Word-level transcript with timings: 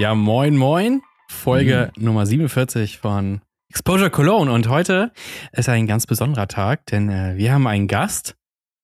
Ja, 0.00 0.14
moin, 0.14 0.56
moin. 0.56 1.02
Folge 1.28 1.92
mhm. 1.94 2.04
Nummer 2.06 2.24
47 2.24 2.96
von 2.96 3.42
Exposure 3.68 4.08
Cologne. 4.08 4.50
Und 4.50 4.66
heute 4.66 5.12
ist 5.52 5.68
ein 5.68 5.86
ganz 5.86 6.06
besonderer 6.06 6.48
Tag, 6.48 6.86
denn 6.86 7.10
äh, 7.10 7.36
wir 7.36 7.52
haben 7.52 7.66
einen 7.66 7.86
Gast, 7.86 8.34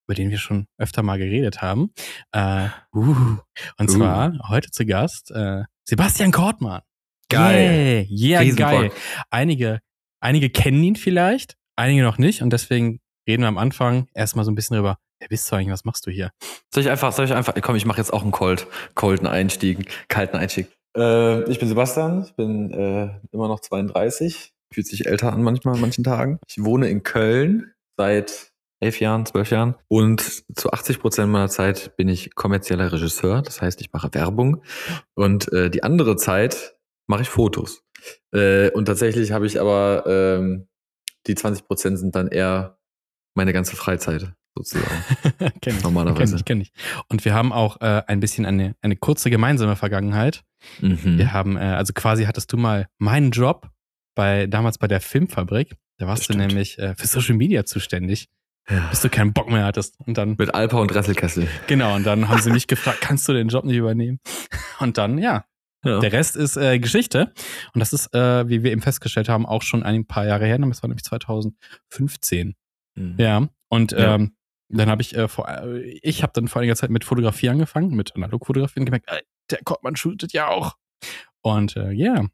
über 0.06 0.14
den 0.14 0.28
wir 0.28 0.36
schon 0.36 0.66
öfter 0.76 1.02
mal 1.02 1.16
geredet 1.16 1.62
haben. 1.62 1.90
Äh, 2.32 2.68
uh, 2.94 3.38
und 3.78 3.88
uh. 3.88 3.94
zwar 3.94 4.38
heute 4.50 4.70
zu 4.70 4.84
Gast 4.84 5.30
äh, 5.30 5.62
Sebastian 5.84 6.32
Kortmann. 6.32 6.82
Geil. 7.30 8.06
Yeah, 8.10 8.42
yeah 8.42 8.54
geil. 8.54 8.92
Einige, 9.30 9.80
einige 10.20 10.50
kennen 10.50 10.82
ihn 10.82 10.96
vielleicht, 10.96 11.56
einige 11.76 12.02
noch 12.02 12.18
nicht. 12.18 12.42
Und 12.42 12.52
deswegen 12.52 13.00
reden 13.26 13.42
wir 13.42 13.48
am 13.48 13.56
Anfang 13.56 14.06
erstmal 14.12 14.44
so 14.44 14.50
ein 14.50 14.54
bisschen 14.54 14.74
drüber, 14.74 14.98
wer 15.18 15.28
bist 15.28 15.50
du 15.50 15.56
eigentlich, 15.56 15.72
was 15.72 15.86
machst 15.86 16.06
du 16.06 16.10
hier? 16.10 16.30
Soll 16.74 16.82
ich 16.82 16.90
einfach, 16.90 17.12
soll 17.12 17.24
ich 17.24 17.32
einfach, 17.32 17.54
komm, 17.62 17.76
ich 17.76 17.86
mache 17.86 18.02
jetzt 18.02 18.12
auch 18.12 18.20
einen 18.20 18.32
Cold, 18.32 18.66
colden 18.94 19.26
Einstieg, 19.26 19.90
kalten 20.08 20.36
Einstieg. 20.36 20.75
Äh, 20.96 21.50
ich 21.50 21.58
bin 21.58 21.68
Sebastian, 21.68 22.24
ich 22.24 22.34
bin 22.34 22.72
äh, 22.72 23.10
immer 23.32 23.48
noch 23.48 23.60
32, 23.60 24.52
fühlt 24.72 24.86
sich 24.86 25.06
älter 25.06 25.32
an 25.32 25.42
manchmal 25.42 25.74
an 25.74 25.80
manchen 25.80 26.04
Tagen. 26.04 26.38
Ich 26.48 26.62
wohne 26.64 26.88
in 26.88 27.02
Köln 27.02 27.72
seit 27.96 28.52
elf 28.80 29.00
Jahren, 29.00 29.24
zwölf 29.26 29.50
Jahren 29.50 29.74
und 29.88 30.44
zu 30.54 30.70
80 30.70 31.00
Prozent 31.00 31.30
meiner 31.30 31.48
Zeit 31.48 31.96
bin 31.96 32.08
ich 32.08 32.34
kommerzieller 32.34 32.92
Regisseur, 32.92 33.42
das 33.42 33.62
heißt, 33.62 33.80
ich 33.80 33.92
mache 33.92 34.12
Werbung 34.12 34.62
und 35.14 35.52
äh, 35.52 35.70
die 35.70 35.82
andere 35.82 36.16
Zeit 36.16 36.76
mache 37.06 37.22
ich 37.22 37.28
Fotos. 37.28 37.82
Äh, 38.32 38.70
und 38.70 38.86
tatsächlich 38.86 39.32
habe 39.32 39.46
ich 39.46 39.60
aber 39.60 40.04
ähm, 40.06 40.68
die 41.26 41.34
20 41.34 41.66
Prozent 41.66 41.98
sind 41.98 42.14
dann 42.14 42.28
eher 42.28 42.78
meine 43.34 43.52
ganze 43.52 43.76
Freizeit 43.76 44.34
sozusagen. 44.56 44.86
kenn 45.60 45.76
ich, 45.76 45.82
Normalerweise. 45.82 46.36
Kenn 46.36 46.36
ich, 46.36 46.44
kenn 46.44 46.60
ich. 46.60 47.04
Und 47.08 47.24
wir 47.24 47.34
haben 47.34 47.52
auch 47.52 47.80
äh, 47.80 48.02
ein 48.06 48.20
bisschen 48.20 48.46
eine, 48.46 48.74
eine 48.80 48.96
kurze 48.96 49.30
gemeinsame 49.30 49.76
Vergangenheit. 49.76 50.42
Mhm. 50.80 51.18
Wir 51.18 51.32
haben, 51.32 51.56
äh, 51.56 51.60
also 51.60 51.92
quasi 51.92 52.24
hattest 52.24 52.52
du 52.52 52.56
mal 52.56 52.88
meinen 52.98 53.30
Job 53.30 53.68
bei 54.14 54.46
damals 54.46 54.78
bei 54.78 54.88
der 54.88 55.00
Filmfabrik. 55.00 55.76
Da 55.98 56.06
warst 56.06 56.28
du 56.28 56.34
nämlich 56.34 56.78
äh, 56.78 56.94
für 56.96 57.06
Social 57.06 57.36
Media 57.36 57.64
zuständig. 57.64 58.28
Ja. 58.68 58.88
Bis 58.90 59.00
du 59.00 59.08
keinen 59.08 59.32
Bock 59.32 59.48
mehr 59.48 59.64
hattest. 59.64 59.94
Und 60.00 60.18
dann. 60.18 60.34
Mit 60.36 60.54
Alpa 60.54 60.78
und 60.78 60.92
Rasselkessel. 60.94 61.46
Genau, 61.68 61.94
und 61.94 62.04
dann 62.04 62.28
haben 62.28 62.40
sie 62.42 62.50
mich 62.50 62.66
gefragt, 62.66 63.00
kannst 63.00 63.28
du 63.28 63.32
den 63.32 63.48
Job 63.48 63.64
nicht 63.64 63.76
übernehmen? 63.76 64.18
Und 64.80 64.98
dann, 64.98 65.18
ja. 65.18 65.44
ja. 65.84 66.00
Der 66.00 66.12
Rest 66.12 66.34
ist 66.34 66.56
äh, 66.56 66.80
Geschichte. 66.80 67.32
Und 67.74 67.78
das 67.78 67.92
ist, 67.92 68.12
äh, 68.12 68.48
wie 68.48 68.64
wir 68.64 68.72
eben 68.72 68.82
festgestellt 68.82 69.28
haben, 69.28 69.46
auch 69.46 69.62
schon 69.62 69.84
ein 69.84 70.04
paar 70.06 70.26
Jahre 70.26 70.46
her. 70.46 70.58
Das 70.58 70.82
war 70.82 70.88
nämlich 70.88 71.04
2015. 71.04 72.54
Mhm. 72.96 73.14
Ja. 73.18 73.48
Und 73.68 73.92
ja. 73.92 74.16
Ähm, 74.16 74.32
dann 74.68 74.88
habe 74.90 75.02
ich 75.02 75.14
äh, 75.16 75.28
vor, 75.28 75.48
äh, 75.48 75.80
ich 76.02 76.22
habe 76.22 76.32
dann 76.34 76.48
vor 76.48 76.60
einiger 76.60 76.76
Zeit 76.76 76.90
mit 76.90 77.04
Fotografie 77.04 77.48
angefangen, 77.48 77.94
mit 77.94 78.14
Analogfotografie 78.16 78.80
und 78.80 78.86
gemerkt, 78.86 79.08
der 79.50 79.58
Kottmann 79.64 79.96
shootet 79.96 80.32
ja 80.32 80.48
auch. 80.48 80.76
Und 81.42 81.76
äh, 81.76 81.92
ja, 81.92 82.14
yeah. 82.14 82.26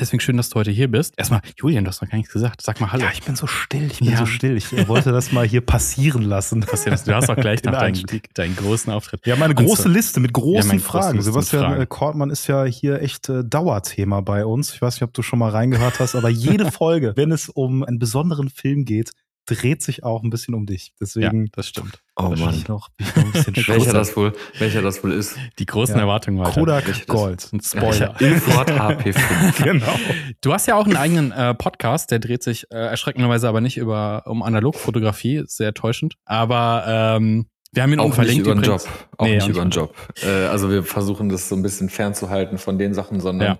Deswegen 0.00 0.20
schön, 0.20 0.38
dass 0.38 0.48
du 0.48 0.54
heute 0.54 0.70
hier 0.70 0.90
bist. 0.90 1.14
Erstmal, 1.18 1.42
Julian, 1.58 1.84
du 1.84 1.88
hast 1.88 2.00
noch 2.00 2.08
gar 2.08 2.16
nichts 2.16 2.32
gesagt. 2.32 2.62
Sag 2.62 2.80
mal 2.80 2.90
Hallo. 2.90 3.04
Ja, 3.04 3.10
ich 3.12 3.22
bin 3.22 3.36
so 3.36 3.46
still, 3.46 3.90
ich 3.90 3.98
bin 3.98 4.08
ja. 4.08 4.16
so 4.16 4.24
still. 4.24 4.56
Ich 4.56 4.88
wollte 4.88 5.12
das 5.12 5.30
mal 5.30 5.46
hier 5.46 5.60
passieren 5.60 6.22
lassen. 6.22 6.64
Du 6.70 7.14
hast 7.14 7.28
auch 7.28 7.36
gleich 7.36 7.62
nach 7.64 7.78
deinen, 7.78 8.02
deinen 8.34 8.56
großen 8.56 8.92
Auftritt. 8.92 9.26
Ja, 9.26 9.36
meine 9.36 9.54
große 9.54 9.82
so, 9.82 9.88
Liste 9.88 10.20
mit 10.20 10.32
großen 10.32 10.72
ja, 10.72 10.78
Fragen. 10.78 11.20
Sebastian 11.20 11.64
Fragen. 11.64 11.82
Äh, 11.82 11.86
Kortmann 11.86 12.30
ist 12.30 12.46
ja 12.46 12.64
hier 12.64 13.02
echt 13.02 13.28
äh, 13.28 13.44
Dauerthema 13.44 14.20
bei 14.20 14.46
uns. 14.46 14.72
Ich 14.72 14.80
weiß 14.80 14.94
nicht, 14.94 15.02
ob 15.02 15.12
du 15.12 15.22
schon 15.22 15.38
mal 15.38 15.50
reingehört 15.50 16.00
hast, 16.00 16.14
aber 16.14 16.30
jede 16.30 16.70
Folge, 16.72 17.12
wenn 17.16 17.32
es 17.32 17.48
um 17.48 17.82
einen 17.84 17.98
besonderen 17.98 18.48
Film 18.48 18.84
geht, 18.84 19.10
dreht 19.50 19.82
sich 19.82 20.04
auch 20.04 20.22
ein 20.22 20.30
bisschen 20.30 20.54
um 20.54 20.66
dich. 20.66 20.92
Deswegen. 21.00 21.44
Ja, 21.44 21.50
das 21.52 21.68
stimmt. 21.68 22.02
Oh 22.16 22.34
Mann. 22.36 22.54
Ich 22.54 22.68
noch, 22.68 22.88
ich 22.98 23.16
noch 23.16 23.24
ein 23.24 23.32
bisschen 23.32 23.56
welcher, 23.66 23.92
das 23.92 24.16
wohl, 24.16 24.32
welcher 24.58 24.82
das 24.82 25.02
wohl 25.02 25.12
ist. 25.12 25.36
Die 25.58 25.66
großen 25.66 25.96
ja. 25.96 26.02
Erwartungen 26.02 26.38
weiter. 26.38 26.52
Kodak 26.52 26.86
welcher 26.86 27.06
Gold. 27.06 27.48
Ein 27.52 27.60
Spoiler. 27.60 28.20
Ilford 28.20 28.70
AP5. 28.70 29.62
genau. 29.64 29.94
Du 30.40 30.52
hast 30.52 30.66
ja 30.66 30.76
auch 30.76 30.84
einen 30.84 30.96
eigenen 30.96 31.32
äh, 31.32 31.54
Podcast, 31.54 32.10
der 32.10 32.20
dreht 32.20 32.42
sich 32.42 32.70
äh, 32.70 32.76
erschreckenderweise 32.76 33.48
aber 33.48 33.60
nicht 33.60 33.76
über 33.76 34.22
um 34.26 34.42
Analogfotografie, 34.42 35.42
sehr 35.46 35.74
täuschend. 35.74 36.14
Aber 36.24 36.84
ähm, 36.86 37.46
wir 37.72 37.82
haben 37.82 37.92
ihn 37.92 38.00
auch 38.00 38.14
verlinkt. 38.14 38.46
Nicht 38.46 38.52
über 38.52 38.60
den 38.60 38.64
Job. 38.64 38.88
Auch 39.16 39.26
nee, 39.26 39.36
nicht 39.36 39.48
über 39.48 39.62
den 39.62 39.70
Job. 39.70 39.94
Äh, 40.22 40.46
also 40.46 40.70
wir 40.70 40.82
versuchen 40.82 41.28
das 41.28 41.48
so 41.48 41.56
ein 41.56 41.62
bisschen 41.62 41.88
fernzuhalten 41.88 42.58
von 42.58 42.78
den 42.78 42.94
Sachen, 42.94 43.20
sondern 43.20 43.48
ja. 43.48 43.58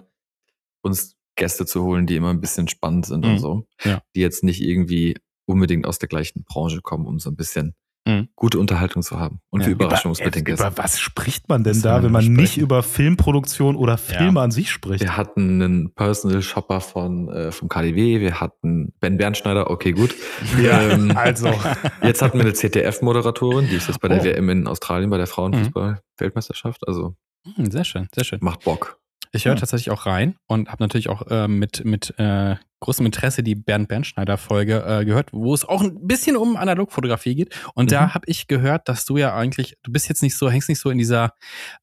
uns 0.82 1.16
Gäste 1.36 1.65
zu 1.65 1.82
holen, 1.84 2.06
die 2.06 2.16
immer 2.16 2.31
ein 2.31 2.41
bisschen 2.41 2.69
spannend 2.69 3.06
sind 3.06 3.25
mhm. 3.25 3.32
und 3.32 3.38
so. 3.38 3.66
Ja. 3.84 4.03
Die 4.15 4.20
jetzt 4.20 4.44
nicht 4.44 4.60
irgendwie 4.60 5.16
unbedingt 5.50 5.87
aus 5.87 5.99
der 5.99 6.09
gleichen 6.09 6.44
Branche 6.44 6.81
kommen, 6.81 7.06
um 7.06 7.19
so 7.19 7.31
ein 7.31 7.37
bisschen 7.37 7.75
mhm. 8.06 8.28
gute 8.34 8.59
Unterhaltung 8.59 9.03
zu 9.03 9.19
haben 9.19 9.41
und 9.50 9.61
ja. 9.61 9.66
für 9.66 9.72
Überraschung 9.72 10.15
mit 10.22 10.34
den 10.34 10.44
Gästen. 10.44 10.66
Über 10.66 10.78
was 10.78 11.00
spricht 11.00 11.49
man 11.49 11.65
denn 11.65 11.81
da, 11.83 12.03
wenn 12.03 12.12
man 12.12 12.22
sprechen? 12.22 12.37
nicht 12.41 12.59
über 12.59 12.83
Filmproduktion 12.83 13.77
oder 13.77 13.99
Filme 13.99 14.41
ja. 14.41 14.44
an 14.44 14.50
sich 14.50 14.71
spricht? 14.71 15.03
Wir 15.03 15.16
hatten 15.16 15.62
einen 15.62 15.94
Personal 15.94 16.43
Shopper 16.43 16.81
von 16.81 17.28
äh, 17.28 17.53
vom 17.53 17.69
KDW, 17.69 18.21
wir 18.21 18.41
hatten 18.41 18.93
Ben 19.00 19.16
Bernschneider, 19.16 19.71
okay, 19.71 19.93
gut. 19.93 20.15
Ja, 20.60 20.83
ähm, 20.83 21.12
also. 21.16 21.49
Jetzt 22.03 22.22
hatten 22.22 22.39
wir 22.39 22.44
eine 22.44 22.55
ZDF-Moderatorin, 22.55 23.69
die 23.69 23.77
ist 23.77 23.89
jetzt 23.89 24.00
bei 24.00 24.09
der 24.09 24.21
oh. 24.21 24.25
WM 24.25 24.49
in 24.49 24.66
Australien, 24.66 25.10
bei 25.10 25.16
der 25.16 25.27
Frauenfußball-Weltmeisterschaft. 25.27 26.87
Also 26.87 27.15
hm, 27.44 27.71
sehr 27.71 27.84
schön, 27.84 28.09
sehr 28.15 28.25
schön. 28.25 28.39
Macht 28.43 28.65
Bock. 28.65 29.00
Ich 29.32 29.44
höre 29.44 29.54
ja. 29.54 29.60
tatsächlich 29.60 29.91
auch 29.91 30.06
rein 30.06 30.36
und 30.46 30.68
habe 30.70 30.82
natürlich 30.82 31.08
auch 31.08 31.26
äh, 31.28 31.46
mit, 31.46 31.84
mit 31.84 32.14
äh, 32.18 32.56
großem 32.80 33.06
Interesse 33.06 33.42
die 33.42 33.54
Bernd 33.54 33.88
Bernschneider-Folge 33.88 34.84
äh, 34.84 35.04
gehört, 35.04 35.32
wo 35.32 35.54
es 35.54 35.64
auch 35.64 35.82
ein 35.82 36.06
bisschen 36.06 36.36
um 36.36 36.56
Analogfotografie 36.56 37.34
geht. 37.36 37.54
Und 37.74 37.86
mhm. 37.86 37.91
da 37.91 38.14
habe 38.14 38.24
ich 38.26 38.48
gehört, 38.48 38.88
dass 38.88 39.04
du 39.04 39.18
ja 39.18 39.34
eigentlich, 39.34 39.76
du 39.82 39.92
bist 39.92 40.08
jetzt 40.08 40.22
nicht 40.22 40.36
so, 40.36 40.50
hängst 40.50 40.68
nicht 40.68 40.80
so 40.80 40.91
in 40.91 40.98
dieser, 40.98 41.34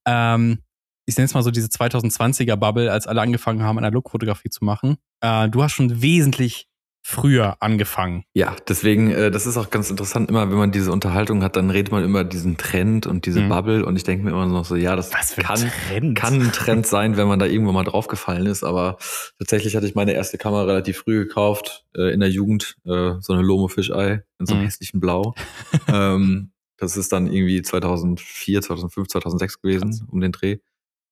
ähm, 0.06 0.60
ich 1.06 1.16
nenne 1.16 1.26
es 1.26 1.34
mal 1.34 1.44
so 1.44 1.52
diese 1.52 1.68
2020er-Bubble, 1.68 2.92
als 2.92 3.08
alle 3.08 3.22
angefangen 3.22 3.64
haben, 3.64 3.78
Analogfotografie 3.78 4.50
zu 4.50 4.66
machen. 4.66 4.98
Äh, 5.22 5.48
du 5.48 5.64
hast 5.64 5.72
schon 5.72 6.02
wesentlich 6.02 6.68
früher 7.10 7.56
angefangen. 7.62 8.26
Ja, 8.34 8.54
deswegen, 8.68 9.12
äh, 9.12 9.32
das 9.32 9.48
ist 9.48 9.56
auch 9.56 9.70
ganz 9.70 9.90
interessant, 9.90 10.30
immer 10.30 10.52
wenn 10.52 10.58
man 10.58 10.74
diese 10.74 10.92
Unterhaltung 10.92 11.42
hat, 11.42 11.56
dann 11.56 11.70
redet 11.70 11.90
man 11.90 12.04
immer 12.04 12.26
diesen 12.26 12.58
Trend 12.58 13.08
und 13.08 13.26
diese 13.26 13.40
mhm. 13.40 13.48
Bubble 13.48 13.86
und 13.86 13.96
ich 13.96 14.04
denke 14.04 14.26
mir 14.26 14.32
immer 14.32 14.46
noch 14.46 14.66
so, 14.66 14.76
ja, 14.76 14.94
das 14.98 15.10
kann, 15.38 15.72
kann 16.16 16.42
ein 16.42 16.52
Trend 16.52 16.86
sein, 16.86 17.16
wenn 17.16 17.30
man 17.30 17.40
da 17.40 17.46
irgendwo 17.46 17.72
mal 17.72 17.86
draufgefallen 17.86 18.46
ist, 18.46 18.66
aber 18.66 18.98
tatsächlich 19.40 19.78
hatte 19.78 19.88
ich 19.88 19.96
meine 19.96 20.12
erste 20.12 20.38
Kamera 20.38 20.64
relativ 20.64 20.98
früh 20.98 21.24
gekauft, 21.24 21.86
äh, 21.96 22.14
in 22.14 22.20
der 22.20 22.30
Jugend, 22.30 22.76
äh, 22.84 23.14
so 23.22 23.32
eine 23.32 23.42
Lomo 23.42 23.70
Fischei 23.70 24.24
in 24.38 24.46
so 24.46 24.54
einem 24.54 24.64
mhm. 24.64 24.66
hässlichen 24.66 25.00
Blau. 25.00 25.34
ähm, 25.88 26.52
das 26.76 26.98
ist 26.98 27.14
dann 27.14 27.32
irgendwie 27.32 27.62
2004, 27.62 28.62
2005, 28.64 29.08
2006 29.08 29.62
gewesen, 29.62 29.92
Krass. 29.92 30.04
um 30.12 30.20
den 30.20 30.34
Dreh. 30.34 30.58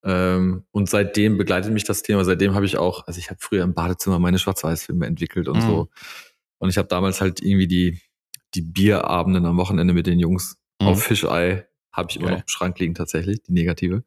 Ähm, 0.05 0.63
und 0.71 0.87
seitdem 0.87 1.37
begleitet 1.37 1.73
mich 1.73 1.83
das 1.83 2.03
Thema. 2.03 2.23
Seitdem 2.23 2.53
habe 2.53 2.65
ich 2.65 2.77
auch, 2.77 3.07
also 3.07 3.19
ich 3.19 3.29
habe 3.29 3.39
früher 3.41 3.63
im 3.63 3.73
Badezimmer 3.73 4.19
meine 4.19 4.37
Schwarz-Weiß-Filme 4.37 5.05
entwickelt 5.05 5.47
und 5.47 5.57
mhm. 5.57 5.67
so. 5.67 5.89
Und 6.59 6.69
ich 6.69 6.77
habe 6.77 6.87
damals 6.87 7.21
halt 7.21 7.41
irgendwie 7.41 7.67
die, 7.67 7.99
die 8.53 8.61
Bierabenden 8.61 9.45
am 9.45 9.57
Wochenende 9.57 9.93
mit 9.93 10.05
den 10.05 10.19
Jungs 10.19 10.57
mhm. 10.79 10.87
auf 10.87 11.03
Fischei, 11.03 11.67
habe 11.91 12.09
ich 12.11 12.17
immer 12.17 12.31
noch 12.31 12.41
im 12.41 12.47
Schrank 12.47 12.79
liegen 12.79 12.93
tatsächlich, 12.93 13.41
die 13.43 13.53
negative. 13.53 14.03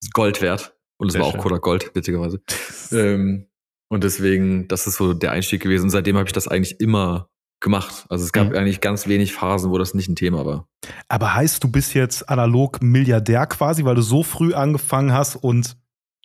Ist 0.00 0.14
Gold 0.14 0.40
wert. 0.40 0.74
Und 0.96 1.08
es 1.08 1.18
war 1.18 1.26
auch 1.26 1.36
Kodak 1.36 1.62
Gold, 1.62 1.90
witzigerweise. 1.94 2.40
ähm, 2.92 3.48
und 3.88 4.04
deswegen, 4.04 4.68
das 4.68 4.86
ist 4.86 4.96
so 4.96 5.12
der 5.12 5.32
Einstieg 5.32 5.62
gewesen. 5.62 5.84
Und 5.84 5.90
seitdem 5.90 6.16
habe 6.16 6.28
ich 6.28 6.32
das 6.32 6.48
eigentlich 6.48 6.80
immer 6.80 7.28
gemacht. 7.62 8.04
Also 8.08 8.24
es 8.24 8.32
gab 8.32 8.50
mhm. 8.50 8.56
eigentlich 8.56 8.80
ganz 8.80 9.06
wenig 9.06 9.32
Phasen, 9.32 9.70
wo 9.70 9.78
das 9.78 9.94
nicht 9.94 10.08
ein 10.08 10.16
Thema 10.16 10.44
war. 10.44 10.66
Aber 11.08 11.34
heißt, 11.34 11.64
du 11.64 11.70
bist 11.70 11.94
jetzt 11.94 12.28
analog 12.28 12.82
Milliardär 12.82 13.46
quasi, 13.46 13.84
weil 13.84 13.94
du 13.94 14.02
so 14.02 14.22
früh 14.22 14.52
angefangen 14.52 15.12
hast 15.12 15.36
und 15.36 15.76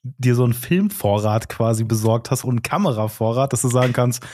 dir 0.03 0.36
so 0.36 0.44
einen 0.44 0.53
Filmvorrat 0.53 1.50
quasi 1.50 1.84
besorgt 1.84 2.31
hast 2.31 2.44
und 2.44 2.52
einen 2.52 2.64
Kameravorrat, 2.64 3.53
dass 3.53 3.62
du 3.62 3.70
sagen 3.70 3.94
kannst, 3.94 4.25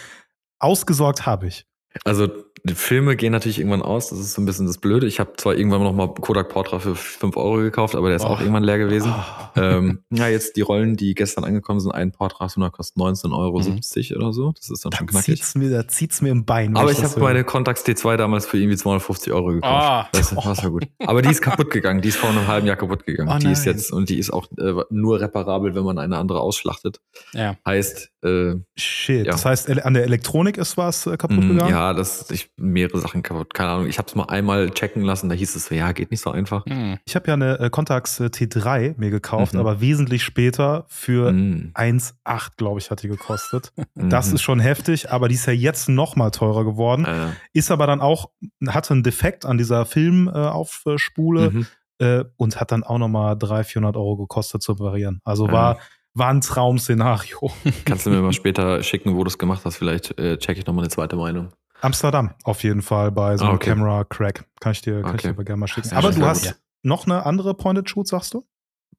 ausgesorgt 0.59 1.25
habe 1.25 1.47
ich. 1.47 1.65
Also 2.05 2.27
die 2.65 2.75
Filme 2.75 3.17
gehen 3.17 3.33
natürlich 3.33 3.59
irgendwann 3.59 3.81
aus, 3.81 4.09
das 4.09 4.19
ist 4.19 4.33
so 4.33 4.41
ein 4.41 4.45
bisschen 4.45 4.67
das 4.67 4.77
Blöde. 4.77 5.05
Ich 5.05 5.19
habe 5.19 5.33
zwar 5.35 5.55
irgendwann 5.55 5.83
noch 5.83 5.91
mal 5.91 6.07
Kodak 6.13 6.47
Portra 6.47 6.79
für 6.79 6.95
5 6.95 7.35
Euro 7.35 7.57
gekauft, 7.57 7.93
aber 7.93 8.07
der 8.07 8.15
ist 8.15 8.23
oh. 8.23 8.29
auch 8.29 8.39
irgendwann 8.39 8.63
leer 8.63 8.77
gewesen. 8.77 9.13
Oh. 9.13 9.59
Ähm, 9.59 9.99
ja, 10.09 10.29
jetzt 10.29 10.55
die 10.55 10.61
Rollen, 10.61 10.95
die 10.95 11.13
gestern 11.13 11.43
angekommen 11.43 11.81
sind, 11.81 11.91
ein 11.91 12.13
Portra 12.13 12.47
kostet 12.69 12.97
19,70 12.97 13.33
Euro 13.33 13.59
mhm. 13.59 14.23
oder 14.23 14.33
so. 14.33 14.53
Das 14.53 14.69
ist 14.69 14.85
dann 14.85 14.91
da 14.91 14.97
schon 14.97 15.07
knackig. 15.07 15.35
Zieht's 15.35 15.55
mir, 15.55 15.69
da 15.69 15.87
zieht's 15.87 16.21
mir 16.21 16.29
im 16.29 16.45
Bein. 16.45 16.77
Aber 16.77 16.89
ich, 16.89 16.99
ich 16.99 17.03
habe 17.03 17.19
meine 17.19 17.43
Contax 17.43 17.85
T2 17.85 18.15
damals 18.15 18.45
für 18.45 18.57
irgendwie 18.57 18.77
250 18.77 19.33
Euro 19.33 19.47
gekauft. 19.47 20.09
Oh. 20.13 20.17
Das, 20.17 20.29
das 20.29 20.63
war 20.63 20.71
gut. 20.71 20.87
Aber 21.05 21.21
die 21.21 21.29
ist 21.29 21.41
kaputt 21.41 21.69
gegangen. 21.69 22.01
Die 22.01 22.09
ist 22.09 22.17
vor 22.17 22.29
einem 22.29 22.47
halben 22.47 22.65
Jahr 22.65 22.77
kaputt 22.77 23.05
gegangen. 23.05 23.29
Oh, 23.33 23.39
die 23.39 23.51
ist 23.51 23.65
jetzt, 23.65 23.91
und 23.91 24.07
die 24.07 24.17
ist 24.17 24.31
auch 24.31 24.47
äh, 24.57 24.73
nur 24.89 25.19
reparabel, 25.19 25.75
wenn 25.75 25.83
man 25.83 25.97
eine 25.97 26.17
andere 26.17 26.39
ausschlachtet. 26.39 27.01
Ja. 27.33 27.57
Heißt, 27.65 28.09
äh, 28.23 28.55
Shit. 28.77 29.25
Ja. 29.25 29.33
Das 29.33 29.45
heißt, 29.45 29.69
an 29.69 29.93
der 29.93 30.03
Elektronik 30.03 30.57
ist 30.57 30.77
was 30.77 31.05
äh, 31.07 31.17
kaputt 31.17 31.43
mhm, 31.43 31.49
gegangen? 31.49 31.71
Ja, 31.71 31.82
das, 31.91 32.31
ich, 32.31 32.51
mehrere 32.55 32.99
Sachen 32.99 33.23
kaputt. 33.23 33.53
Keine 33.53 33.71
Ahnung. 33.71 33.87
Ich 33.87 33.97
habe 33.97 34.07
es 34.07 34.15
mal 34.15 34.25
einmal 34.25 34.69
checken 34.69 35.01
lassen, 35.01 35.27
da 35.27 35.35
hieß 35.35 35.55
es 35.55 35.65
so, 35.65 35.75
ja, 35.75 35.91
geht 35.91 36.11
nicht 36.11 36.21
so 36.21 36.31
einfach. 36.31 36.65
Mhm. 36.65 36.99
Ich 37.05 37.15
habe 37.15 37.27
ja 37.27 37.33
eine 37.33 37.59
äh, 37.59 37.69
Contax 37.69 38.19
äh, 38.19 38.25
T3 38.25 38.93
mir 38.97 39.09
gekauft, 39.09 39.53
mhm. 39.53 39.59
aber 39.59 39.81
wesentlich 39.81 40.23
später 40.23 40.85
für 40.87 41.31
mhm. 41.31 41.71
1,8, 41.73 42.51
glaube 42.55 42.79
ich, 42.79 42.91
hat 42.91 43.01
die 43.03 43.07
gekostet. 43.07 43.73
das 43.95 44.29
mhm. 44.29 44.35
ist 44.35 44.41
schon 44.43 44.59
heftig, 44.59 45.11
aber 45.11 45.27
die 45.27 45.35
ist 45.35 45.47
ja 45.47 45.53
jetzt 45.53 45.89
noch 45.89 46.15
mal 46.15 46.29
teurer 46.29 46.63
geworden. 46.63 47.05
Äh. 47.05 47.31
Ist 47.51 47.71
aber 47.71 47.87
dann 47.87 47.99
auch, 47.99 48.29
hatte 48.67 48.93
einen 48.93 49.03
Defekt 49.03 49.45
an 49.45 49.57
dieser 49.57 49.85
Filmaufspule. 49.85 51.45
Äh, 51.45 51.49
mhm. 51.49 51.65
äh, 51.97 52.25
und 52.37 52.61
hat 52.61 52.71
dann 52.71 52.83
auch 52.83 52.99
nochmal 52.99 53.37
300, 53.37 53.65
400 53.65 53.97
Euro 53.97 54.17
gekostet 54.17 54.61
zu 54.61 54.73
reparieren. 54.73 55.19
Also 55.25 55.51
war 55.51 55.79
war 56.13 56.29
ein 56.29 56.41
Traum-Szenario. 56.41 57.51
Kannst 57.85 58.05
du 58.05 58.09
mir 58.09 58.21
mal 58.21 58.33
später 58.33 58.83
schicken, 58.83 59.15
wo 59.15 59.23
du 59.23 59.29
es 59.29 59.37
gemacht 59.37 59.63
hast? 59.65 59.77
Vielleicht 59.77 60.17
äh, 60.19 60.37
checke 60.37 60.59
ich 60.59 60.65
nochmal 60.65 60.83
eine 60.83 60.89
zweite 60.89 61.15
Meinung. 61.15 61.51
Amsterdam, 61.83 62.33
auf 62.45 62.63
jeden 62.63 62.81
Fall, 62.81 63.11
bei 63.11 63.35
so 63.35 63.43
einem 63.43 63.53
ah, 63.53 63.55
okay. 63.55 63.69
Camera 63.71 64.03
Crack. 64.05 64.45
Kann 64.61 64.71
ich 64.71 64.81
dir, 64.81 65.01
kann 65.01 65.15
okay. 65.15 65.29
ich 65.31 65.35
dir 65.35 65.43
gerne 65.43 65.59
mal 65.59 65.67
schicken. 65.67 65.91
Aber 65.91 66.11
du 66.11 66.25
hast 66.25 66.55
noch 66.81 67.05
eine 67.05 67.25
andere 67.25 67.55
Pointed 67.55 67.89
Shoot, 67.89 68.07
sagst 68.07 68.33
du? 68.33 68.47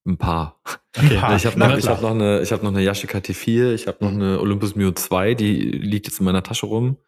Ein 0.06 0.18
paar. 0.18 0.60
Okay. 0.94 1.36
Ich 1.36 1.46
habe 1.46 1.58
noch, 1.58 1.70
hab 1.70 2.02
noch, 2.02 2.10
eine, 2.10 2.42
ich 2.42 2.50
noch 2.50 2.64
eine 2.64 2.82
Yashica 2.82 3.18
T4, 3.18 3.72
ich 3.72 3.86
habe 3.86 4.04
noch 4.04 4.12
eine 4.12 4.38
Olympus 4.38 4.76
Mio 4.76 4.92
2, 4.92 5.34
die 5.34 5.54
liegt 5.54 6.06
jetzt 6.06 6.18
in 6.18 6.26
meiner 6.26 6.42
Tasche 6.42 6.66
rum. 6.66 6.98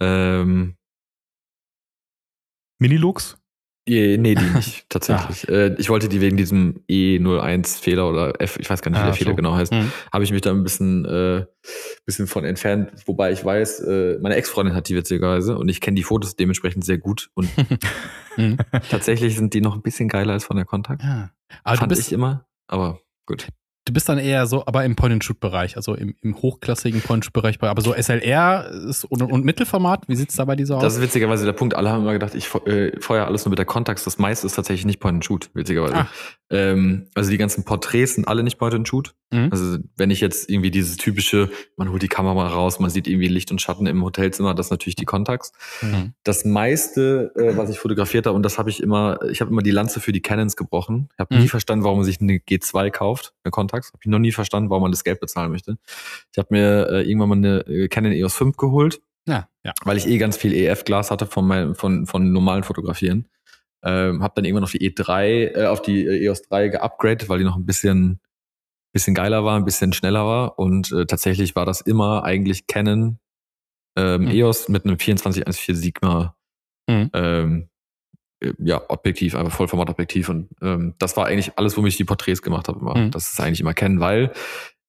Ähm, 0.00 0.76
Minilux? 2.78 3.38
Nee, 3.88 4.16
die 4.16 4.44
nicht, 4.54 4.84
tatsächlich. 4.88 5.48
ah. 5.48 5.70
ich 5.78 5.88
wollte 5.88 6.08
die 6.08 6.20
wegen 6.20 6.36
diesem 6.36 6.82
E01-Fehler 6.90 8.08
oder 8.08 8.40
F, 8.40 8.58
ich 8.58 8.68
weiß 8.68 8.82
gar 8.82 8.90
nicht, 8.90 8.98
wie 8.98 9.02
ah, 9.02 9.06
der 9.06 9.14
Fehler 9.14 9.30
so. 9.30 9.36
genau 9.36 9.54
heißt, 9.54 9.72
mhm. 9.72 9.92
habe 10.12 10.24
ich 10.24 10.32
mich 10.32 10.40
da 10.40 10.50
ein 10.50 10.64
bisschen, 10.64 11.04
äh, 11.04 11.46
bisschen 12.04 12.26
von 12.26 12.44
entfernt, 12.44 12.90
wobei 13.06 13.30
ich 13.30 13.44
weiß, 13.44 13.80
äh, 13.80 14.18
meine 14.20 14.34
Ex-Freundin 14.34 14.74
hat 14.74 14.88
die 14.88 14.96
witzigerweise 14.96 15.56
und 15.56 15.68
ich 15.68 15.80
kenne 15.80 15.94
die 15.94 16.02
Fotos 16.02 16.34
dementsprechend 16.34 16.84
sehr 16.84 16.98
gut 16.98 17.30
und 17.34 17.48
mhm. 18.36 18.56
tatsächlich 18.90 19.36
sind 19.36 19.54
die 19.54 19.60
noch 19.60 19.76
ein 19.76 19.82
bisschen 19.82 20.08
geiler 20.08 20.32
als 20.32 20.44
von 20.44 20.56
der 20.56 20.66
Kontakt. 20.66 21.02
Ja. 21.04 21.30
Aber 21.62 21.76
Fand 21.76 21.96
ich 21.96 22.12
immer, 22.12 22.46
aber 22.66 23.00
gut. 23.24 23.46
Du 23.86 23.92
bist 23.92 24.08
dann 24.08 24.18
eher 24.18 24.48
so, 24.48 24.66
aber 24.66 24.84
im 24.84 24.96
Point-and-Shoot-Bereich, 24.96 25.76
also 25.76 25.94
im, 25.94 26.16
im 26.20 26.36
hochklassigen 26.36 27.00
Point-and-Shoot-Bereich, 27.02 27.62
aber 27.62 27.80
so 27.80 27.94
SLR 27.94 28.68
und, 29.08 29.22
und 29.22 29.44
Mittelformat, 29.44 30.08
wie 30.08 30.16
sieht 30.16 30.30
es 30.30 30.36
da 30.36 30.44
bei 30.44 30.56
dieser 30.56 30.76
aus? 30.76 30.82
Das 30.82 30.96
ist 30.96 31.02
witzigerweise 31.02 31.44
der 31.44 31.52
Punkt. 31.52 31.74
Alle 31.76 31.90
haben 31.90 32.02
immer 32.02 32.12
gedacht, 32.12 32.34
ich 32.34 32.52
äh, 32.66 33.00
feuer 33.00 33.26
alles 33.26 33.44
nur 33.44 33.50
mit 33.50 33.60
der 33.60 33.64
Contax. 33.64 34.02
Das 34.02 34.18
meiste 34.18 34.44
ist 34.44 34.54
tatsächlich 34.54 34.86
nicht 34.86 34.98
Point-and-Shoot, 34.98 35.50
witzigerweise. 35.54 35.94
Ah. 35.94 36.08
Ähm, 36.50 37.06
also 37.14 37.30
die 37.30 37.38
ganzen 37.38 37.64
Porträts 37.64 38.16
sind 38.16 38.26
alle 38.26 38.42
nicht 38.42 38.58
Point-and-Shoot. 38.58 39.14
Mhm. 39.32 39.48
Also 39.50 39.78
wenn 39.96 40.10
ich 40.10 40.20
jetzt 40.20 40.48
irgendwie 40.48 40.70
dieses 40.70 40.96
typische, 40.96 41.50
man 41.76 41.90
holt 41.90 42.02
die 42.02 42.08
Kamera 42.08 42.46
raus, 42.46 42.78
man 42.78 42.90
sieht 42.90 43.08
irgendwie 43.08 43.28
Licht 43.28 43.50
und 43.50 43.60
Schatten 43.60 43.86
im 43.86 44.04
Hotelzimmer, 44.04 44.54
das 44.54 44.66
ist 44.66 44.70
natürlich 44.70 44.94
die 44.94 45.04
Contax. 45.04 45.52
Mhm. 45.82 46.12
Das 46.22 46.44
meiste, 46.44 47.32
äh, 47.36 47.56
was 47.56 47.70
ich 47.70 47.78
fotografiert 47.78 48.26
habe, 48.26 48.36
und 48.36 48.42
das 48.42 48.58
habe 48.58 48.70
ich 48.70 48.82
immer, 48.82 49.20
ich 49.30 49.40
habe 49.40 49.50
immer 49.50 49.62
die 49.62 49.72
Lanze 49.72 50.00
für 50.00 50.12
die 50.12 50.22
Canons 50.22 50.56
gebrochen. 50.56 51.08
Ich 51.14 51.18
habe 51.18 51.34
mhm. 51.34 51.42
nie 51.42 51.48
verstanden, 51.48 51.84
warum 51.84 51.98
man 51.98 52.04
sich 52.04 52.20
eine 52.20 52.34
G2 52.34 52.90
kauft, 52.90 53.34
eine 53.42 53.50
Contax. 53.50 53.88
Habe 53.88 54.00
ich 54.02 54.10
noch 54.10 54.20
nie 54.20 54.32
verstanden, 54.32 54.70
warum 54.70 54.82
man 54.82 54.92
das 54.92 55.02
Geld 55.02 55.20
bezahlen 55.20 55.50
möchte. 55.50 55.76
Ich 56.32 56.38
habe 56.38 56.48
mir 56.50 56.88
äh, 56.90 57.02
irgendwann 57.02 57.28
mal 57.28 57.36
eine 57.36 57.66
äh, 57.66 57.88
Canon 57.88 58.12
EOS 58.12 58.34
5 58.34 58.56
geholt. 58.56 59.00
Ja, 59.26 59.48
ja. 59.64 59.72
Weil 59.84 59.96
ich 59.96 60.06
eh 60.06 60.18
ganz 60.18 60.36
viel 60.36 60.54
EF-Glas 60.54 61.10
hatte 61.10 61.26
von, 61.26 61.46
meinem, 61.46 61.74
von, 61.74 62.06
von 62.06 62.32
normalen 62.32 62.62
Fotografieren. 62.62 63.28
Ähm, 63.82 64.22
habe 64.22 64.34
dann 64.36 64.44
irgendwann 64.44 64.64
auf 64.64 64.72
die 64.72 64.90
E3, 64.90 65.56
äh, 65.56 65.66
auf 65.66 65.82
die 65.82 66.06
äh, 66.06 66.24
EOS 66.24 66.42
3 66.42 66.68
geupgradet, 66.68 67.28
weil 67.28 67.38
die 67.38 67.44
noch 67.44 67.56
ein 67.56 67.66
bisschen, 67.66 68.20
bisschen 68.96 69.14
geiler 69.14 69.44
war, 69.44 69.56
ein 69.56 69.64
bisschen 69.64 69.92
schneller 69.92 70.24
war. 70.26 70.58
Und 70.58 70.90
äh, 70.92 71.06
tatsächlich 71.06 71.54
war 71.54 71.66
das 71.66 71.80
immer 71.82 72.24
eigentlich 72.24 72.66
Canon 72.66 73.18
ähm, 73.96 74.22
mhm. 74.22 74.28
EOS 74.28 74.68
mit 74.68 74.84
einem 74.84 74.98
2414 74.98 75.76
Sigma 75.76 76.34
mhm. 76.88 77.10
ähm, 77.12 77.68
äh, 78.40 78.52
ja, 78.58 78.82
Objektiv, 78.88 79.34
einfach 79.34 79.52
Vollformatobjektiv. 79.52 80.28
Und 80.28 80.48
ähm, 80.62 80.94
das 80.98 81.16
war 81.16 81.26
eigentlich 81.26 81.58
alles, 81.58 81.76
womit 81.76 81.92
ich 81.92 81.96
die 81.98 82.04
Porträts 82.04 82.42
gemacht 82.42 82.68
habe. 82.68 82.80
Mhm. 82.98 83.10
Das 83.10 83.30
ist 83.30 83.40
eigentlich 83.40 83.60
immer 83.60 83.74
Canon, 83.74 84.00
weil 84.00 84.32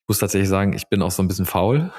muss 0.07 0.19
tatsächlich 0.19 0.50
sagen, 0.50 0.74
ich 0.74 0.88
bin 0.88 1.01
auch 1.01 1.12
so 1.12 1.21
ein 1.21 1.27
bisschen 1.27 1.45
faul, 1.45 1.92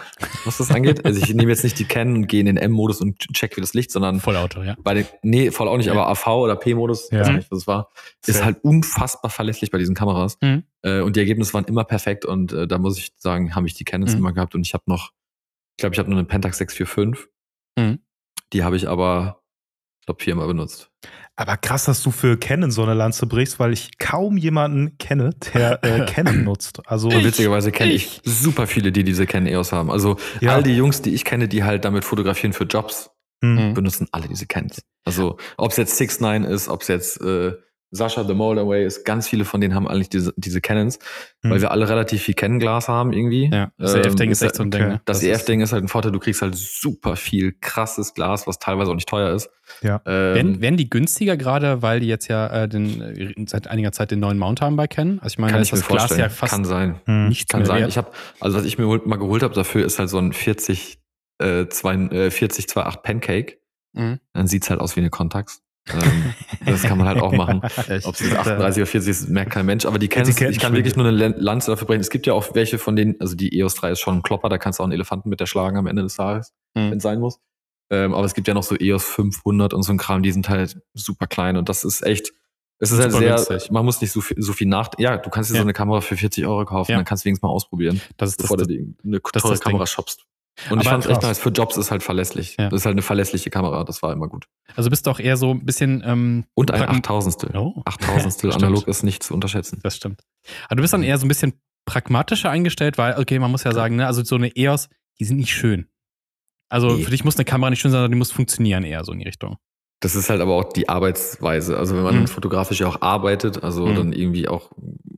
was 0.45 0.59
das 0.59 0.71
angeht. 0.71 1.05
Also 1.09 1.23
ich 1.23 1.33
nehme 1.35 1.51
jetzt 1.51 1.65
nicht 1.65 1.79
die 1.79 1.85
Canon 1.85 2.17
und 2.17 2.27
gehe 2.27 2.41
in 2.41 2.47
den 2.47 2.57
M-Modus 2.57 3.01
und 3.01 3.19
check 3.33 3.57
wie 3.57 3.61
das 3.61 3.75
Licht, 3.75 3.91
sondern 3.91 4.21
Vollauto, 4.21 4.63
ja. 4.63 4.77
Bei 4.83 4.95
den, 4.95 5.07
nee, 5.23 5.51
voll 5.51 5.69
auch 5.69 5.77
nicht, 5.77 5.87
ja. 5.87 5.93
aber 5.93 6.09
AV 6.09 6.27
oder 6.27 6.57
P-Modus, 6.57 7.11
ja. 7.11 7.21
weiß 7.21 7.31
nicht, 7.31 7.51
was 7.51 7.61
es 7.61 7.67
war, 7.67 7.91
ist 8.27 8.45
halt 8.45 8.63
unfassbar 8.63 9.31
verlässlich 9.31 9.71
bei 9.71 9.79
diesen 9.79 9.95
Kameras. 9.95 10.39
Mhm. 10.43 10.65
Äh, 10.83 11.01
und 11.01 11.17
die 11.17 11.21
Ergebnisse 11.21 11.55
waren 11.55 11.65
immer 11.65 11.85
perfekt 11.85 12.25
und 12.25 12.53
äh, 12.53 12.67
da 12.67 12.79
muss 12.79 12.99
ich 12.99 13.13
sagen, 13.17 13.55
habe 13.55 13.67
ich 13.67 13.75
die 13.75 13.85
Canons 13.85 14.13
mhm. 14.13 14.19
immer 14.19 14.33
gehabt 14.33 14.55
und 14.55 14.67
ich 14.67 14.75
habe 14.75 14.85
noch, 14.87 15.13
ich 15.77 15.83
glaube, 15.83 15.95
ich 15.95 15.99
habe 15.99 16.11
noch 16.11 16.17
eine 16.19 16.27
Pentax 16.27 16.59
645. 16.59 17.31
Mhm. 17.79 18.01
Die 18.53 18.65
habe 18.65 18.77
ich 18.77 18.89
aber, 18.89 19.38
glaube, 20.09 20.23
viermal 20.23 20.47
benutzt. 20.47 20.91
Aber 21.37 21.57
krass, 21.57 21.85
dass 21.85 22.03
du 22.03 22.11
für 22.11 22.37
Canon 22.37 22.71
so 22.71 22.83
eine 22.83 22.95
Lanze 22.95 23.27
brichst, 23.27 23.61
weil 23.61 23.73
ich 23.73 23.99
kaum 23.99 24.37
jemanden 24.37 24.99
kenne, 24.99 25.31
der 25.55 25.85
äh, 25.85 26.05
Canon 26.13 26.45
nutzt. 26.45 26.81
Also 26.87 27.09
und 27.09 27.25
witzigerweise 27.25 27.71
kenne 27.71 27.93
ich. 27.93 28.21
ich 28.25 28.33
super 28.33 28.67
viele, 28.67 28.91
die 28.91 29.05
diese 29.05 29.27
Canon 29.27 29.47
EOS 29.47 29.73
haben. 29.73 29.91
Also 29.91 30.17
ja. 30.41 30.55
all 30.55 30.63
die 30.63 30.77
Jungs, 30.77 31.03
die 31.03 31.15
ich 31.15 31.25
kenne, 31.25 31.47
die 31.47 31.63
halt 31.63 31.85
damit 31.85 32.05
fotografieren 32.05 32.53
für 32.53 32.65
Jobs, 32.65 33.11
mhm. 33.41 33.75
benutzen 33.75 34.09
alle 34.11 34.29
diese 34.29 34.47
Canons. 34.47 34.83
Also 35.05 35.37
ob 35.57 35.71
es 35.71 35.77
jetzt 35.77 35.97
6 35.97 36.21
9 36.21 36.45
ist, 36.45 36.69
ob 36.69 36.83
es 36.83 36.89
jetzt 36.89 37.21
äh, 37.21 37.53
Sascha 37.90 38.25
The 38.25 38.35
Moldaway 38.35 38.85
ist, 38.85 39.05
ganz 39.05 39.29
viele 39.29 39.44
von 39.44 39.61
denen 39.61 39.75
haben 39.75 39.88
eigentlich 39.88 40.11
diese, 40.11 40.35
diese 40.37 40.61
Canons, 40.61 40.99
mhm. 41.43 41.50
weil 41.50 41.61
wir 41.61 41.70
alle 41.70 41.88
relativ 41.88 42.23
viel 42.23 42.35
Canon-Glas 42.35 42.88
haben 42.88 43.12
irgendwie. 43.12 43.50
Ja, 43.50 43.73
das 43.79 43.94
ähm, 43.94 44.02
EF-Ding 44.02 44.31
ist 44.31 44.43
echt 44.43 44.56
so 44.56 44.62
ein 44.62 44.70
Ding. 44.70 44.82
Ne? 44.82 45.00
Das, 45.06 45.20
das 45.20 45.29
EF-Ding 45.29 45.61
ist 45.61 45.73
halt 45.73 45.85
ein 45.85 45.88
Vorteil, 45.88 46.12
du 46.12 46.19
kriegst 46.19 46.43
halt 46.43 46.55
super 46.55 47.17
viel 47.17 47.55
krasses 47.61 48.12
Glas, 48.12 48.46
was 48.46 48.58
teilweise 48.58 48.90
auch 48.90 48.94
nicht 48.94 49.08
teuer 49.08 49.35
ist. 49.35 49.49
Ja. 49.82 50.02
Ähm, 50.06 50.35
werden, 50.35 50.61
werden 50.61 50.76
die 50.76 50.90
günstiger 50.90 51.37
gerade, 51.37 51.82
weil 51.82 52.00
die 52.00 52.06
jetzt 52.08 52.29
ja 52.29 52.64
äh, 52.64 52.69
den, 52.69 53.46
seit 53.49 53.69
einiger 53.69 53.93
Zeit 53.93 54.11
den 54.11 54.20
neuen 54.20 54.38
Mount 54.38 54.61
haben 54.61 54.76
bei 54.76 54.87
Canon? 54.87 55.19
Also 55.20 55.35
ich 55.35 55.38
meine, 55.38 55.52
kann 55.52 55.62
ich 55.62 55.70
das 55.70 55.87
Glas 55.87 56.17
ja 56.17 56.29
fast 56.29 56.52
kann 56.52 56.64
sein. 56.64 57.00
Nichts 57.06 57.50
kann 57.50 57.64
sein. 57.64 57.81
Wert. 57.81 57.88
Ich 57.90 57.96
habe, 57.96 58.11
also 58.40 58.58
was 58.58 58.64
ich 58.64 58.79
mir 58.79 58.87
mal 58.87 59.19
geholt 59.19 59.43
habe 59.43 59.55
dafür, 59.55 59.85
ist 59.85 59.99
halt 59.99 60.11
so 60.11 60.19
ein 60.19 60.32
40 60.32 60.99
äh, 61.38 61.67
2, 61.69 61.94
äh, 61.94 62.31
40 62.31 62.67
2.8 62.67 63.02
Pancake. 63.02 63.58
Mhm. 63.94 64.20
Dann 64.32 64.46
sieht's 64.46 64.70
halt 64.70 64.81
aus 64.81 64.96
wie 64.96 65.00
eine 65.00 65.11
Contax. 65.11 65.62
Ähm, 65.94 66.35
das 66.67 66.82
kann 66.82 66.99
man 66.99 67.06
halt 67.06 67.20
auch 67.20 67.32
machen. 67.32 67.61
Ob 68.05 68.14
es 68.14 68.32
38 68.32 68.82
oder 68.82 68.87
40 68.87 69.11
ist, 69.11 69.29
merkt 69.29 69.52
kein 69.52 69.67
Mensch. 69.67 69.87
Aber 69.87 69.99
die 69.99 70.08
kennen 70.08 70.29
ich 70.29 70.58
kann 70.58 70.75
wirklich 70.75 70.96
nur 70.96 71.06
eine 71.06 71.29
Lanze 71.29 71.70
dafür 71.70 71.87
bringen. 71.87 72.00
Es 72.00 72.11
gibt 72.11 72.26
ja 72.26 72.35
auch 72.35 72.55
welche 72.55 72.79
von 72.79 72.96
denen, 72.96 73.17
also 73.20 73.35
die 73.35 73.58
EOS 73.58 73.75
3 73.75 73.93
ist 73.93 74.00
schon 74.00 74.19
ein 74.19 74.23
Klopper, 74.23 74.49
da 74.49 74.58
kannst 74.58 74.79
du 74.79 74.82
auch 74.82 74.87
einen 74.87 74.93
Elefanten 74.93 75.29
mit 75.29 75.40
erschlagen 75.40 75.76
am 75.76 75.87
Ende 75.87 76.02
des 76.02 76.17
Tages, 76.17 76.52
mhm. 76.75 76.90
wenn 76.90 76.96
es 76.99 77.02
sein 77.02 77.20
muss. 77.20 77.40
Ähm, 77.90 78.14
aber 78.14 78.25
es 78.25 78.35
gibt 78.35 78.49
ja 78.49 78.55
noch 78.55 78.62
so 78.62 78.76
EOS 78.79 79.05
500 79.05 79.73
und 79.73 79.82
so 79.82 79.93
ein 79.93 79.99
Kram, 79.99 80.23
die 80.23 80.32
sind 80.32 80.49
halt 80.49 80.81
super 80.94 81.26
klein 81.26 81.56
und 81.56 81.69
das 81.69 81.85
ist 81.85 82.02
echt, 82.02 82.32
es 82.81 82.90
ist 82.90 83.00
halt 83.00 83.12
sehr, 83.12 83.37
günstig. 83.37 83.70
man 83.70 83.85
muss 83.85 84.00
nicht 84.00 84.12
so 84.12 84.20
viel, 84.20 84.40
so 84.40 84.52
viel 84.52 84.67
nach, 84.67 84.90
ja, 84.99 85.17
du 85.17 85.31
kannst 85.31 85.50
dir 85.50 85.55
ja. 85.55 85.61
so 85.61 85.64
eine 85.64 85.73
Kamera 85.73 86.02
für 86.02 86.17
40 86.17 86.46
Euro 86.46 86.67
kaufen, 86.67 86.93
ja. 86.93 86.99
dann 86.99 87.06
kannst 87.06 87.25
du 87.25 87.26
wenigstens 87.26 87.43
mal 87.43 87.49
ausprobieren, 87.49 88.00
das 88.19 88.31
ist, 88.31 88.37
bevor 88.37 88.58
das, 88.58 88.67
du 88.67 88.75
die, 88.75 88.94
eine 89.05 89.23
teure 89.23 89.58
Kamera 89.58 89.87
shoppst. 89.87 90.26
Und 90.71 90.83
ich 90.83 90.89
fand 90.89 91.05
es 91.05 91.11
echt 91.11 91.23
nice. 91.23 91.39
Für 91.39 91.51
Jobs 91.51 91.77
ist 91.77 91.91
halt 91.91 92.03
verlässlich. 92.03 92.57
Ja. 92.59 92.69
Das 92.69 92.81
ist 92.81 92.87
halt 92.87 92.95
eine 92.95 93.03
verlässliche 93.03 93.50
Kamera. 93.50 93.85
Das 93.85 94.03
war 94.03 94.12
immer 94.12 94.29
gut. 94.29 94.47
Also 94.75 94.91
bist 94.91 95.07
du 95.07 95.11
auch 95.11 95.21
eher 95.21 95.37
so 95.37 95.53
ein 95.53 95.65
bisschen. 95.65 96.03
Ähm, 96.05 96.45
Und 96.55 96.71
ein 96.71 96.88
Achttausendstel. 96.88 97.57
Oh. 97.57 97.83
Achttausendstel 97.85 98.53
analog 98.55 98.88
ist 98.88 99.03
nicht 99.03 99.23
zu 99.23 99.35
unterschätzen. 99.35 99.81
Das 99.83 99.97
stimmt. 99.97 100.23
Aber 100.67 100.77
du 100.77 100.83
bist 100.83 100.93
dann 100.93 101.03
eher 101.03 101.19
so 101.19 101.27
ein 101.27 101.29
bisschen 101.29 101.55
pragmatischer 101.87 102.50
eingestellt, 102.50 102.99
weil, 102.99 103.19
okay, 103.19 103.38
man 103.38 103.50
muss 103.50 103.65
ja 103.65 103.73
sagen, 103.73 103.97
ne, 103.97 104.07
also 104.07 104.23
so 104.23 104.35
eine 104.35 104.55
EOS, 104.55 104.88
die 105.21 105.25
sind 105.25 105.38
nicht 105.38 105.55
schön. 105.55 105.88
Also 106.69 106.97
nee. 106.97 107.03
für 107.03 107.11
dich 107.11 107.25
muss 107.25 107.37
eine 107.37 107.45
Kamera 107.45 107.71
nicht 107.71 107.81
schön 107.81 107.91
sein, 107.91 107.99
sondern 107.99 108.12
die 108.12 108.19
muss 108.19 108.31
funktionieren 108.31 108.85
eher 108.85 109.05
so 109.05 109.12
in 109.12 109.21
die 109.21 109.25
Richtung. 109.25 109.57
Das 110.00 110.15
ist 110.15 110.31
halt 110.31 110.41
aber 110.41 110.55
auch 110.55 110.73
die 110.73 110.88
Arbeitsweise. 110.88 111.77
Also 111.77 111.97
wenn 111.97 112.05
man 112.05 112.21
mhm. 112.21 112.27
fotografisch 112.29 112.81
ja 112.81 112.87
auch 112.87 113.00
arbeitet, 113.00 113.65
also 113.65 113.87
mhm. 113.87 113.95
dann 113.95 114.12
irgendwie 114.12 114.49
auch 114.49 114.71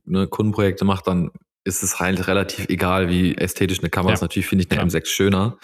ne, 0.05 0.27
Kundenprojekte 0.27 0.85
macht, 0.85 1.07
dann 1.07 1.31
ist 1.63 1.83
es 1.83 1.99
halt 1.99 2.27
relativ 2.27 2.67
egal, 2.69 3.09
wie 3.09 3.35
ästhetisch 3.35 3.79
eine 3.79 3.89
Kamera 3.89 4.11
ja. 4.11 4.13
ist. 4.15 4.21
Natürlich 4.21 4.47
finde 4.47 4.65
ich 4.65 4.71
eine 4.71 4.81
ja. 4.81 4.87
M6 4.87 5.05
schöner. 5.07 5.57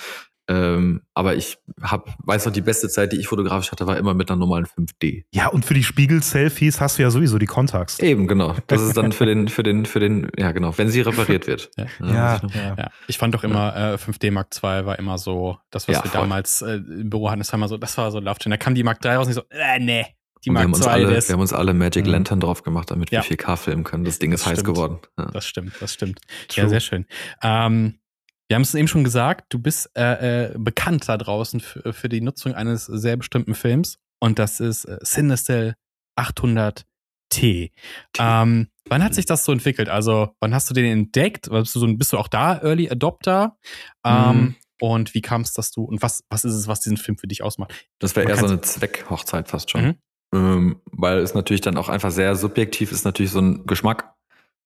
Ähm, 0.49 1.01
aber 1.13 1.35
ich 1.35 1.57
hab, 1.81 2.15
weiß 2.23 2.45
noch, 2.45 2.53
die 2.53 2.61
beste 2.61 2.87
Zeit, 2.87 3.11
die 3.11 3.17
ich 3.17 3.27
fotografisch 3.27 3.71
hatte, 3.71 3.85
war 3.85 3.97
immer 3.97 4.13
mit 4.13 4.31
einer 4.31 4.39
normalen 4.39 4.65
5D. 4.65 5.25
Ja, 5.33 5.47
und 5.47 5.65
für 5.65 5.73
die 5.73 5.83
Spiegel-Selfies 5.83 6.79
hast 6.79 6.97
du 6.97 7.01
ja 7.01 7.09
sowieso 7.09 7.37
die 7.37 7.47
Contacts. 7.47 7.99
Eben, 7.99 8.27
genau. 8.27 8.55
Das 8.67 8.81
ist 8.81 8.95
dann 8.95 9.11
für 9.11 9.25
den, 9.25 9.49
für 9.49 9.63
den, 9.63 9.85
für 9.85 9.99
den, 9.99 10.29
ja 10.37 10.53
genau, 10.53 10.77
wenn 10.77 10.89
sie 10.89 11.01
repariert 11.01 11.47
wird. 11.47 11.69
Ja, 11.77 11.85
ja, 11.99 12.41
ja. 12.53 12.75
ja. 12.77 12.89
Ich 13.07 13.17
fand 13.17 13.33
doch 13.33 13.43
immer, 13.43 13.75
äh, 13.75 13.95
5D 13.95 14.31
Mark 14.31 14.47
II 14.55 14.85
war 14.85 14.99
immer 14.99 15.17
so, 15.17 15.57
das, 15.69 15.87
was 15.87 16.03
wir 16.03 16.09
voll. 16.09 16.21
damals 16.21 16.61
äh, 16.61 16.75
im 16.75 17.09
Büro 17.09 17.29
hatten, 17.29 17.39
das 17.39 17.51
war 17.51 17.57
immer 17.57 17.67
so, 17.67 17.77
das 17.77 17.97
war 17.97 18.11
so 18.11 18.19
Laufchain. 18.19 18.51
Da 18.51 18.57
kam 18.57 18.73
die 18.73 18.83
Mark 18.83 19.03
III 19.03 19.15
raus 19.15 19.27
und 19.27 19.31
ich 19.31 19.35
so, 19.35 19.43
äh, 19.49 19.79
nee. 19.79 20.05
Die 20.46 20.50
Mark 20.50 20.62
wir, 20.62 20.65
haben 20.65 20.74
uns 20.74 20.88
alle, 20.88 21.10
wir 21.10 21.34
haben 21.34 21.41
uns 21.41 21.53
alle 21.53 21.74
Magic 21.74 22.06
mhm. 22.06 22.12
Lantern 22.12 22.39
drauf 22.39 22.63
gemacht, 22.63 22.91
damit 22.91 23.12
ja. 23.12 23.24
wir 23.27 23.38
4K 23.38 23.58
filmen 23.58 23.84
können. 23.84 24.03
Das 24.03 24.20
Ding 24.20 24.32
ist 24.32 24.46
das 24.46 24.53
heiß 24.53 24.63
geworden. 24.63 25.00
Ja. 25.17 25.25
Das 25.32 25.46
stimmt, 25.46 25.74
das 25.79 25.94
stimmt. 25.94 26.20
True. 26.48 26.63
Ja, 26.63 26.70
sehr 26.70 26.79
schön. 26.79 27.06
Ähm, 27.41 28.00
wir 28.48 28.56
haben 28.56 28.62
es 28.62 28.74
eben 28.74 28.88
schon 28.88 29.03
gesagt, 29.03 29.48
du 29.50 29.60
bist 29.60 29.91
äh, 29.98 30.46
äh, 30.46 30.53
bekannt 30.58 31.10
da 31.10 31.17
draußen 31.17 31.60
für, 31.60 31.91
für, 31.91 32.10
die 32.10 32.22
Nutzung 32.22 32.53
eines 32.53 32.86
sehr 32.86 33.17
bestimmten 33.17 33.56
Films 33.56 34.00
und 34.20 34.39
das 34.39 34.60
ist 34.60 34.86
äh, 34.86 35.00
Cinestill 35.03 35.75
800T. 36.17 37.72
Ähm, 38.17 38.67
wann 38.88 39.03
hat 39.03 39.13
sich 39.13 39.25
das 39.25 39.44
so 39.44 39.51
entwickelt? 39.51 39.89
Also, 39.89 40.29
wann 40.39 40.53
hast 40.53 40.70
du 40.70 40.74
den 40.74 40.86
entdeckt? 40.86 41.50
Bist 41.50 41.75
du, 41.75 41.79
so, 41.79 41.94
bist 41.94 42.13
du 42.13 42.17
auch 42.17 42.29
da 42.29 42.58
Early 42.62 42.89
Adopter? 42.89 43.58
Ähm, 44.06 44.36
mhm. 44.36 44.56
Und 44.79 45.13
wie 45.13 45.22
kam 45.22 45.41
es, 45.41 45.53
dass 45.53 45.72
du, 45.72 45.84
und 45.84 46.01
was, 46.01 46.24
was 46.29 46.46
ist 46.46 46.53
es, 46.53 46.67
was 46.67 46.82
diesen 46.82 46.98
Film 46.98 47.17
für 47.17 47.27
dich 47.27 47.44
ausmacht? 47.44 47.74
Das 48.00 48.15
wäre 48.15 48.29
eher 48.29 48.38
so 48.38 48.46
eine 48.46 48.62
Zweckhochzeit 48.62 49.50
fast 49.50 49.72
schon. 49.72 49.86
Mhm. 49.86 49.96
Ähm, 50.34 50.81
weil 50.91 51.19
es 51.19 51.34
natürlich 51.34 51.62
dann 51.62 51.77
auch 51.77 51.89
einfach 51.89 52.12
sehr 52.12 52.36
subjektiv 52.36 52.91
ist, 52.91 53.05
natürlich 53.05 53.31
so 53.31 53.39
ein 53.39 53.65
Geschmack. 53.65 54.13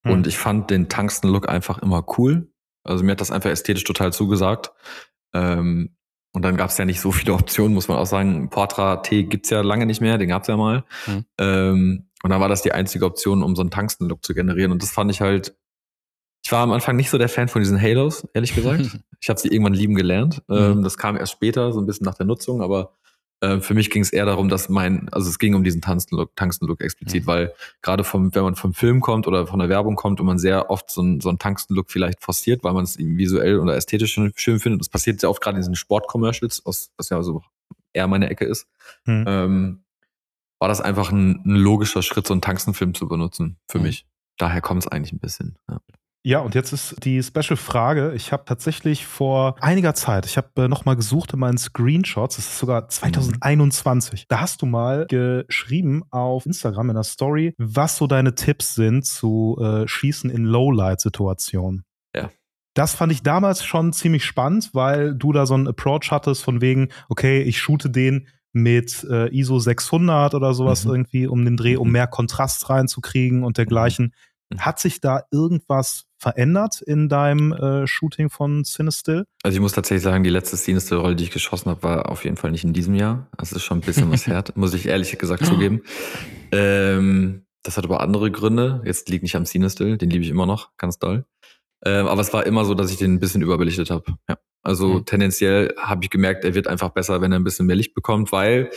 Mhm. 0.03 0.12
Und 0.12 0.27
ich 0.27 0.38
fand 0.38 0.70
den 0.70 0.89
Tungsten-Look 0.89 1.50
einfach 1.50 1.80
immer 1.80 2.06
cool. 2.18 2.51
Also 2.84 3.03
mir 3.03 3.12
hat 3.12 3.22
das 3.22 3.32
einfach 3.32 3.50
ästhetisch 3.50 3.84
total 3.84 4.12
zugesagt. 4.12 4.72
Ähm, 5.34 5.96
und 6.34 6.44
dann 6.44 6.58
gab 6.58 6.70
es 6.70 6.77
ja 6.77 6.86
nicht 6.86 7.01
so 7.01 7.12
viele 7.12 7.34
Optionen, 7.34 7.74
muss 7.74 7.88
man 7.88 7.98
auch 7.98 8.06
sagen. 8.06 8.50
Portra 8.50 8.98
T 8.98 9.24
gibt's 9.24 9.50
ja 9.50 9.62
lange 9.62 9.86
nicht 9.86 10.01
mehr, 10.01 10.18
den 10.18 10.30
gab's 10.30 10.48
ja 10.48 10.58
mal. 10.58 10.84
Mhm. 11.08 11.25
Ähm, 11.38 12.08
und 12.24 12.30
dann 12.30 12.41
war 12.41 12.50
das 12.50 12.62
die 12.62 12.72
einzige 12.72 13.06
Option, 13.06 13.44
um 13.44 13.56
so 13.56 13.62
einen 13.62 13.72
Tungsten-Look 13.72 14.24
zu 14.24 14.34
generieren. 14.34 14.72
Und 14.72 14.84
das 14.84 14.91
fand 14.91 15.12
ich 15.12 15.22
halt, 15.22 15.56
ich 16.44 16.48
Ich 16.48 16.51
war 16.51 16.62
am 16.62 16.72
Anfang 16.72 16.96
nicht 16.96 17.10
so 17.10 17.18
der 17.18 17.30
Fan 17.30 17.48
von 17.48 17.62
diesen 17.62 17.82
Halos, 17.82 18.27
ehrlich 18.34 18.56
gesagt. 18.56 18.82
ich 19.22 19.30
habe 19.30 19.39
sie 19.39 19.50
irgendwann 19.50 19.74
lieben 19.74 19.96
gelernt. 19.96 20.41
Mhm. 20.48 20.58
Ähm, 20.58 20.84
das 20.84 20.98
kam 20.98 21.18
erst 21.18 21.34
später, 21.34 21.72
so 21.72 21.80
ein 21.80 21.86
bisschen 21.86 22.06
nach 22.06 22.15
der 22.15 22.25
Nutzung, 22.25 22.62
aber 22.62 22.96
äh, 23.41 23.60
für 23.60 23.74
mich 23.74 23.89
ging 23.89 24.01
es 24.01 24.13
eher 24.13 24.25
darum, 24.25 24.50
dass 24.50 24.69
mein, 24.69 25.10
also 25.10 25.29
es 25.29 25.39
ging 25.39 25.55
um 25.55 25.63
diesen 25.63 25.81
Tungsten-Look 25.81 26.36
Tungsten 26.36 26.69
explizit, 26.79 27.24
mhm. 27.24 27.27
weil 27.27 27.53
gerade 27.81 28.03
vom, 28.03 28.33
wenn 28.33 28.43
man 28.43 28.55
vom 28.55 28.74
Film 28.74 29.01
kommt 29.01 29.27
oder 29.27 29.48
von 29.48 29.60
der 29.60 29.67
Werbung 29.67 29.95
kommt 29.95 30.19
und 30.19 30.27
man 30.27 30.38
sehr 30.38 30.69
oft 30.69 30.89
so, 30.91 31.01
ein, 31.01 31.21
so 31.21 31.29
einen 31.29 31.39
Tungsten-Look 31.39 31.91
vielleicht 31.91 32.24
forciert, 32.24 32.63
weil 32.63 32.74
man 32.74 32.83
es 32.83 32.98
visuell 32.98 33.60
oder 33.60 33.75
ästhetisch 33.75 34.13
schön 34.36 34.60
findet. 34.60 34.79
Das 34.79 34.89
passiert 34.89 35.19
sehr 35.19 35.29
oft 35.29 35.41
gerade 35.41 35.57
in 35.57 35.62
diesen 35.62 35.75
Sport-Commercials, 35.75 36.62
was 36.65 37.10
ja 37.10 37.21
so 37.24 37.41
eher 37.93 38.07
meine 38.07 38.29
Ecke 38.29 38.45
ist. 38.45 38.67
Mhm. 39.05 39.25
Ähm, 39.27 39.83
war 40.60 40.67
das 40.67 40.79
einfach 40.79 41.12
ein, 41.12 41.41
ein, 41.43 41.55
logischer 41.55 42.03
Schritt, 42.03 42.27
so 42.27 42.33
einen 42.36 42.41
Tungsten-Film 42.41 42.93
zu 42.93 43.07
benutzen 43.07 43.57
für 43.67 43.79
mhm. 43.79 43.86
mich. 43.86 44.05
Daher 44.38 44.62
kommt 44.62 44.83
es 44.83 44.88
eigentlich 44.88 45.13
ein 45.13 45.19
bisschen. 45.19 45.57
Ja. 45.67 45.79
Ja, 46.24 46.40
und 46.40 46.54
jetzt 46.54 46.72
ist 46.72 47.04
die 47.04 47.22
Special-Frage. 47.24 48.13
Ich 48.13 48.32
habe 48.32 48.46
tatsächlich 48.46 49.08
vor 49.08 49.56
einiger 49.60 49.96
Zeit, 49.96 50.28
ich 50.28 50.38
habe 50.38 50.50
äh, 50.58 50.68
nochmal 50.68 50.96
gesucht 50.96 51.34
in 51.34 51.40
meinen 51.40 51.58
Screenshots, 51.58 52.36
das 52.36 52.46
ist 52.46 52.60
sogar 52.60 52.88
2021. 52.88 54.22
Mhm. 54.22 54.25
Da 54.28 54.40
hast 54.40 54.62
du 54.62 54.68
mal 54.68 55.08
geschrieben 55.08 56.04
auf 56.12 56.46
Instagram 56.46 56.90
in 56.90 56.96
der 56.96 57.04
Story, 57.04 57.56
was 57.58 57.98
so 57.98 58.06
deine 58.06 58.36
Tipps 58.36 58.75
sind 58.75 59.04
zu 59.04 59.58
äh, 59.60 59.88
Schießen 59.88 60.30
in 60.30 60.46
Lowlight-Situationen. 60.46 61.86
Ja. 62.16 62.30
Das 62.75 62.94
fand 62.94 63.12
ich 63.12 63.24
damals 63.24 63.66
schon 63.66 63.92
ziemlich 63.92 64.24
spannend, 64.24 64.70
weil 64.74 65.16
du 65.16 65.34
da 65.34 65.48
so 65.48 65.56
einen 65.56 65.68
Approach 65.68 66.12
hattest 66.12 66.44
von 66.44 66.62
wegen, 66.62 66.90
okay, 67.10 67.42
ich 67.42 67.60
shoote 67.60 67.90
den 67.90 68.28
mit 68.54 69.06
äh, 69.10 69.34
ISO 69.34 69.60
600 69.60 70.36
oder 70.36 70.54
sowas 70.54 70.86
mhm. 70.86 70.92
irgendwie 70.92 71.28
um 71.28 71.46
den 71.46 71.58
Dreh, 71.58 71.78
um 71.78 71.88
mhm. 71.88 71.94
mehr 71.94 72.08
Kontrast 72.08 72.70
reinzukriegen 72.70 73.44
und 73.44 73.58
dergleichen. 73.58 74.08
Mhm. 74.08 74.30
Mhm. 74.51 74.60
Hat 74.60 74.79
sich 74.79 75.01
da 75.01 75.24
irgendwas 75.31 76.05
verändert 76.17 76.81
in 76.81 77.10
deinem 77.10 77.51
äh, 77.51 77.88
Shooting 77.88 78.29
von 78.29 78.63
Cinestill? 78.63 79.25
Also 79.43 79.55
ich 79.55 79.62
muss 79.62 79.74
tatsächlich 79.74 80.03
sagen, 80.03 80.24
die 80.24 80.29
letzte 80.29 80.58
Cinestill-Rolle, 80.58 81.15
die 81.15 81.24
ich 81.25 81.31
geschossen 81.31 81.70
habe, 81.70 81.84
war 81.84 82.10
auf 82.10 82.24
jeden 82.24 82.38
Fall 82.38 82.51
nicht 82.51 82.63
in 82.63 82.74
diesem 82.74 82.96
Jahr. 82.96 83.27
Das 83.38 83.51
ist 83.51 83.63
schon 83.63 83.79
ein 83.79 83.81
bisschen 83.81 84.12
was 84.12 84.27
her, 84.27 84.43
muss 84.55 84.74
ich 84.74 84.88
ehrlich 84.88 85.17
gesagt 85.17 85.46
zugeben. 85.46 85.81
Ähm, 86.51 87.46
das 87.63 87.77
hat 87.77 87.86
aber 87.86 88.01
andere 88.01 88.31
Gründe. 88.31 88.81
Jetzt 88.86 89.10
liegt 89.10 89.24
nicht 89.24 89.36
am 89.36 89.46
Cinestill, 89.46 89.98
den 89.98 90.10
liebe 90.10 90.24
ich 90.24 90.29
immer 90.29 90.46
noch, 90.46 90.75
ganz 90.77 91.00
doll. 91.00 91.25
Ähm, 91.84 92.08
aber 92.08 92.22
es 92.22 92.34
war 92.34 92.46
immer 92.46 92.65
so, 92.65 92.74
dass 92.75 92.91
ich 92.91 92.98
den 92.98 93.15
ein 93.15 93.20
bisschen 93.20 93.41
überbelichtet 93.41 93.89
habe. 93.89 94.17
Ja. 94.29 94.38
Also 94.63 94.89
mhm. 94.89 95.05
tendenziell 95.05 95.74
habe 95.77 96.03
ich 96.03 96.12
gemerkt, 96.12 96.46
er 96.46 96.53
wird 96.53 96.67
einfach 96.67 96.89
besser, 96.89 97.22
wenn 97.22 97.31
er 97.31 97.39
ein 97.39 97.43
bisschen 97.43 97.65
mehr 97.65 97.75
Licht 97.75 97.96
bekommt, 97.96 98.31
weil 98.31 98.70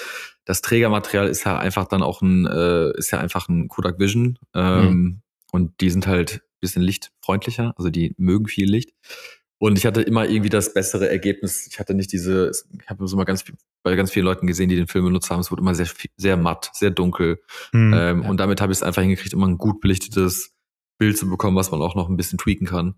das 0.46 0.62
Trägermaterial 0.62 1.28
ist 1.28 1.44
ja 1.44 1.58
einfach 1.58 1.86
dann 1.86 2.02
auch 2.02 2.22
ein, 2.22 2.46
äh, 2.46 2.96
ist 2.96 3.10
ja 3.10 3.18
einfach 3.18 3.48
ein 3.48 3.68
Kodak 3.68 3.98
Vision. 3.98 4.38
Ähm, 4.54 4.92
mhm. 4.92 5.20
Und 5.54 5.80
die 5.80 5.88
sind 5.88 6.08
halt 6.08 6.40
ein 6.42 6.60
bisschen 6.60 6.82
lichtfreundlicher, 6.82 7.74
also 7.76 7.88
die 7.88 8.12
mögen 8.18 8.48
viel 8.48 8.68
Licht. 8.68 8.90
Und 9.58 9.78
ich 9.78 9.86
hatte 9.86 10.02
immer 10.02 10.28
irgendwie 10.28 10.48
das 10.48 10.74
bessere 10.74 11.08
Ergebnis. 11.08 11.68
Ich 11.70 11.78
hatte 11.78 11.94
nicht 11.94 12.10
diese, 12.10 12.50
ich 12.50 12.88
habe 12.88 13.06
so 13.06 13.16
mal 13.16 13.22
ganz 13.22 13.44
bei 13.84 13.94
ganz 13.94 14.10
vielen 14.10 14.24
Leuten 14.24 14.48
gesehen, 14.48 14.68
die 14.68 14.74
den 14.74 14.88
Film 14.88 15.04
benutzt 15.04 15.30
haben, 15.30 15.38
es 15.38 15.52
wurde 15.52 15.62
immer 15.62 15.76
sehr, 15.76 15.86
sehr 16.16 16.36
matt, 16.36 16.72
sehr 16.72 16.90
dunkel. 16.90 17.40
Mhm, 17.72 17.94
ähm, 17.96 18.22
ja. 18.24 18.28
Und 18.28 18.40
damit 18.40 18.60
habe 18.60 18.72
ich 18.72 18.78
es 18.78 18.82
einfach 18.82 19.02
hingekriegt, 19.02 19.32
immer 19.32 19.46
ein 19.46 19.56
gut 19.56 19.80
belichtetes 19.80 20.56
Bild 20.98 21.16
zu 21.16 21.30
bekommen, 21.30 21.56
was 21.56 21.70
man 21.70 21.80
auch 21.82 21.94
noch 21.94 22.08
ein 22.08 22.16
bisschen 22.16 22.36
tweaken 22.36 22.66
kann. 22.66 22.96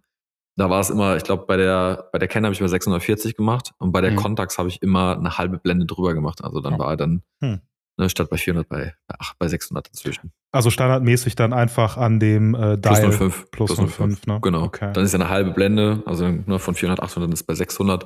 Da 0.56 0.70
war 0.70 0.80
es 0.80 0.88
immer, 0.88 1.14
ich 1.18 1.24
glaube, 1.24 1.44
bei 1.46 1.58
der, 1.58 2.08
bei 2.10 2.18
der 2.18 2.26
Canon 2.26 2.46
habe 2.46 2.54
ich 2.54 2.62
mal 2.62 2.70
640 2.70 3.36
gemacht 3.36 3.74
und 3.76 3.92
bei 3.92 4.00
der 4.00 4.12
mhm. 4.12 4.16
Contax 4.16 4.56
habe 4.56 4.70
ich 4.70 4.80
immer 4.80 5.18
eine 5.18 5.36
halbe 5.36 5.58
Blende 5.58 5.84
drüber 5.84 6.14
gemacht. 6.14 6.42
Also 6.42 6.60
dann 6.60 6.72
ja. 6.72 6.78
war 6.78 6.92
er 6.92 6.96
dann 6.96 7.22
mhm 7.40 7.60
ne, 7.96 8.08
statt 8.08 8.30
bei 8.30 8.36
400 8.36 8.68
bei, 8.68 8.94
bei, 9.06 9.14
8, 9.18 9.38
bei 9.38 9.48
600 9.48 9.88
inzwischen. 9.88 10.32
Also 10.52 10.70
standardmäßig 10.70 11.36
dann 11.36 11.52
einfach 11.52 11.96
an 11.96 12.20
dem 12.20 12.54
äh, 12.54 12.78
Dial 12.78 13.02
plus 13.02 13.16
05. 13.16 13.50
Plus, 13.50 13.74
plus 13.74 13.90
05, 13.94 14.26
ne? 14.26 14.38
Genau. 14.42 14.62
Okay. 14.62 14.92
Dann 14.92 15.04
ist 15.04 15.12
ja 15.12 15.20
eine 15.20 15.28
halbe 15.28 15.52
Blende, 15.52 16.02
also 16.06 16.28
ne, 16.28 16.58
von 16.58 16.74
400, 16.74 17.02
800 17.02 17.32
ist 17.32 17.44
bei 17.44 17.54
600. 17.54 18.04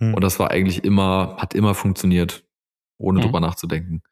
Hm. 0.00 0.14
Und 0.14 0.24
das 0.24 0.38
war 0.38 0.50
eigentlich 0.50 0.84
immer, 0.84 1.36
hat 1.38 1.54
immer 1.54 1.74
funktioniert, 1.74 2.44
ohne 2.98 3.20
hm. 3.20 3.26
drüber 3.26 3.40
nachzudenken. 3.40 4.02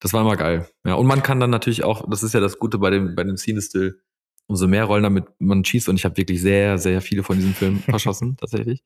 Das 0.00 0.12
war 0.12 0.22
immer 0.22 0.36
geil. 0.36 0.68
Ja, 0.86 0.94
und 0.94 1.06
man 1.06 1.22
kann 1.22 1.40
dann 1.40 1.50
natürlich 1.50 1.84
auch, 1.84 2.08
das 2.08 2.22
ist 2.22 2.34
ja 2.34 2.40
das 2.40 2.58
Gute 2.58 2.78
bei 2.78 2.90
dem, 2.90 3.14
bei 3.14 3.24
dem 3.24 3.36
Scene-Still, 3.36 4.00
umso 4.46 4.66
mehr 4.66 4.84
Rollen 4.84 5.02
damit 5.02 5.26
man 5.38 5.64
schießt, 5.64 5.88
und 5.88 5.96
ich 5.96 6.04
habe 6.04 6.16
wirklich 6.16 6.40
sehr, 6.40 6.78
sehr 6.78 7.02
viele 7.02 7.22
von 7.22 7.36
diesen 7.36 7.54
Filmen 7.54 7.78
verschossen, 7.88 8.36
tatsächlich. 8.36 8.82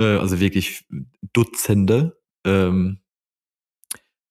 Äh, 0.00 0.18
also 0.18 0.38
wirklich 0.40 0.86
Dutzende. 1.32 2.16
Ähm, 2.46 3.00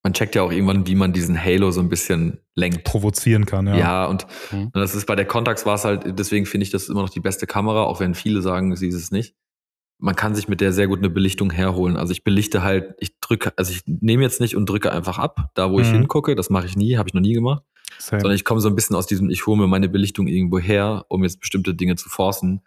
man 0.03 0.13
checkt 0.13 0.35
ja 0.35 0.43
auch 0.43 0.51
irgendwann, 0.51 0.87
wie 0.87 0.95
man 0.95 1.11
diesen 1.11 1.41
Halo 1.41 1.71
so 1.71 1.81
ein 1.81 1.89
bisschen 1.89 2.39
lenkt. 2.55 2.85
Provozieren 2.85 3.45
kann, 3.45 3.67
ja. 3.67 3.75
Ja, 3.75 4.05
und, 4.05 4.27
mhm. 4.51 4.71
das 4.73 4.95
ist 4.95 5.05
bei 5.05 5.15
der 5.15 5.25
Contax 5.25 5.65
war 5.65 5.75
es 5.75 5.83
halt, 5.83 6.17
deswegen 6.17 6.45
finde 6.45 6.63
ich 6.63 6.71
das 6.71 6.87
immer 6.89 7.01
noch 7.01 7.09
die 7.09 7.19
beste 7.19 7.47
Kamera, 7.47 7.83
auch 7.83 7.99
wenn 7.99 8.15
viele 8.15 8.41
sagen, 8.41 8.75
sie 8.75 8.87
ist 8.87 8.95
es 8.95 9.11
nicht. 9.11 9.35
Man 10.01 10.15
kann 10.15 10.33
sich 10.33 10.47
mit 10.47 10.61
der 10.61 10.71
sehr 10.71 10.87
gut 10.87 10.99
eine 10.99 11.09
Belichtung 11.09 11.51
herholen. 11.51 11.97
Also 11.97 12.13
ich 12.13 12.23
belichte 12.23 12.63
halt, 12.63 12.95
ich 12.99 13.19
drücke, 13.19 13.51
also 13.57 13.73
ich 13.73 13.81
nehme 13.85 14.23
jetzt 14.23 14.39
nicht 14.39 14.55
und 14.55 14.69
drücke 14.69 14.93
einfach 14.93 15.19
ab, 15.19 15.51
da 15.55 15.69
wo 15.71 15.77
mhm. 15.77 15.83
ich 15.83 15.89
hingucke, 15.89 16.35
das 16.35 16.49
mache 16.49 16.67
ich 16.67 16.77
nie, 16.77 16.97
habe 16.97 17.09
ich 17.09 17.13
noch 17.13 17.21
nie 17.21 17.33
gemacht. 17.33 17.63
Same. 17.97 18.21
Sondern 18.21 18.35
ich 18.35 18.45
komme 18.45 18.61
so 18.61 18.69
ein 18.69 18.75
bisschen 18.75 18.95
aus 18.95 19.07
diesem, 19.07 19.29
ich 19.29 19.45
hole 19.45 19.57
mir 19.57 19.67
meine 19.67 19.89
Belichtung 19.89 20.27
irgendwo 20.27 20.59
her, 20.59 21.05
um 21.09 21.23
jetzt 21.23 21.41
bestimmte 21.41 21.75
Dinge 21.75 21.95
zu 21.97 22.07
forcen. 22.07 22.61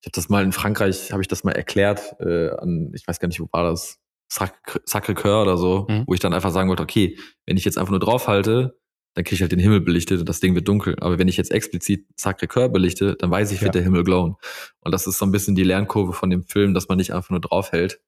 Ich 0.00 0.06
habe 0.06 0.14
das 0.14 0.28
mal 0.28 0.42
in 0.42 0.52
Frankreich, 0.52 1.12
habe 1.12 1.22
ich 1.22 1.28
das 1.28 1.44
mal 1.44 1.52
erklärt, 1.52 2.16
äh, 2.18 2.50
an, 2.50 2.90
ich 2.94 3.06
weiß 3.06 3.20
gar 3.20 3.28
nicht, 3.28 3.40
wo 3.40 3.48
war 3.52 3.62
das, 3.70 4.00
Sacré-Cœur 4.28 5.42
oder 5.42 5.56
so, 5.56 5.86
mhm. 5.88 6.04
wo 6.06 6.14
ich 6.14 6.20
dann 6.20 6.34
einfach 6.34 6.50
sagen 6.50 6.68
wollte, 6.68 6.82
okay, 6.82 7.18
wenn 7.46 7.56
ich 7.56 7.64
jetzt 7.64 7.78
einfach 7.78 7.90
nur 7.90 8.00
draufhalte, 8.00 8.78
dann 9.14 9.24
kriege 9.24 9.36
ich 9.36 9.40
halt 9.40 9.52
den 9.52 9.58
Himmel 9.58 9.80
belichtet 9.80 10.20
und 10.20 10.28
das 10.28 10.40
Ding 10.40 10.54
wird 10.54 10.68
dunkel. 10.68 10.96
Aber 11.00 11.18
wenn 11.18 11.28
ich 11.28 11.38
jetzt 11.38 11.50
explizit 11.50 12.06
Sacré-Cœur 12.20 12.68
belichte, 12.68 13.16
dann 13.16 13.30
weiß 13.30 13.50
ich, 13.50 13.58
ja. 13.58 13.64
wird 13.64 13.74
der 13.74 13.82
Himmel 13.82 14.04
glowen. 14.04 14.36
Und 14.80 14.92
das 14.92 15.06
ist 15.06 15.18
so 15.18 15.24
ein 15.24 15.32
bisschen 15.32 15.54
die 15.54 15.64
Lernkurve 15.64 16.12
von 16.12 16.28
dem 16.28 16.42
Film, 16.42 16.74
dass 16.74 16.88
man 16.88 16.98
nicht 16.98 17.14
einfach 17.14 17.30
nur 17.30 17.40
draufhält. 17.40 18.00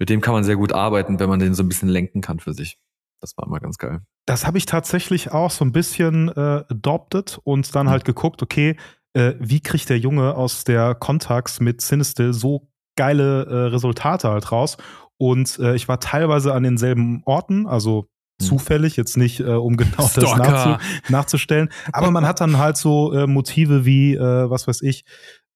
Mit 0.00 0.08
dem 0.08 0.20
kann 0.20 0.34
man 0.34 0.42
sehr 0.42 0.56
gut 0.56 0.72
arbeiten, 0.72 1.20
wenn 1.20 1.28
man 1.28 1.38
den 1.38 1.54
so 1.54 1.62
ein 1.62 1.68
bisschen 1.68 1.88
lenken 1.88 2.22
kann 2.22 2.40
für 2.40 2.54
sich. 2.54 2.78
Das 3.20 3.36
war 3.36 3.46
immer 3.46 3.60
ganz 3.60 3.78
geil. 3.78 4.00
Das 4.26 4.46
habe 4.46 4.58
ich 4.58 4.66
tatsächlich 4.66 5.30
auch 5.30 5.50
so 5.50 5.64
ein 5.64 5.72
bisschen 5.72 6.28
äh, 6.28 6.64
adopted 6.68 7.38
und 7.44 7.74
dann 7.74 7.86
mhm. 7.86 7.90
halt 7.90 8.04
geguckt, 8.04 8.42
okay, 8.42 8.76
äh, 9.12 9.34
wie 9.38 9.60
kriegt 9.60 9.88
der 9.90 9.98
Junge 9.98 10.34
aus 10.34 10.64
der 10.64 10.94
Contax 10.94 11.60
mit 11.60 11.80
Sinistil 11.82 12.32
so 12.32 12.68
geile 12.96 13.44
äh, 13.44 13.54
Resultate 13.68 14.28
halt 14.28 14.50
raus? 14.50 14.76
Und 15.20 15.58
äh, 15.58 15.74
ich 15.74 15.86
war 15.86 16.00
teilweise 16.00 16.54
an 16.54 16.62
denselben 16.62 17.20
Orten, 17.26 17.66
also 17.66 18.08
hm. 18.40 18.46
zufällig, 18.46 18.96
jetzt 18.96 19.18
nicht, 19.18 19.40
äh, 19.40 19.52
um 19.52 19.76
genau 19.76 20.08
Stalker. 20.08 20.38
das 20.38 20.38
nachzu 20.38 21.12
nachzustellen. 21.12 21.68
Aber 21.92 22.10
man 22.10 22.26
hat 22.26 22.40
dann 22.40 22.56
halt 22.56 22.78
so 22.78 23.12
äh, 23.12 23.26
Motive 23.26 23.84
wie, 23.84 24.14
äh, 24.14 24.48
was 24.48 24.66
weiß 24.66 24.80
ich, 24.80 25.04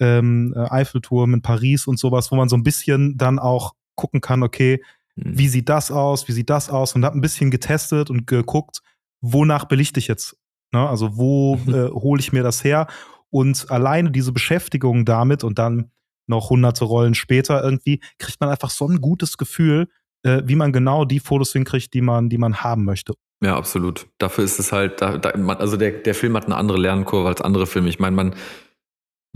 ähm, 0.01 0.53
äh, 0.55 0.71
Eiffelturm 0.71 1.33
in 1.33 1.41
Paris 1.41 1.87
und 1.87 1.99
sowas, 1.99 2.31
wo 2.31 2.37
man 2.37 2.51
so 2.51 2.57
ein 2.57 2.63
bisschen 2.63 3.17
dann 3.17 3.39
auch 3.39 3.73
gucken 3.95 4.21
kann, 4.21 4.43
okay, 4.43 4.83
mhm. 5.17 5.39
wie 5.39 5.49
sieht 5.49 5.71
das 5.71 5.91
aus, 5.91 6.29
wie 6.29 6.33
sieht 6.33 6.51
das 6.51 6.69
aus? 6.69 6.95
Und 6.95 7.07
hab 7.07 7.15
ein 7.15 7.23
bisschen 7.23 7.51
getestet 7.51 8.11
und 8.11 8.27
geguckt, 8.27 8.83
wonach 9.23 9.65
belichte 9.65 9.99
ich 9.99 10.09
jetzt? 10.09 10.37
Ne? 10.73 10.87
Also 10.87 11.17
wo 11.17 11.57
mhm. 11.57 11.75
äh, 11.75 11.89
hole 11.89 12.21
ich 12.21 12.35
mir 12.35 12.43
das 12.43 12.63
her? 12.65 12.87
Und 13.31 13.71
alleine 13.71 14.11
diese 14.11 14.33
Beschäftigung 14.33 15.07
damit 15.07 15.43
und 15.43 15.59
dann 15.59 15.91
noch 16.27 16.51
hunderte 16.51 16.85
Rollen 16.85 17.15
später 17.15 17.63
irgendwie, 17.63 18.01
kriegt 18.19 18.41
man 18.41 18.51
einfach 18.51 18.71
so 18.71 18.87
ein 18.89 19.01
gutes 19.01 19.39
Gefühl, 19.39 19.89
äh, 20.23 20.43
wie 20.45 20.57
man 20.57 20.73
genau 20.73 21.05
die 21.05 21.21
Fotos 21.21 21.53
hinkriegt, 21.53 21.95
die 21.95 22.01
man, 22.01 22.29
die 22.29 22.39
man 22.39 22.63
haben 22.63 22.85
möchte. 22.85 23.15
Ja, 23.43 23.57
absolut. 23.57 24.07
Dafür 24.19 24.45
ist 24.45 24.59
es 24.59 24.73
halt, 24.73 25.01
da, 25.01 25.19
da, 25.19 25.31
also 25.31 25.77
der, 25.77 25.93
der 25.93 26.15
Film 26.15 26.37
hat 26.37 26.47
eine 26.47 26.57
andere 26.57 26.79
Lernkurve 26.79 27.29
als 27.29 27.41
andere 27.41 27.67
Filme. 27.67 27.89
Ich 27.89 27.99
meine, 27.99 28.17
man, 28.17 28.35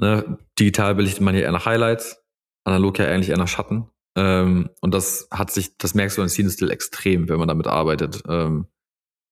ne, 0.00 0.38
digital 0.58 0.94
belichtet 0.94 1.20
man 1.20 1.34
hier 1.34 1.44
eher 1.44 1.52
nach 1.52 1.66
Highlights, 1.66 2.24
analog 2.64 2.98
ja 2.98 3.06
eigentlich 3.06 3.28
eher 3.30 3.38
nach 3.38 3.48
Schatten. 3.48 3.90
Ähm, 4.16 4.70
und 4.80 4.94
das 4.94 5.28
hat 5.30 5.50
sich, 5.50 5.76
das 5.76 5.94
merkst 5.94 6.16
du 6.16 6.22
an 6.22 6.28
Scene 6.28 6.50
Still 6.50 6.70
extrem, 6.70 7.28
wenn 7.28 7.38
man 7.38 7.48
damit 7.48 7.66
arbeitet. 7.66 8.22
Ähm, 8.28 8.66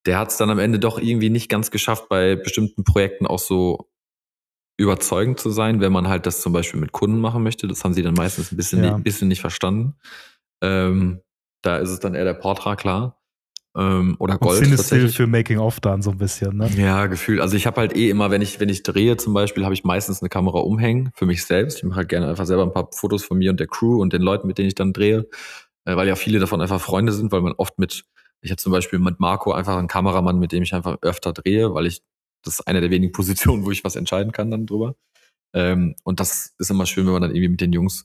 der 0.05 0.19
hat 0.19 0.29
es 0.29 0.37
dann 0.37 0.51
am 0.51 0.59
Ende 0.59 0.79
doch 0.79 0.99
irgendwie 0.99 1.31
nicht 1.31 1.49
ganz 1.49 1.71
geschafft, 1.71 2.09
bei 2.09 2.37
bestimmten 2.37 2.85
Projekten 2.85 3.27
auch 3.27 3.39
so 3.39 3.91
überzeugend 4.77 5.41
zu 5.41 5.51
sein, 5.51 5.81
wenn 5.81 5.93
man 5.93 6.09
halt 6.09 6.27
das 6.27 6.41
zum 6.41 6.53
Beispiel 6.53 6.81
mit 6.81 6.93
Kunden 6.93 7.19
machen 7.19 7.43
möchte. 7.43 7.67
Das 7.67 7.83
haben 7.85 7.95
sie 7.95 8.03
dann 8.03 8.15
meistens 8.15 8.53
ein 8.53 8.57
bisschen, 8.57 8.85
ja. 8.85 8.95
nicht, 8.95 9.05
bisschen 9.05 9.29
nicht 9.29 9.41
verstanden. 9.41 9.95
Ähm, 10.63 11.21
da 11.63 11.79
ist 11.79 11.91
es 11.91 12.01
dann 12.01 12.15
eher 12.15 12.25
der 12.25 12.35
Portra, 12.35 12.77
klar. 12.77 13.19
Ähm, 13.77 14.17
oder 14.19 14.39
Gold. 14.39 14.63
Und 14.63 14.77
tatsächlich. 14.77 15.17
für 15.17 15.27
Making 15.27 15.59
of 15.59 15.81
dann 15.81 16.01
so 16.01 16.11
ein 16.11 16.19
bisschen, 16.19 16.57
ne? 16.57 16.71
Ja, 16.77 17.07
gefühlt. 17.07 17.41
Also 17.41 17.57
ich 17.57 17.67
habe 17.67 17.81
halt 17.81 17.95
eh 17.95 18.09
immer, 18.09 18.31
wenn 18.31 18.41
ich, 18.41 18.59
wenn 18.59 18.71
ich 18.71 18.83
drehe 18.83 19.17
zum 19.17 19.35
Beispiel, 19.35 19.65
habe 19.65 19.75
ich 19.75 19.85
meistens 19.85 20.23
eine 20.23 20.31
Kamera 20.31 20.61
umhängen 20.61 21.11
für 21.15 21.27
mich 21.27 21.45
selbst. 21.45 21.79
Ich 21.79 21.85
mache 21.85 21.99
halt 21.99 22.09
gerne 22.09 22.29
einfach 22.29 22.47
selber 22.47 22.63
ein 22.63 22.73
paar 22.73 22.89
Fotos 22.93 23.23
von 23.25 23.39
mir 23.39 23.51
und 23.51 23.61
der 23.61 23.67
Crew 23.67 24.01
und 24.01 24.13
den 24.13 24.23
Leuten, 24.23 24.47
mit 24.47 24.57
denen 24.57 24.69
ich 24.69 24.75
dann 24.75 24.95
drehe. 24.95 25.27
Äh, 25.85 25.97
weil 25.97 26.09
ja 26.09 26.17
viele 26.17 26.39
davon 26.39 26.61
einfach 26.63 26.81
Freunde 26.81 27.13
sind, 27.13 27.33
weil 27.33 27.43
man 27.43 27.53
oft 27.53 27.79
mit, 27.79 28.05
ich 28.41 28.51
habe 28.51 28.57
zum 28.57 28.73
Beispiel 28.73 28.99
mit 28.99 29.21
Marco 29.21 29.53
einfach 29.53 29.77
einen 29.77 29.89
Kameramann, 29.89 30.39
mit 30.39 30.53
dem 30.53 30.63
ich 30.63 30.75
einfach 30.75 30.97
öfter 31.03 31.35
drehe, 31.35 31.75
weil 31.75 31.87
ich 31.87 32.03
das 32.43 32.61
ist 32.61 32.67
eine 32.67 32.81
der 32.81 32.91
wenigen 32.91 33.13
Positionen, 33.13 33.65
wo 33.65 33.71
ich 33.71 33.85
was 33.85 33.97
entscheiden 33.97 34.33
kann 34.33 34.51
dann 34.51 34.67
drüber. 34.67 34.97
Ähm, 35.55 35.97
und 36.05 36.21
das 36.21 36.55
ist 36.59 36.71
immer 36.71 36.87
schön, 36.87 37.07
wenn 37.07 37.15
man 37.15 37.23
dann 37.23 37.31
irgendwie 37.31 37.49
mit 37.49 37.61
den 37.61 37.73
Jungs 37.73 38.05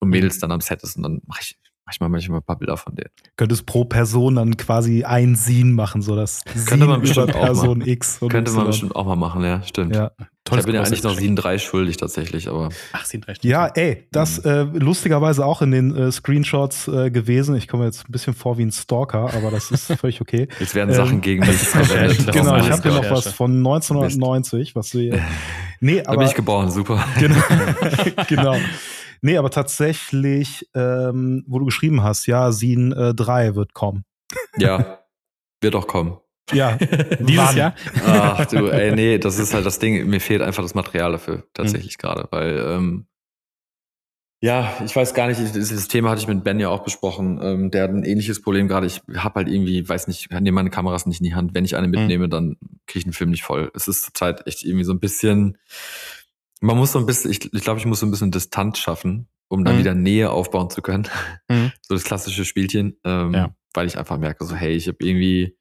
und 0.00 0.08
Mädels 0.08 0.38
dann 0.38 0.52
am 0.52 0.60
Set 0.60 0.82
ist 0.82 0.96
und 0.96 1.02
dann 1.02 1.20
mache 1.26 1.40
ich, 1.42 1.60
manchmal 1.86 2.08
manchmal 2.08 2.40
ein 2.40 2.44
paar 2.44 2.58
Bilder 2.58 2.76
von 2.76 2.94
denen. 2.94 3.10
Könntest 3.36 3.66
pro 3.66 3.84
Person 3.84 4.36
dann 4.36 4.56
quasi 4.56 5.04
ein 5.04 5.36
Scene 5.36 5.72
machen, 5.72 6.02
so 6.02 6.16
das 6.16 6.42
Könnte 6.66 6.86
man 6.86 7.00
bestimmt 7.00 7.30
über 7.30 7.38
Person 7.38 7.80
X. 7.80 8.20
Könnte 8.20 8.52
man 8.52 8.66
bestimmt 8.66 8.96
auch 8.96 9.06
mal 9.06 9.16
machen, 9.16 9.42
ja, 9.44 9.62
stimmt. 9.62 9.94
Ja. 9.94 10.12
Tolles 10.44 10.64
ich 10.64 10.66
bin 10.66 10.74
ja 10.74 10.82
eigentlich 10.82 11.04
noch 11.04 11.14
Scene 11.14 11.36
3 11.36 11.58
schuldig 11.58 11.96
tatsächlich, 11.98 12.48
aber. 12.48 12.70
Ach, 12.92 13.04
Scene 13.04 13.22
3 13.24 13.34
Ja, 13.42 13.66
ey, 13.68 14.08
das 14.10 14.42
mhm. 14.42 14.50
äh, 14.50 14.62
lustigerweise 14.78 15.46
auch 15.46 15.62
in 15.62 15.70
den 15.70 15.94
äh, 15.94 16.10
Screenshots 16.10 16.88
äh, 16.88 17.10
gewesen. 17.10 17.54
Ich 17.54 17.68
komme 17.68 17.84
jetzt 17.84 18.08
ein 18.08 18.12
bisschen 18.12 18.34
vor 18.34 18.58
wie 18.58 18.64
ein 18.64 18.72
Stalker, 18.72 19.32
aber 19.34 19.52
das 19.52 19.70
ist 19.70 19.92
völlig 20.00 20.20
okay. 20.20 20.48
Jetzt 20.58 20.74
werden 20.74 20.92
Sachen 20.94 21.14
ähm, 21.14 21.20
gegen 21.20 21.46
mich 21.46 21.56
verwendet. 21.58 22.26
genau, 22.32 22.56
ich 22.56 22.70
habe 22.70 22.82
hier 22.82 22.92
noch 22.92 23.10
was 23.10 23.28
von 23.28 23.56
1990, 23.56 24.74
was 24.74 24.90
du 24.90 24.98
hier. 24.98 25.20
Nee, 25.80 26.00
aber. 26.00 26.14
Da 26.14 26.18
bin 26.18 26.28
ich 26.28 26.34
geboren, 26.34 26.70
super. 26.70 27.04
Genau. 27.20 27.36
genau. 28.28 28.56
Nee, 29.22 29.36
aber 29.36 29.50
tatsächlich, 29.50 30.68
ähm, 30.74 31.44
wo 31.46 31.60
du 31.60 31.64
geschrieben 31.64 32.02
hast, 32.02 32.26
ja, 32.26 32.50
Sin 32.50 32.92
äh, 32.92 33.14
3 33.14 33.54
wird 33.54 33.72
kommen. 33.72 34.04
Ja, 34.58 34.98
wird 35.60 35.76
auch 35.76 35.86
kommen. 35.86 36.18
Ja, 36.52 36.76
dieses 37.20 37.36
Wann? 37.36 37.56
Jahr. 37.56 37.74
Ach 38.04 38.46
du, 38.46 38.66
ey, 38.72 38.92
nee, 38.92 39.18
das 39.18 39.38
ist 39.38 39.54
halt 39.54 39.64
das 39.64 39.78
Ding. 39.78 40.08
Mir 40.08 40.20
fehlt 40.20 40.42
einfach 40.42 40.62
das 40.62 40.74
Material 40.74 41.12
dafür 41.12 41.44
tatsächlich 41.54 41.96
mhm. 41.98 42.00
gerade, 42.00 42.28
weil 42.30 42.58
ähm, 42.58 43.06
ja, 44.42 44.76
ich 44.84 44.94
weiß 44.94 45.14
gar 45.14 45.28
nicht, 45.28 45.38
dieses 45.38 45.86
Thema 45.86 46.10
hatte 46.10 46.20
ich 46.20 46.26
mit 46.26 46.42
Ben 46.42 46.58
ja 46.58 46.68
auch 46.68 46.82
besprochen. 46.82 47.38
Ähm, 47.40 47.70
der 47.70 47.84
hat 47.84 47.90
ein 47.90 48.02
ähnliches 48.02 48.42
Problem 48.42 48.66
gerade. 48.66 48.88
Ich 48.88 49.00
habe 49.14 49.36
halt 49.36 49.48
irgendwie, 49.48 49.88
weiß 49.88 50.08
nicht, 50.08 50.32
nehme 50.32 50.56
meine 50.56 50.70
Kameras 50.70 51.06
nicht 51.06 51.20
in 51.20 51.26
die 51.26 51.34
Hand. 51.36 51.54
Wenn 51.54 51.64
ich 51.64 51.76
eine 51.76 51.86
mhm. 51.86 51.92
mitnehme, 51.92 52.26
mhm. 52.26 52.30
dann 52.30 52.56
kriege 52.88 52.98
ich 52.98 53.04
einen 53.04 53.12
Film 53.12 53.30
nicht 53.30 53.44
voll. 53.44 53.70
Es 53.72 53.86
ist 53.86 54.02
zurzeit 54.02 54.44
echt 54.48 54.64
irgendwie 54.64 54.82
so 54.82 54.92
ein 54.92 54.98
bisschen, 54.98 55.58
man 56.62 56.76
muss 56.76 56.92
so 56.92 56.98
ein 56.98 57.06
bisschen, 57.06 57.30
ich, 57.30 57.52
ich 57.52 57.62
glaube, 57.62 57.80
ich 57.80 57.86
muss 57.86 58.00
so 58.00 58.06
ein 58.06 58.10
bisschen 58.10 58.30
Distanz 58.30 58.78
schaffen, 58.78 59.28
um 59.48 59.64
dann 59.64 59.74
mhm. 59.74 59.80
wieder 59.80 59.94
Nähe 59.94 60.30
aufbauen 60.30 60.70
zu 60.70 60.82
können. 60.82 61.08
Mhm. 61.48 61.72
So 61.82 61.94
das 61.94 62.04
klassische 62.04 62.44
Spielchen, 62.44 62.98
ähm, 63.04 63.34
ja. 63.34 63.54
weil 63.74 63.86
ich 63.86 63.98
einfach 63.98 64.18
merke, 64.18 64.44
so 64.44 64.54
hey, 64.54 64.72
ich 64.72 64.88
habe 64.88 64.98
irgendwie 65.00 65.56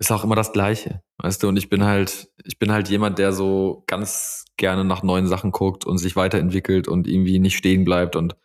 ist 0.00 0.10
auch 0.10 0.24
immer 0.24 0.34
das 0.34 0.52
Gleiche, 0.52 1.02
weißt 1.18 1.42
du? 1.42 1.48
Und 1.48 1.56
ich 1.56 1.68
bin 1.68 1.84
halt, 1.84 2.28
ich 2.42 2.58
bin 2.58 2.72
halt 2.72 2.88
jemand, 2.88 3.18
der 3.18 3.32
so 3.32 3.84
ganz 3.86 4.44
gerne 4.56 4.84
nach 4.84 5.02
neuen 5.02 5.26
Sachen 5.26 5.52
guckt 5.52 5.84
und 5.84 5.98
sich 5.98 6.16
weiterentwickelt 6.16 6.88
und 6.88 7.06
irgendwie 7.06 7.38
nicht 7.38 7.56
stehen 7.56 7.84
bleibt. 7.84 8.16
Und 8.16 8.36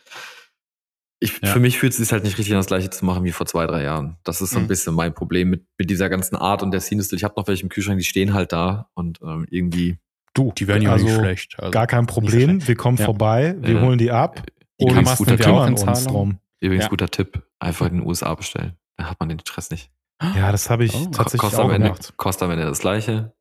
ich, 1.20 1.40
ja. 1.42 1.50
für 1.50 1.60
mich 1.60 1.80
fühlt 1.80 1.94
es 1.94 1.98
sich 1.98 2.12
halt 2.12 2.24
nicht 2.24 2.38
richtig 2.38 2.54
an, 2.54 2.60
das 2.60 2.68
Gleiche 2.68 2.90
zu 2.92 3.04
machen 3.04 3.24
wie 3.24 3.32
vor 3.32 3.48
zwei, 3.48 3.66
drei 3.66 3.84
Jahren. 3.84 4.18
Das 4.24 4.42
ist 4.42 4.52
so 4.52 4.58
ein 4.58 4.64
mhm. 4.64 4.68
bisschen 4.68 4.94
mein 4.94 5.14
Problem 5.14 5.50
mit, 5.50 5.66
mit 5.78 5.90
dieser 5.90 6.10
ganzen 6.10 6.36
Art 6.36 6.62
und 6.62 6.72
der 6.72 6.82
Scene-Stil. 6.82 7.18
Ich 7.18 7.24
habe 7.24 7.34
noch 7.36 7.48
welche 7.48 7.64
im 7.64 7.70
Kühlschrank, 7.70 7.98
die 7.98 8.06
stehen 8.06 8.34
halt 8.34 8.54
da 8.54 8.90
und 8.94 9.20
ähm, 9.22 9.46
irgendwie. 9.50 9.98
Du, 10.34 10.52
die 10.58 10.68
werden 10.68 10.84
ja 10.84 10.92
also 10.92 11.06
nicht 11.06 11.16
schlecht. 11.16 11.56
Also 11.60 11.72
gar 11.72 11.88
kein 11.88 12.06
Problem. 12.06 12.68
Wir 12.68 12.76
kommen 12.76 12.98
ja. 12.98 13.06
vorbei, 13.06 13.56
wir 13.60 13.76
ja. 13.76 13.82
holen 13.82 13.98
die 13.98 14.12
ab 14.12 14.44
die 14.80 14.86
und 14.86 14.96
wir 15.28 15.38
kümmern 15.38 15.74
uns 15.74 16.06
drum. 16.06 16.40
Übrigens 16.62 16.90
guter 16.90 17.10
Tipp, 17.10 17.42
einfach 17.60 17.88
in 17.88 18.00
den 18.00 18.08
USA 18.08 18.34
bestellen. 18.36 18.78
Da 18.98 19.10
hat 19.10 19.20
man 19.20 19.30
den 19.30 19.40
Stress 19.40 19.72
nicht. 19.72 19.92
Ja, 20.36 20.52
das 20.52 20.70
habe 20.70 20.84
ich 20.84 20.94
oh, 20.94 21.06
tatsächlich 21.06 21.42
kostet 21.42 21.60
auch 21.62 21.72
Ende, 21.72 21.88
gemacht. 21.88 22.14
Kostet 22.18 22.44
am 22.44 22.52
Ende 22.52 22.66
das 22.66 22.80
gleiche. 22.80 23.34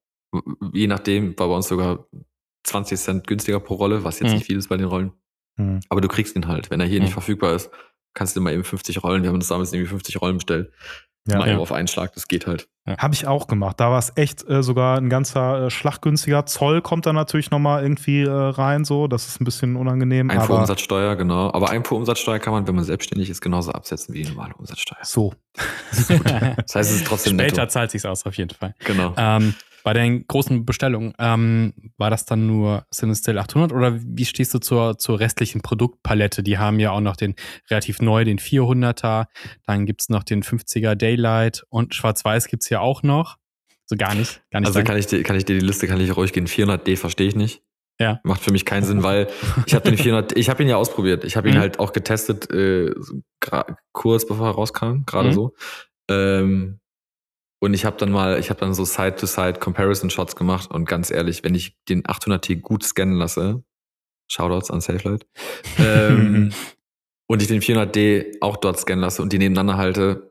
Je 0.72 0.86
nachdem, 0.86 1.36
war 1.38 1.48
bei 1.48 1.54
uns 1.54 1.66
sogar 1.66 2.06
20 2.64 2.98
Cent 2.98 3.26
günstiger 3.26 3.58
pro 3.58 3.74
Rolle, 3.74 4.04
was 4.04 4.20
jetzt 4.20 4.28
hm. 4.28 4.34
nicht 4.36 4.46
viel 4.46 4.58
ist 4.58 4.68
bei 4.68 4.76
den 4.76 4.86
Rollen. 4.86 5.12
Hm. 5.58 5.80
Aber 5.88 6.00
du 6.00 6.06
kriegst 6.06 6.36
ihn 6.36 6.46
halt. 6.46 6.70
Wenn 6.70 6.80
er 6.80 6.86
hier 6.86 6.98
hm. 6.98 7.04
nicht 7.04 7.12
verfügbar 7.12 7.54
ist, 7.54 7.70
kannst 8.14 8.36
du 8.36 8.40
mal 8.40 8.52
eben 8.52 8.64
50 8.64 9.02
Rollen. 9.02 9.22
Wir 9.22 9.30
haben 9.30 9.36
uns 9.36 9.48
damals 9.48 9.72
irgendwie 9.72 9.90
50 9.90 10.20
Rollen 10.20 10.36
bestellt. 10.36 10.72
Ja, 11.26 11.38
mal 11.38 11.48
ja. 11.48 11.58
auf 11.58 11.72
einen 11.72 11.88
Schlag, 11.88 12.12
das 12.14 12.28
geht 12.28 12.46
halt. 12.46 12.68
Ja. 12.88 12.96
Habe 12.96 13.14
ich 13.14 13.26
auch 13.26 13.46
gemacht. 13.46 13.78
Da 13.80 13.90
war 13.90 13.98
es 13.98 14.12
echt 14.16 14.48
äh, 14.48 14.62
sogar 14.62 14.96
ein 14.96 15.10
ganzer 15.10 15.66
äh, 15.66 15.70
Schlachtgünstiger. 15.70 16.46
Zoll 16.46 16.80
kommt 16.80 17.04
da 17.04 17.12
natürlich 17.12 17.50
nochmal 17.50 17.82
irgendwie 17.82 18.22
äh, 18.22 18.30
rein, 18.30 18.86
so. 18.86 19.08
Das 19.08 19.28
ist 19.28 19.40
ein 19.40 19.44
bisschen 19.44 19.76
unangenehm. 19.76 20.30
Einfuhrumsatzsteuer, 20.30 21.16
genau. 21.16 21.52
Aber 21.52 21.68
Einfuhrumsatzsteuer 21.68 22.38
kann 22.38 22.54
man, 22.54 22.66
wenn 22.66 22.74
man 22.74 22.84
selbstständig 22.84 23.28
ist, 23.28 23.42
genauso 23.42 23.72
absetzen 23.72 24.14
wie 24.14 24.22
die 24.22 24.30
normale 24.30 24.54
Umsatzsteuer. 24.54 25.04
So. 25.04 25.34
Das, 25.90 26.06
das 26.06 26.74
heißt, 26.74 26.90
es 26.90 26.96
ist 26.96 27.06
trotzdem 27.06 27.32
Später 27.32 27.62
netto. 27.62 27.72
zahlt 27.72 27.90
sich 27.90 28.06
aus, 28.06 28.24
auf 28.26 28.34
jeden 28.36 28.50
Fall. 28.50 28.74
Genau. 28.84 29.14
Ähm, 29.16 29.54
bei 29.88 29.94
den 29.94 30.26
großen 30.26 30.66
Bestellungen, 30.66 31.14
ähm, 31.18 31.72
war 31.96 32.10
das 32.10 32.26
dann 32.26 32.46
nur 32.46 32.84
Cinestill 32.92 33.38
800 33.38 33.72
oder 33.72 33.98
wie 33.98 34.26
stehst 34.26 34.52
du 34.52 34.58
zur, 34.58 34.98
zur 34.98 35.18
restlichen 35.18 35.62
Produktpalette? 35.62 36.42
Die 36.42 36.58
haben 36.58 36.78
ja 36.78 36.90
auch 36.90 37.00
noch 37.00 37.16
den 37.16 37.34
relativ 37.70 38.02
neu, 38.02 38.24
den 38.24 38.38
400er, 38.38 39.28
dann 39.66 39.86
gibt 39.86 40.02
es 40.02 40.10
noch 40.10 40.24
den 40.24 40.42
50er 40.42 40.94
Daylight 40.94 41.64
und 41.70 41.94
Schwarz-Weiß 41.94 42.48
gibt 42.48 42.64
es 42.64 42.68
ja 42.68 42.77
auch 42.80 43.02
noch. 43.02 43.36
So 43.86 43.96
gar 43.96 44.14
nicht. 44.14 44.42
Gar 44.50 44.60
nicht 44.60 44.68
also 44.68 44.82
kann 44.82 44.96
ich, 44.98 45.06
dir, 45.06 45.22
kann 45.22 45.36
ich 45.36 45.44
dir 45.44 45.58
die 45.58 45.64
Liste, 45.64 45.86
kann 45.86 46.00
ich 46.00 46.14
ruhig 46.16 46.32
gehen. 46.32 46.46
400D 46.46 46.96
verstehe 46.96 47.28
ich 47.28 47.36
nicht. 47.36 47.62
Ja. 48.00 48.20
Macht 48.22 48.42
für 48.42 48.52
mich 48.52 48.64
keinen 48.64 48.84
Sinn, 48.84 49.02
weil 49.02 49.28
ich 49.66 49.74
habe 49.74 49.88
den 49.90 49.98
400, 50.02 50.36
ich 50.36 50.50
habe 50.50 50.62
ihn 50.62 50.68
ja 50.68 50.76
ausprobiert. 50.76 51.24
Ich 51.24 51.36
habe 51.36 51.48
ihn 51.48 51.56
mhm. 51.56 51.60
halt 51.60 51.78
auch 51.80 51.92
getestet, 51.92 52.50
äh, 52.52 52.94
kurz 53.92 54.26
bevor 54.26 54.48
er 54.48 54.54
rauskam, 54.54 55.04
gerade 55.06 55.30
mhm. 55.30 55.32
so. 55.32 55.54
Ähm, 56.10 56.80
und 57.60 57.74
ich 57.74 57.84
habe 57.84 57.96
dann 57.96 58.12
mal, 58.12 58.38
ich 58.38 58.50
habe 58.50 58.60
dann 58.60 58.72
so 58.72 58.84
Side-to-Side-Comparison-Shots 58.84 60.36
gemacht 60.36 60.70
und 60.70 60.84
ganz 60.84 61.10
ehrlich, 61.10 61.42
wenn 61.42 61.54
ich 61.54 61.76
den 61.88 62.04
800T 62.04 62.60
gut 62.60 62.84
scannen 62.84 63.16
lasse, 63.16 63.64
Shoutouts 64.30 64.70
an 64.70 64.80
SafeLight, 64.80 65.26
ähm, 65.78 66.52
und 67.26 67.42
ich 67.42 67.48
den 67.48 67.60
400D 67.60 68.36
auch 68.40 68.56
dort 68.56 68.78
scannen 68.78 69.02
lasse 69.02 69.22
und 69.22 69.32
die 69.32 69.38
nebeneinander 69.38 69.76
halte, 69.76 70.27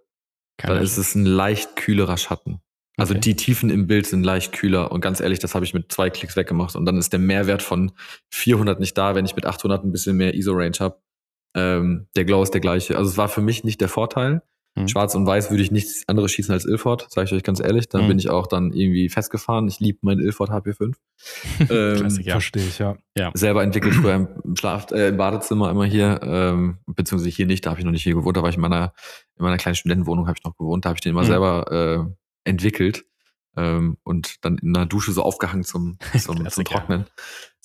Keine 0.57 0.75
dann 0.75 0.83
ist 0.83 0.97
es 0.97 1.15
ein 1.15 1.25
leicht 1.25 1.75
kühlerer 1.75 2.17
Schatten. 2.17 2.61
Also 2.97 3.13
okay. 3.13 3.21
die 3.21 3.35
Tiefen 3.35 3.69
im 3.69 3.85
Bild 3.85 4.07
sind 4.07 4.23
leicht 4.23 4.53
kühler 4.53 4.91
und 4.91 5.01
ganz 5.01 5.19
ehrlich, 5.19 5.37
das 5.37 5.53
habe 5.53 5.63
ich 5.63 5.75
mit 5.75 5.91
zwei 5.91 6.09
Klicks 6.09 6.35
weggemacht 6.35 6.75
und 6.75 6.85
dann 6.85 6.97
ist 6.97 7.13
der 7.13 7.19
Mehrwert 7.19 7.61
von 7.61 7.91
400 8.31 8.79
nicht 8.79 8.97
da, 8.97 9.13
wenn 9.13 9.25
ich 9.25 9.35
mit 9.35 9.45
800 9.45 9.83
ein 9.83 9.91
bisschen 9.91 10.17
mehr 10.17 10.33
ISO-Range 10.33 10.77
habe. 10.79 10.99
Ähm, 11.55 12.07
der 12.15 12.25
Glow 12.25 12.41
ist 12.41 12.55
der 12.55 12.61
gleiche. 12.61 12.97
Also 12.97 13.11
es 13.11 13.17
war 13.17 13.29
für 13.29 13.41
mich 13.41 13.63
nicht 13.63 13.81
der 13.81 13.89
Vorteil. 13.89 14.41
Mhm. 14.77 14.87
Schwarz 14.87 15.15
und 15.15 15.25
Weiß 15.25 15.49
würde 15.49 15.63
ich 15.63 15.71
nichts 15.71 16.07
anderes 16.07 16.31
schießen 16.31 16.53
als 16.53 16.65
Ilford, 16.65 17.07
sage 17.09 17.25
ich 17.25 17.33
euch 17.33 17.43
ganz 17.43 17.59
ehrlich. 17.59 17.89
Dann 17.89 18.03
mhm. 18.03 18.09
bin 18.09 18.19
ich 18.19 18.29
auch 18.29 18.47
dann 18.47 18.71
irgendwie 18.71 19.09
festgefahren. 19.09 19.67
Ich 19.67 19.79
liebe 19.79 19.99
meinen 20.01 20.19
Ilford 20.19 20.49
HP5. 20.49 20.93
ähm, 21.69 21.97
Klassik, 21.97 22.25
ja. 22.25 22.33
Verstehe 22.33 22.63
ich, 22.63 22.79
ja. 22.79 22.95
ja. 23.17 23.31
Selber 23.33 23.63
entwickelt 23.63 23.95
früher 23.95 24.15
im, 24.15 24.55
Schlaf, 24.55 24.91
äh, 24.91 25.09
im 25.09 25.17
Badezimmer 25.17 25.71
immer 25.71 25.85
hier, 25.85 26.19
ähm, 26.23 26.77
beziehungsweise 26.85 27.29
hier 27.29 27.47
nicht, 27.47 27.65
da 27.65 27.71
habe 27.71 27.79
ich 27.79 27.85
noch 27.85 27.91
nicht 27.91 28.03
hier 28.03 28.13
gewohnt, 28.13 28.37
da 28.37 28.43
war 28.43 28.49
ich 28.49 28.55
in 28.55 28.61
meiner, 28.61 28.93
in 29.37 29.43
meiner 29.43 29.57
kleinen 29.57 29.75
Studentenwohnung 29.75 30.27
habe 30.27 30.37
ich 30.37 30.43
noch 30.43 30.55
gewohnt, 30.55 30.85
da 30.85 30.89
habe 30.89 30.97
ich 30.97 31.01
den 31.01 31.11
immer 31.11 31.23
mhm. 31.23 31.27
selber 31.27 31.71
äh, 32.45 32.49
entwickelt 32.49 33.05
ähm, 33.57 33.97
und 34.03 34.45
dann 34.45 34.57
in 34.59 34.73
der 34.73 34.85
Dusche 34.85 35.11
so 35.11 35.23
aufgehangen 35.23 35.63
zum, 35.63 35.97
zum, 36.17 36.47
zum 36.49 36.63
Trocknen. 36.63 37.05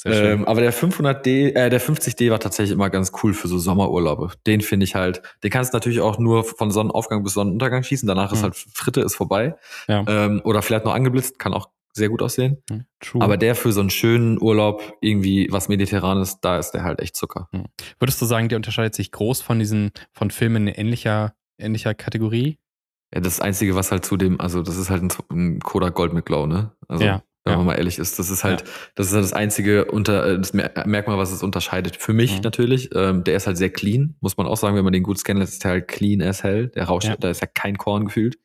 Ähm, 0.04 0.44
aber 0.46 0.60
der 0.60 0.72
500D, 0.72 1.54
äh, 1.54 1.70
der 1.70 1.80
50D 1.80 2.30
war 2.30 2.40
tatsächlich 2.40 2.72
immer 2.72 2.90
ganz 2.90 3.12
cool 3.22 3.34
für 3.34 3.48
so 3.48 3.58
Sommerurlaube. 3.58 4.32
Den 4.46 4.60
finde 4.60 4.84
ich 4.84 4.94
halt, 4.94 5.22
den 5.42 5.50
kannst 5.50 5.72
du 5.72 5.76
natürlich 5.76 6.00
auch 6.00 6.18
nur 6.18 6.44
von 6.44 6.70
Sonnenaufgang 6.70 7.22
bis 7.22 7.34
Sonnenuntergang 7.34 7.82
schießen. 7.82 8.06
Danach 8.06 8.30
mhm. 8.30 8.36
ist 8.36 8.42
halt 8.42 8.56
Fritte, 8.56 9.00
ist 9.00 9.14
vorbei. 9.14 9.54
Ja. 9.88 10.04
Ähm, 10.06 10.40
oder 10.44 10.62
vielleicht 10.62 10.84
noch 10.84 10.94
angeblitzt, 10.94 11.38
kann 11.38 11.54
auch 11.54 11.68
sehr 11.92 12.08
gut 12.08 12.22
aussehen. 12.22 12.62
Mhm. 12.70 12.86
Aber 13.20 13.36
der 13.36 13.54
für 13.54 13.72
so 13.72 13.80
einen 13.80 13.90
schönen 13.90 14.40
Urlaub, 14.40 14.96
irgendwie 15.00 15.48
was 15.50 15.68
Mediterranes, 15.68 16.40
da 16.40 16.58
ist 16.58 16.72
der 16.72 16.84
halt 16.84 17.00
echt 17.00 17.16
Zucker. 17.16 17.48
Mhm. 17.52 17.66
Würdest 17.98 18.20
du 18.20 18.26
sagen, 18.26 18.48
der 18.48 18.56
unterscheidet 18.56 18.94
sich 18.94 19.12
groß 19.12 19.42
von 19.42 19.58
diesen, 19.58 19.92
von 20.12 20.30
Filmen 20.30 20.68
in 20.68 20.74
ähnlicher, 20.74 21.34
ähnlicher 21.58 21.94
Kategorie? 21.94 22.58
Ja, 23.14 23.20
das 23.20 23.40
Einzige, 23.40 23.74
was 23.74 23.92
halt 23.92 24.06
zu 24.06 24.16
dem, 24.16 24.40
also 24.40 24.62
das 24.62 24.76
ist 24.76 24.88
halt 24.88 25.02
ein, 25.02 25.12
ein 25.30 25.60
Kodak 25.60 25.94
Gold 25.94 26.14
mit 26.14 26.24
Glow, 26.24 26.46
ne? 26.46 26.72
Also, 26.88 27.04
ja. 27.04 27.22
Wenn 27.44 27.52
ja. 27.52 27.56
man 27.56 27.66
mal 27.66 27.74
ehrlich 27.74 27.98
ist, 27.98 28.18
das 28.18 28.30
ist 28.30 28.44
halt, 28.44 28.60
ja. 28.60 28.66
das 28.94 29.08
ist 29.08 29.14
halt 29.14 29.24
das 29.24 29.32
einzige 29.32 29.86
unter, 29.86 30.26
äh, 30.26 30.38
das 30.38 30.52
Merkmal, 30.52 31.18
was 31.18 31.32
es 31.32 31.42
unterscheidet. 31.42 31.96
Für 31.96 32.12
mich 32.12 32.36
mhm. 32.36 32.42
natürlich, 32.42 32.90
ähm, 32.94 33.24
der 33.24 33.36
ist 33.36 33.48
halt 33.48 33.56
sehr 33.56 33.70
clean, 33.70 34.14
muss 34.20 34.36
man 34.36 34.46
auch 34.46 34.56
sagen, 34.56 34.76
wenn 34.76 34.84
man 34.84 34.92
den 34.92 35.02
gut 35.02 35.18
scannen 35.18 35.40
lässt, 35.40 35.54
ist 35.54 35.64
der 35.64 35.72
halt 35.72 35.88
clean 35.88 36.22
as 36.22 36.44
hell. 36.44 36.68
Der 36.68 36.84
rauscht, 36.84 37.08
ja. 37.08 37.16
da 37.16 37.30
ist 37.30 37.40
ja 37.40 37.48
kein 37.48 37.78
Korn 37.78 38.04
gefühlt. 38.04 38.38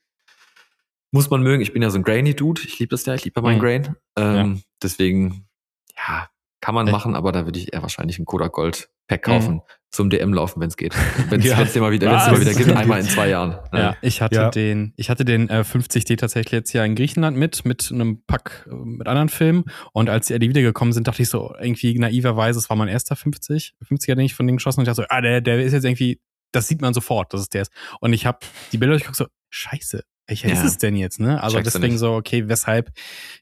Muss 1.11 1.29
man 1.29 1.41
mögen. 1.41 1.61
Ich 1.61 1.73
bin 1.73 1.81
ja 1.81 1.89
so 1.89 1.97
ein 1.97 2.03
grainy 2.03 2.35
Dude. 2.35 2.61
Ich 2.65 2.79
liebe 2.79 2.89
das 2.89 3.05
ja, 3.05 3.13
ich 3.13 3.23
liebe 3.23 3.41
meinen 3.41 3.57
mhm. 3.57 3.61
Grain. 3.61 3.95
Ähm, 4.17 4.61
deswegen, 4.81 5.47
ja, 5.95 6.27
kann 6.61 6.75
man 6.75 6.87
Echt? 6.87 6.93
machen, 6.93 7.15
aber 7.15 7.31
da 7.31 7.45
würde 7.45 7.59
ich 7.59 7.73
eher 7.73 7.81
wahrscheinlich 7.81 8.19
ein 8.19 8.25
Kodak 8.25 8.53
Gold 8.53 8.89
Pack 9.07 9.23
kaufen, 9.23 9.55
mhm. 9.55 9.61
zum 9.89 10.09
DM 10.09 10.33
laufen, 10.33 10.59
wenn 10.59 10.67
es 10.67 10.75
geht. 10.75 10.93
Wenn 11.29 11.39
es 11.39 11.45
ja. 11.45 11.63
den 11.63 11.81
mal 11.81 11.91
wieder, 11.91 12.11
wenn's 12.11 12.27
mal 12.27 12.41
wieder 12.41 12.53
gibt, 12.53 12.71
einmal 12.71 12.99
in 12.99 13.05
zwei 13.05 13.29
Jahren. 13.29 13.57
Ja, 13.71 13.79
ja 13.79 13.97
ich 14.01 14.21
hatte 14.21 14.35
ja. 14.35 14.49
den, 14.49 14.93
ich 14.97 15.09
hatte 15.09 15.23
den 15.23 15.49
äh, 15.49 15.61
50D 15.61 16.17
tatsächlich 16.17 16.51
jetzt 16.51 16.73
ja 16.73 16.83
in 16.83 16.95
Griechenland 16.95 17.37
mit, 17.37 17.63
mit 17.63 17.89
einem 17.91 18.21
Pack 18.25 18.67
äh, 18.69 18.73
mit 18.73 19.07
anderen 19.07 19.29
Filmen. 19.29 19.65
Und 19.93 20.09
als 20.09 20.27
die 20.27 20.39
wiedergekommen 20.39 20.93
sind, 20.93 21.07
dachte 21.07 21.21
ich 21.21 21.29
so 21.29 21.55
irgendwie 21.59 21.97
naiverweise, 21.97 22.59
es 22.59 22.69
war 22.69 22.75
mein 22.75 22.89
erster 22.89 23.15
50, 23.15 23.75
50er, 23.83 24.15
den 24.15 24.25
ich 24.25 24.35
von 24.35 24.45
denen 24.45 24.57
geschossen 24.57 24.81
und 24.81 24.83
ich 24.83 24.87
dachte 24.87 25.03
so, 25.03 25.15
ah, 25.15 25.21
der, 25.21 25.41
der 25.41 25.63
ist 25.63 25.73
jetzt 25.73 25.85
irgendwie, 25.85 26.19
das 26.51 26.67
sieht 26.67 26.81
man 26.81 26.93
sofort, 26.93 27.33
dass 27.33 27.41
es 27.41 27.49
der 27.49 27.63
ist. 27.63 27.71
Und 28.01 28.11
ich 28.11 28.25
habe 28.25 28.39
die 28.73 28.77
Bilder 28.77 28.93
durchgeguckt 28.93 29.17
so, 29.17 29.27
scheiße, 29.49 30.03
welcher 30.27 30.49
ja. 30.49 30.53
ist 30.53 30.63
es 30.65 30.77
denn 30.77 30.95
jetzt, 30.97 31.19
ne? 31.19 31.41
Also 31.41 31.57
Checkst 31.57 31.75
deswegen 31.75 31.97
so, 31.97 32.13
okay, 32.13 32.49
weshalb, 32.49 32.91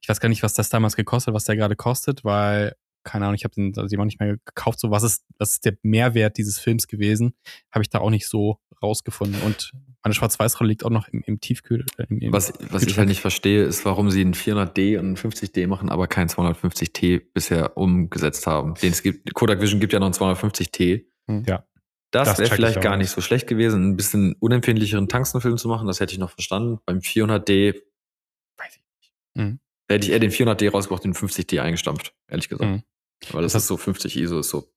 ich 0.01 0.07
weiß 0.07 0.19
gar 0.19 0.29
nicht, 0.29 0.43
was 0.43 0.53
das 0.53 0.69
damals 0.69 0.95
gekostet, 0.95 1.33
was 1.33 1.45
der 1.45 1.55
gerade 1.55 1.75
kostet, 1.75 2.23
weil 2.23 2.75
keine 3.05 3.25
Ahnung, 3.25 3.35
ich 3.35 3.45
habe 3.45 3.55
den 3.55 3.73
also 3.77 4.03
nicht 4.03 4.19
mehr 4.19 4.37
gekauft. 4.43 4.79
So, 4.79 4.91
was 4.91 5.03
ist, 5.03 5.23
was 5.37 5.51
ist 5.51 5.65
der 5.65 5.77
Mehrwert 5.83 6.37
dieses 6.37 6.59
Films 6.59 6.87
gewesen? 6.87 7.33
Habe 7.71 7.83
ich 7.83 7.89
da 7.89 7.99
auch 7.99 8.09
nicht 8.09 8.27
so 8.27 8.59
rausgefunden. 8.81 9.41
Und 9.41 9.71
meine 10.03 10.13
Schwarz-Weiß-Rolle 10.13 10.69
liegt 10.69 10.85
auch 10.85 10.89
noch 10.89 11.07
im, 11.07 11.21
im 11.25 11.39
Tiefkühl. 11.39 11.85
Äh, 11.97 12.05
Im, 12.09 12.19
im 12.19 12.33
was, 12.33 12.53
was 12.69 12.83
ich 12.83 12.97
halt 12.97 13.07
nicht 13.07 13.21
verstehe, 13.21 13.63
ist, 13.63 13.85
warum 13.85 14.11
sie 14.11 14.21
einen 14.21 14.33
400D 14.33 14.99
und 14.99 15.05
einen 15.05 15.17
50D 15.17 15.67
machen, 15.67 15.89
aber 15.89 16.07
keinen 16.07 16.29
250T 16.29 17.21
bisher 17.33 17.77
umgesetzt 17.77 18.47
haben. 18.47 18.75
Den 18.75 18.91
es 18.91 19.03
gibt, 19.03 19.33
Kodak 19.33 19.61
Vision 19.61 19.79
gibt 19.79 19.93
ja 19.93 19.99
noch 19.99 20.07
einen 20.07 20.13
250T. 20.13 21.05
Hm. 21.27 21.43
Ja. 21.47 21.65
das, 22.11 22.29
das 22.29 22.39
wäre 22.39 22.55
vielleicht 22.55 22.81
gar 22.81 22.97
nicht 22.97 23.09
so 23.09 23.21
schlecht 23.21 23.47
gewesen, 23.47 23.89
ein 23.89 23.95
bisschen 23.95 24.35
unempfindlicheren 24.39 25.07
Tungstenfilm 25.07 25.57
zu 25.57 25.67
machen. 25.67 25.87
Das 25.87 25.99
hätte 25.99 26.13
ich 26.13 26.19
noch 26.19 26.31
verstanden. 26.31 26.79
Beim 26.85 26.99
400D, 26.99 27.81
weiß 28.57 28.75
ich 28.75 28.83
nicht. 28.99 29.13
Mhm. 29.35 29.59
Da 29.87 29.95
hätte 29.95 30.07
ich 30.07 30.13
eher 30.13 30.19
den 30.19 30.31
400D 30.31 30.71
rausgebracht, 30.71 31.03
den 31.03 31.13
50D 31.13 31.59
eingestampft, 31.61 32.13
ehrlich 32.27 32.49
gesagt. 32.49 32.71
Mhm. 32.71 32.83
Weil 33.31 33.43
das, 33.43 33.53
das 33.53 33.63
ist 33.63 33.67
so 33.67 33.77
50 33.77 34.17
ISO, 34.17 34.39
ist 34.39 34.49
so. 34.49 34.67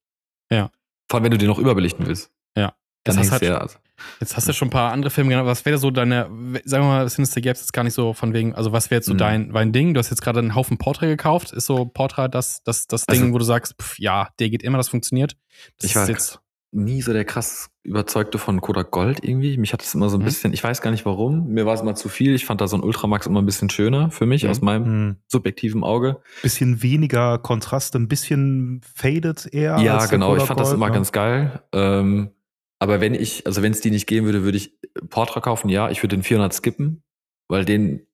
Ja. 0.51 0.71
Vor 1.09 1.17
allem, 1.19 1.25
wenn 1.25 1.33
du 1.33 1.39
den 1.39 1.49
noch 1.49 1.59
überbelichten 1.59 2.07
willst. 2.07 2.31
Ja. 2.57 2.75
Das 3.05 3.17
heißt 3.17 3.33
halt, 3.33 3.43
also. 3.45 3.79
Jetzt 4.21 4.37
hast 4.37 4.49
du 4.49 4.53
schon 4.53 4.69
ein 4.69 4.71
paar 4.71 4.93
andere 4.93 5.11
Filme 5.11 5.31
genannt. 5.31 5.49
Was 5.49 5.65
wäre 5.65 5.79
so 5.79 5.91
deine, 5.91 6.25
sagen 6.65 6.85
wir 6.85 6.89
mal, 6.89 7.09
Sinister 7.09 7.41
Gaps 7.41 7.61
jetzt 7.61 7.73
gar 7.73 7.83
nicht 7.83 7.95
so 7.95 8.13
von 8.13 8.33
wegen, 8.33 8.55
also 8.55 8.71
was 8.71 8.91
wäre 8.91 8.99
jetzt 8.99 9.07
so 9.07 9.15
mhm. 9.15 9.19
dein, 9.19 9.53
dein 9.53 9.73
Ding? 9.73 9.95
Du 9.95 9.99
hast 9.99 10.11
jetzt 10.11 10.21
gerade 10.21 10.39
einen 10.39 10.55
Haufen 10.55 10.79
Portrait 10.79 11.09
gekauft. 11.09 11.53
Ist 11.53 11.67
so 11.67 11.85
Portrait 11.87 12.33
das, 12.33 12.63
das, 12.63 12.87
das 12.87 13.09
also, 13.09 13.21
Ding, 13.21 13.33
wo 13.33 13.39
du 13.39 13.45
sagst, 13.45 13.75
pff, 13.81 13.99
ja, 13.99 14.29
der 14.39 14.51
geht 14.51 14.63
immer, 14.63 14.79
das 14.79 14.89
funktioniert? 14.89 15.37
Das 15.79 15.91
ich 15.91 15.97
war 15.97 16.09
jetzt 16.09 16.41
nie 16.71 17.01
so 17.01 17.13
der 17.13 17.25
krass 17.25 17.71
überzeugte 17.83 18.39
von 18.39 18.61
Kodak 18.61 18.91
Gold 18.91 19.25
irgendwie. 19.25 19.57
Mich 19.57 19.73
hat 19.73 19.83
es 19.83 19.95
immer 19.95 20.11
so 20.11 20.19
ein 20.19 20.21
mhm. 20.21 20.27
bisschen, 20.27 20.53
ich 20.53 20.63
weiß 20.63 20.83
gar 20.83 20.91
nicht 20.91 21.07
warum, 21.07 21.49
mir 21.49 21.65
war 21.65 21.75
es 21.75 21.81
immer 21.81 21.95
zu 21.95 22.09
viel. 22.09 22.35
Ich 22.35 22.45
fand 22.45 22.61
da 22.61 22.69
so 22.69 22.77
ein 22.77 22.83
Ultramax 22.83 23.27
immer 23.27 23.41
ein 23.41 23.47
bisschen 23.47 23.71
schöner 23.71 24.11
für 24.11 24.27
mich 24.27 24.45
mhm. 24.45 24.51
aus 24.51 24.61
meinem 24.61 25.07
mhm. 25.07 25.17
subjektiven 25.27 25.83
Auge. 25.83 26.21
Bisschen 26.43 26.83
weniger 26.83 27.39
Kontrast, 27.39 27.97
ein 27.97 28.09
bisschen 28.09 28.83
faded 28.95 29.49
eher. 29.53 29.79
Ja, 29.79 30.05
genau, 30.07 30.37
ich 30.37 30.43
fand 30.43 30.59
Gold, 30.59 30.69
das 30.69 30.75
immer 30.75 30.89
ne? 30.89 30.95
ganz 30.95 31.13
geil. 31.13 31.63
Ähm, 31.73 32.31
aber 32.79 33.01
wenn 33.01 33.15
ich, 33.15 33.47
also 33.47 33.63
wenn 33.63 33.73
es 33.73 33.81
die 33.81 33.91
nicht 33.91 34.07
geben 34.07 34.27
würde, 34.27 34.45
würde 34.45 34.59
ich 34.59 34.79
Portra 35.09 35.41
kaufen, 35.41 35.69
ja. 35.69 35.91
Ich 35.91 36.03
würde 36.03 36.17
den 36.17 36.23
400 36.23 36.53
skippen, 36.53 37.03
weil 37.49 37.65
den, 37.65 38.07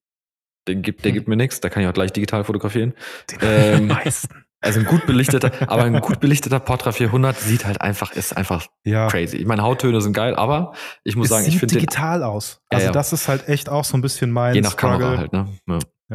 den 0.68 0.82
gibt, 0.82 1.04
der 1.04 1.10
hm. 1.10 1.14
gibt 1.14 1.28
mir 1.28 1.36
nichts. 1.36 1.60
Da 1.60 1.68
kann 1.68 1.82
ich 1.82 1.88
auch 1.88 1.92
gleich 1.92 2.12
digital 2.12 2.44
fotografieren. 2.44 2.94
Den 3.30 3.38
ähm, 3.42 3.86
meisten. 3.88 4.43
Also 4.64 4.80
ein 4.80 4.86
gut 4.86 5.06
belichteter, 5.06 5.50
aber 5.68 5.84
ein 5.84 6.00
gut 6.00 6.20
belichteter 6.20 6.58
Portra 6.58 6.92
400 6.92 7.38
sieht 7.38 7.66
halt 7.66 7.80
einfach, 7.80 8.12
ist 8.12 8.36
einfach 8.36 8.66
ja. 8.84 9.08
crazy. 9.08 9.36
Ich 9.36 9.46
meine, 9.46 9.62
Hauttöne 9.62 10.00
sind 10.00 10.14
geil, 10.14 10.34
aber 10.34 10.72
ich 11.04 11.16
muss 11.16 11.26
es 11.26 11.30
sagen, 11.30 11.46
ich 11.46 11.58
finde 11.58 11.74
digital 11.74 12.20
den, 12.20 12.28
aus. 12.28 12.60
Also 12.70 12.82
ja, 12.82 12.88
ja. 12.88 12.92
das 12.92 13.12
ist 13.12 13.28
halt 13.28 13.48
echt 13.48 13.68
auch 13.68 13.84
so 13.84 13.96
ein 13.96 14.00
bisschen 14.00 14.30
mein 14.30 14.54
Je 14.54 14.60
nach 14.62 14.72
Struggle. 14.72 14.98
Kamera 14.98 15.18
halt, 15.18 15.32
ne? 15.32 15.48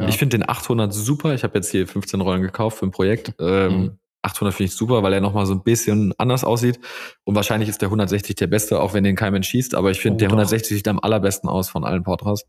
Ich 0.08 0.18
finde 0.18 0.38
den 0.38 0.48
800 0.48 0.92
super. 0.92 1.34
Ich 1.34 1.42
habe 1.42 1.58
jetzt 1.58 1.70
hier 1.70 1.86
15 1.86 2.20
Rollen 2.20 2.42
gekauft 2.42 2.78
für 2.78 2.86
ein 2.86 2.90
Projekt. 2.90 3.34
Ähm, 3.38 3.72
mhm. 3.72 3.98
800 4.22 4.54
finde 4.54 4.70
ich 4.70 4.76
super, 4.76 5.02
weil 5.02 5.12
er 5.12 5.20
nochmal 5.20 5.46
so 5.46 5.54
ein 5.54 5.62
bisschen 5.62 6.12
anders 6.18 6.44
aussieht. 6.44 6.78
Und 7.24 7.34
wahrscheinlich 7.34 7.68
ist 7.68 7.80
der 7.80 7.88
160 7.88 8.36
der 8.36 8.46
beste, 8.46 8.80
auch 8.80 8.92
wenn 8.94 9.04
den 9.04 9.16
kein 9.16 9.32
Mensch 9.32 9.48
schießt. 9.48 9.74
Aber 9.74 9.90
ich 9.90 10.00
finde, 10.00 10.16
oh, 10.16 10.18
der 10.18 10.28
160 10.28 10.76
sieht 10.76 10.88
am 10.88 11.00
allerbesten 11.00 11.48
aus 11.48 11.70
von 11.70 11.84
allen 11.84 12.02
Portras. 12.02 12.44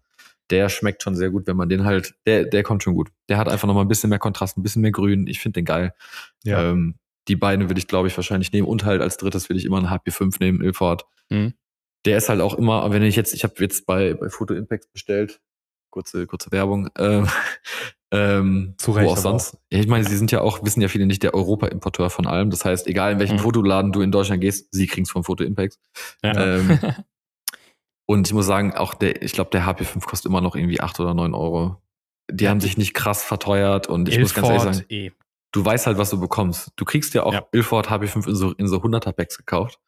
Der 0.51 0.69
schmeckt 0.69 1.01
schon 1.01 1.15
sehr 1.15 1.29
gut, 1.29 1.47
wenn 1.47 1.55
man 1.55 1.69
den 1.69 1.85
halt, 1.85 2.13
der, 2.25 2.45
der 2.45 2.63
kommt 2.63 2.83
schon 2.83 2.93
gut. 2.93 3.09
Der 3.29 3.37
hat 3.37 3.47
einfach 3.47 3.67
nochmal 3.67 3.85
ein 3.85 3.87
bisschen 3.87 4.09
mehr 4.09 4.19
Kontrast, 4.19 4.57
ein 4.57 4.63
bisschen 4.63 4.81
mehr 4.81 4.91
Grün. 4.91 5.25
Ich 5.27 5.39
finde 5.39 5.59
den 5.59 5.65
geil. 5.65 5.93
Ja. 6.43 6.71
Ähm, 6.71 6.95
die 7.27 7.35
beiden 7.35 7.69
würde 7.69 7.79
ich, 7.79 7.87
glaube 7.87 8.07
ich, 8.07 8.17
wahrscheinlich 8.17 8.51
nehmen. 8.51 8.67
Und 8.67 8.83
halt 8.83 9.01
als 9.01 9.17
drittes 9.17 9.49
würde 9.49 9.59
ich 9.59 9.65
immer 9.65 9.77
einen 9.77 9.87
HP5 9.87 10.35
nehmen, 10.39 10.61
Ilford. 10.61 11.05
Mhm. 11.29 11.53
Der 12.05 12.17
ist 12.17 12.29
halt 12.29 12.41
auch 12.41 12.55
immer, 12.55 12.91
wenn 12.91 13.03
ich 13.03 13.15
jetzt, 13.15 13.33
ich 13.33 13.43
habe 13.43 13.53
jetzt 13.59 13.85
bei, 13.85 14.13
bei 14.13 14.29
Photo 14.29 14.53
Impact 14.53 14.91
bestellt, 14.91 15.39
kurze, 15.91 16.25
kurze 16.25 16.51
Werbung, 16.51 16.89
ähm, 16.97 17.27
ähm, 18.11 18.73
Zu 18.77 18.91
Recht. 18.91 19.07
Wo 19.07 19.13
auch 19.13 19.17
sonst. 19.17 19.57
Ja, 19.71 19.79
ich 19.79 19.87
meine, 19.87 20.03
sie 20.03 20.17
sind 20.17 20.31
ja 20.31 20.41
auch, 20.41 20.63
wissen 20.63 20.81
ja 20.81 20.87
viele 20.87 21.05
nicht, 21.05 21.23
der 21.23 21.33
Europa-Importeur 21.33 22.09
von 22.09 22.25
allem. 22.25 22.49
Das 22.49 22.65
heißt, 22.65 22.87
egal 22.87 23.13
in 23.13 23.19
welchen 23.19 23.37
mhm. 23.37 23.41
Fotoladen 23.41 23.91
du 23.91 24.01
in 24.01 24.11
Deutschland 24.11 24.41
gehst, 24.41 24.67
sie 24.71 24.87
kriegen 24.87 25.03
es 25.03 25.11
vom 25.11 25.23
Photo 25.23 25.43
Impact. 25.43 25.77
Ja. 26.23 26.57
Ähm, 26.57 26.79
und 28.11 28.27
ich 28.27 28.33
muss 28.33 28.45
sagen, 28.45 28.73
auch 28.73 28.93
der, 28.93 29.21
ich 29.21 29.33
glaube, 29.33 29.51
der 29.51 29.65
HP5 29.65 30.05
kostet 30.05 30.29
immer 30.29 30.41
noch 30.41 30.55
irgendwie 30.55 30.81
acht 30.81 30.99
oder 30.99 31.13
neun 31.13 31.33
Euro. 31.33 31.81
Die 32.29 32.49
haben 32.49 32.59
sich 32.59 32.77
nicht 32.77 32.93
krass 32.93 33.23
verteuert 33.23 33.87
und 33.87 34.09
ich 34.09 34.17
Ilford, 34.17 34.21
muss 34.21 34.33
ganz 34.33 34.47
ehrlich 34.47 34.77
sagen, 34.77 34.85
eh. 34.89 35.11
du 35.51 35.65
weißt 35.65 35.87
halt, 35.87 35.97
was 35.97 36.09
du 36.09 36.19
bekommst. 36.19 36.71
Du 36.75 36.85
kriegst 36.85 37.13
ja 37.13 37.23
auch 37.23 37.33
ja. 37.33 37.45
Ilford 37.51 37.89
HP5 37.89 38.27
in 38.27 38.35
so, 38.35 38.51
in 38.51 38.67
so 38.67 38.77
100er 38.77 39.11
Packs 39.11 39.37
gekauft. 39.37 39.79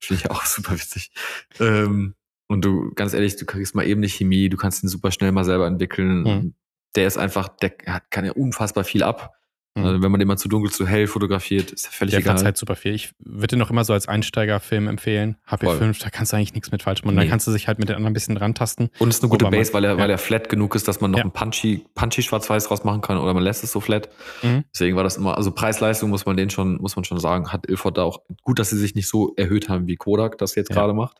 Finde 0.00 0.22
ich 0.24 0.30
auch 0.30 0.44
super 0.46 0.72
witzig. 0.72 1.12
Ähm, 1.60 2.14
und 2.48 2.64
du, 2.64 2.92
ganz 2.94 3.14
ehrlich, 3.14 3.36
du 3.36 3.46
kriegst 3.46 3.74
mal 3.74 3.86
eben 3.86 4.00
nicht 4.00 4.14
Chemie, 4.14 4.48
du 4.48 4.56
kannst 4.56 4.82
ihn 4.82 4.88
super 4.88 5.10
schnell 5.10 5.32
mal 5.32 5.44
selber 5.44 5.66
entwickeln. 5.66 6.22
Mhm 6.22 6.54
der 6.94 7.06
ist 7.06 7.16
einfach, 7.16 7.48
der 7.48 7.70
kann 7.70 8.24
ja 8.24 8.32
unfassbar 8.32 8.84
viel 8.84 9.02
ab. 9.02 9.34
Mhm. 9.74 9.84
Also 9.84 10.02
wenn 10.02 10.10
man 10.10 10.18
den 10.18 10.28
mal 10.28 10.36
zu 10.36 10.48
dunkel, 10.48 10.70
zu 10.70 10.86
hell 10.86 11.06
fotografiert, 11.06 11.70
ist 11.70 11.86
der 11.86 11.92
völlig 11.92 12.12
der 12.12 12.20
egal. 12.20 12.36
Der 12.36 12.44
halt 12.44 12.56
super 12.58 12.76
viel. 12.76 12.94
Ich 12.94 13.12
würde 13.18 13.48
den 13.48 13.58
noch 13.58 13.70
immer 13.70 13.84
so 13.84 13.94
als 13.94 14.06
Einsteigerfilm 14.06 14.86
empfehlen. 14.86 15.36
HP5, 15.48 15.64
Voll. 15.64 15.92
da 16.00 16.10
kannst 16.10 16.32
du 16.32 16.36
eigentlich 16.36 16.52
nichts 16.52 16.70
mit 16.72 16.82
falsch 16.82 17.04
machen. 17.04 17.14
Nee. 17.14 17.22
Da 17.22 17.28
kannst 17.28 17.46
du 17.46 17.50
sich 17.50 17.68
halt 17.68 17.78
mit 17.78 17.88
den 17.88 17.96
anderen 17.96 18.10
ein 18.10 18.14
bisschen 18.14 18.36
rantasten. 18.36 18.90
Und 18.98 19.08
es 19.08 19.16
ist 19.16 19.22
eine 19.22 19.30
gute 19.30 19.46
Base, 19.46 19.72
weil 19.72 19.84
er, 19.84 19.92
ja. 19.92 19.98
weil 19.98 20.10
er 20.10 20.18
flat 20.18 20.50
genug 20.50 20.74
ist, 20.74 20.88
dass 20.88 21.00
man 21.00 21.10
noch 21.10 21.18
ja. 21.18 21.24
ein 21.24 21.32
punchy, 21.32 21.86
punchy 21.94 22.22
Schwarz-Weiß 22.22 22.68
draus 22.68 22.84
machen 22.84 23.00
kann 23.00 23.16
oder 23.16 23.32
man 23.32 23.42
lässt 23.42 23.64
es 23.64 23.72
so 23.72 23.80
flat. 23.80 24.10
Mhm. 24.42 24.64
Deswegen 24.74 24.96
war 24.96 25.04
das 25.04 25.16
immer, 25.16 25.38
also 25.38 25.52
Preis-Leistung 25.52 26.10
muss 26.10 26.26
man 26.26 26.36
den 26.36 26.50
schon, 26.50 26.76
muss 26.76 26.96
man 26.96 27.04
schon 27.04 27.18
sagen, 27.18 27.50
hat 27.50 27.66
Ilford 27.68 27.96
da 27.96 28.02
auch 28.02 28.20
gut, 28.42 28.58
dass 28.58 28.70
sie 28.70 28.78
sich 28.78 28.94
nicht 28.94 29.08
so 29.08 29.32
erhöht 29.36 29.70
haben, 29.70 29.86
wie 29.86 29.96
Kodak 29.96 30.36
das 30.36 30.54
jetzt 30.54 30.68
ja. 30.68 30.76
gerade 30.76 30.92
macht. 30.92 31.18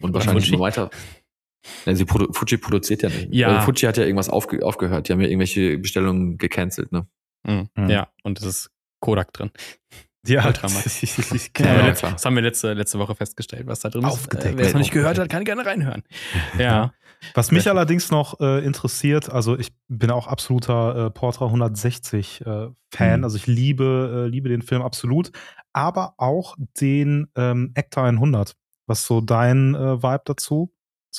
Und 0.00 0.14
wahrscheinlich 0.14 0.50
nur 0.50 0.60
weiter. 0.60 0.88
Ja, 1.84 1.94
sie 1.94 2.06
produ 2.06 2.32
Fuji 2.32 2.56
produziert 2.56 3.02
ja 3.02 3.10
nicht. 3.10 3.28
Ja. 3.32 3.48
Also 3.48 3.66
Fuji 3.66 3.86
hat 3.86 3.98
ja 3.98 4.04
irgendwas 4.04 4.30
aufge 4.30 4.64
aufgehört. 4.64 5.08
Die 5.08 5.12
haben 5.12 5.20
ja 5.20 5.28
irgendwelche 5.28 5.76
Bestellungen 5.76 6.38
gecancelt, 6.38 6.90
ne? 6.90 7.06
Mhm. 7.44 7.68
Mhm. 7.76 7.90
Ja, 7.90 8.08
und 8.22 8.38
es 8.38 8.44
ist 8.44 8.70
Kodak 9.00 9.32
drin. 9.32 9.50
Ja, 10.26 10.46
Ultramax. 10.46 11.00
ja, 11.58 11.64
ja, 11.64 11.90
das 12.00 12.24
haben 12.24 12.34
wir 12.34 12.42
letzte, 12.42 12.74
letzte 12.74 12.98
Woche 12.98 13.14
festgestellt, 13.14 13.66
was 13.66 13.80
da 13.80 13.88
drin 13.88 14.04
ist. 14.04 14.34
Äh, 14.34 14.52
wer 14.56 14.66
es 14.66 14.72
noch 14.74 14.80
nicht 14.80 14.92
gehört 14.92 15.18
hat, 15.18 15.28
kann 15.30 15.44
gerne 15.44 15.64
reinhören. 15.64 16.02
Ja. 16.58 16.92
Was 17.34 17.50
mich 17.50 17.68
allerdings 17.68 18.10
noch 18.10 18.40
äh, 18.40 18.64
interessiert, 18.64 19.30
also 19.30 19.58
ich 19.58 19.72
bin 19.88 20.10
auch 20.10 20.26
absoluter 20.26 21.06
äh, 21.06 21.10
Portra 21.10 21.46
160 21.46 22.40
äh, 22.40 22.68
Fan, 22.90 23.20
mhm. 23.20 23.24
also 23.24 23.36
ich 23.36 23.46
liebe, 23.46 24.24
äh, 24.24 24.28
liebe 24.30 24.48
den 24.48 24.62
Film 24.62 24.80
absolut, 24.80 25.30
aber 25.74 26.14
auch 26.16 26.56
den 26.80 27.28
ähm, 27.36 27.72
Acta 27.76 28.04
100. 28.04 28.56
Was 28.86 29.04
so 29.04 29.20
dein 29.20 29.74
äh, 29.74 30.02
Vibe 30.02 30.22
dazu? 30.24 30.72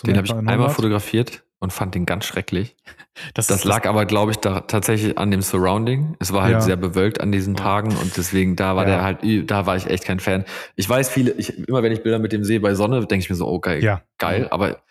Den 0.03 0.17
habe 0.17 0.25
ich 0.25 0.33
einmal 0.33 0.71
fotografiert 0.71 1.43
und 1.61 1.71
fand 1.71 1.95
den 1.95 2.05
ganz 2.05 2.25
schrecklich. 2.25 2.75
Das, 3.33 3.47
das 3.47 3.65
lag 3.65 3.83
das 3.83 3.89
aber, 3.89 4.05
glaube 4.05 4.31
ich, 4.31 4.37
da 4.37 4.61
tatsächlich 4.61 5.17
an 5.17 5.31
dem 5.31 5.41
Surrounding. 5.41 6.15
Es 6.19 6.31
war 6.31 6.43
halt 6.43 6.53
ja. 6.53 6.61
sehr 6.61 6.77
bewölkt 6.77 7.19
an 7.19 7.33
diesen 7.33 7.57
Tagen 7.57 7.95
und 7.97 8.15
deswegen 8.15 8.55
da 8.55 8.77
war 8.77 8.87
ja. 8.87 8.95
der 8.95 9.03
halt, 9.03 9.51
da 9.51 9.65
war 9.65 9.75
ich 9.75 9.85
echt 9.87 10.05
kein 10.05 10.21
Fan. 10.21 10.45
Ich 10.77 10.87
weiß 10.87 11.09
viele, 11.09 11.31
ich, 11.31 11.67
immer 11.67 11.83
wenn 11.83 11.91
ich 11.91 12.03
Bilder 12.03 12.19
mit 12.19 12.31
dem 12.31 12.45
sehe 12.45 12.61
bei 12.61 12.73
Sonne, 12.73 13.05
denke 13.05 13.23
ich 13.23 13.29
mir 13.29 13.35
so, 13.35 13.47
okay, 13.47 13.79
oh, 13.81 13.85
ja. 13.85 14.01
geil, 14.17 14.47
aber 14.49 14.81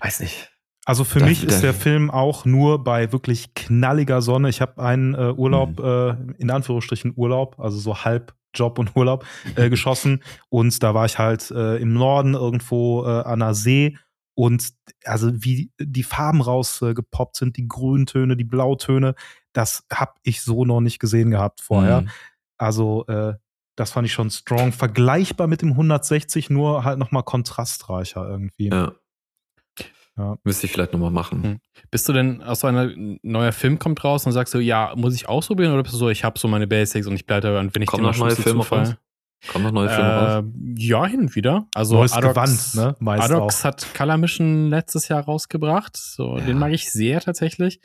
weiß 0.00 0.20
nicht. 0.20 0.52
Also 0.84 1.02
für 1.02 1.18
das, 1.18 1.28
mich 1.28 1.44
ist 1.44 1.62
der 1.62 1.74
Film 1.74 2.10
auch 2.10 2.44
nur 2.44 2.84
bei 2.84 3.10
wirklich 3.10 3.54
knalliger 3.54 4.22
Sonne. 4.22 4.48
Ich 4.50 4.60
habe 4.60 4.82
einen 4.82 5.14
äh, 5.14 5.32
Urlaub, 5.36 5.80
mhm. 5.80 6.36
äh, 6.36 6.40
in 6.40 6.50
Anführungsstrichen 6.50 7.12
Urlaub, 7.16 7.58
also 7.58 7.78
so 7.78 8.04
halb 8.04 8.34
Job 8.54 8.78
und 8.78 8.94
Urlaub 8.94 9.24
äh, 9.56 9.68
geschossen. 9.70 10.22
Und 10.48 10.82
da 10.82 10.94
war 10.94 11.06
ich 11.06 11.18
halt 11.18 11.50
äh, 11.50 11.76
im 11.76 11.92
Norden 11.92 12.34
irgendwo 12.34 13.04
äh, 13.04 13.22
an 13.22 13.40
der 13.40 13.54
See. 13.54 13.96
Und 14.34 14.72
also 15.04 15.30
wie 15.32 15.70
die 15.78 16.02
Farben 16.02 16.40
rausgepoppt 16.40 17.36
sind, 17.36 17.56
die 17.56 17.68
Grüntöne, 17.68 18.36
die 18.36 18.44
Blautöne, 18.44 19.14
das 19.52 19.86
habe 19.92 20.14
ich 20.22 20.42
so 20.42 20.64
noch 20.64 20.80
nicht 20.80 20.98
gesehen 20.98 21.30
gehabt 21.30 21.60
vorher. 21.60 22.02
Mhm. 22.02 22.10
Also 22.58 23.06
äh, 23.06 23.34
das 23.76 23.92
fand 23.92 24.06
ich 24.06 24.12
schon 24.12 24.30
strong. 24.30 24.72
Vergleichbar 24.72 25.46
mit 25.46 25.62
dem 25.62 25.70
160, 25.70 26.50
nur 26.50 26.84
halt 26.84 26.98
noch 26.98 27.10
mal 27.10 27.22
kontrastreicher 27.22 28.28
irgendwie. 28.28 28.68
Ja. 28.68 28.92
Ja. 30.16 30.36
Müsste 30.44 30.66
ich 30.66 30.72
vielleicht 30.72 30.92
nochmal 30.92 31.10
machen. 31.10 31.42
Hm. 31.42 31.60
Bist 31.90 32.08
du 32.08 32.12
denn 32.12 32.40
aus 32.40 32.60
so 32.60 32.68
einer 32.68 32.92
neuer 33.22 33.50
Film 33.50 33.80
kommt 33.80 34.04
raus 34.04 34.24
und 34.26 34.32
sagst 34.32 34.54
du, 34.54 34.60
ja, 34.60 34.92
muss 34.96 35.14
ich 35.14 35.28
ausprobieren 35.28 35.72
oder 35.72 35.82
bist 35.82 35.94
du 35.94 35.98
so, 35.98 36.08
ich 36.08 36.22
habe 36.22 36.38
so 36.38 36.46
meine 36.46 36.68
Basics 36.68 37.08
und 37.08 37.14
ich 37.14 37.26
bleibe 37.26 37.48
da 37.48 37.58
und 37.58 37.74
wenn 37.74 37.82
ich 37.82 37.88
Kommen 37.88 38.04
noch 38.04 38.16
neue 38.16 38.36
Filme 38.36 38.64
raus? 38.64 38.94
Kommen 39.48 39.64
noch 39.64 39.72
neue 39.72 39.88
Filme 39.88 40.08
äh, 40.08 40.14
raus? 40.14 40.44
Ja, 40.76 41.06
hin 41.06 41.20
und 41.20 41.34
wieder. 41.34 41.66
Also 41.74 41.96
Neues 41.96 42.12
Adox, 42.12 42.34
Gewand, 42.34 42.74
ne? 42.74 42.96
Meist 42.98 43.30
Adox 43.30 43.60
auch. 43.60 43.64
hat 43.64 43.94
Color 43.94 44.16
Mission 44.16 44.68
letztes 44.68 45.08
Jahr 45.08 45.22
rausgebracht. 45.24 45.96
So, 45.96 46.38
ja. 46.38 46.44
den 46.44 46.58
mag 46.58 46.72
ich 46.72 46.90
sehr 46.90 47.20
tatsächlich. 47.20 47.80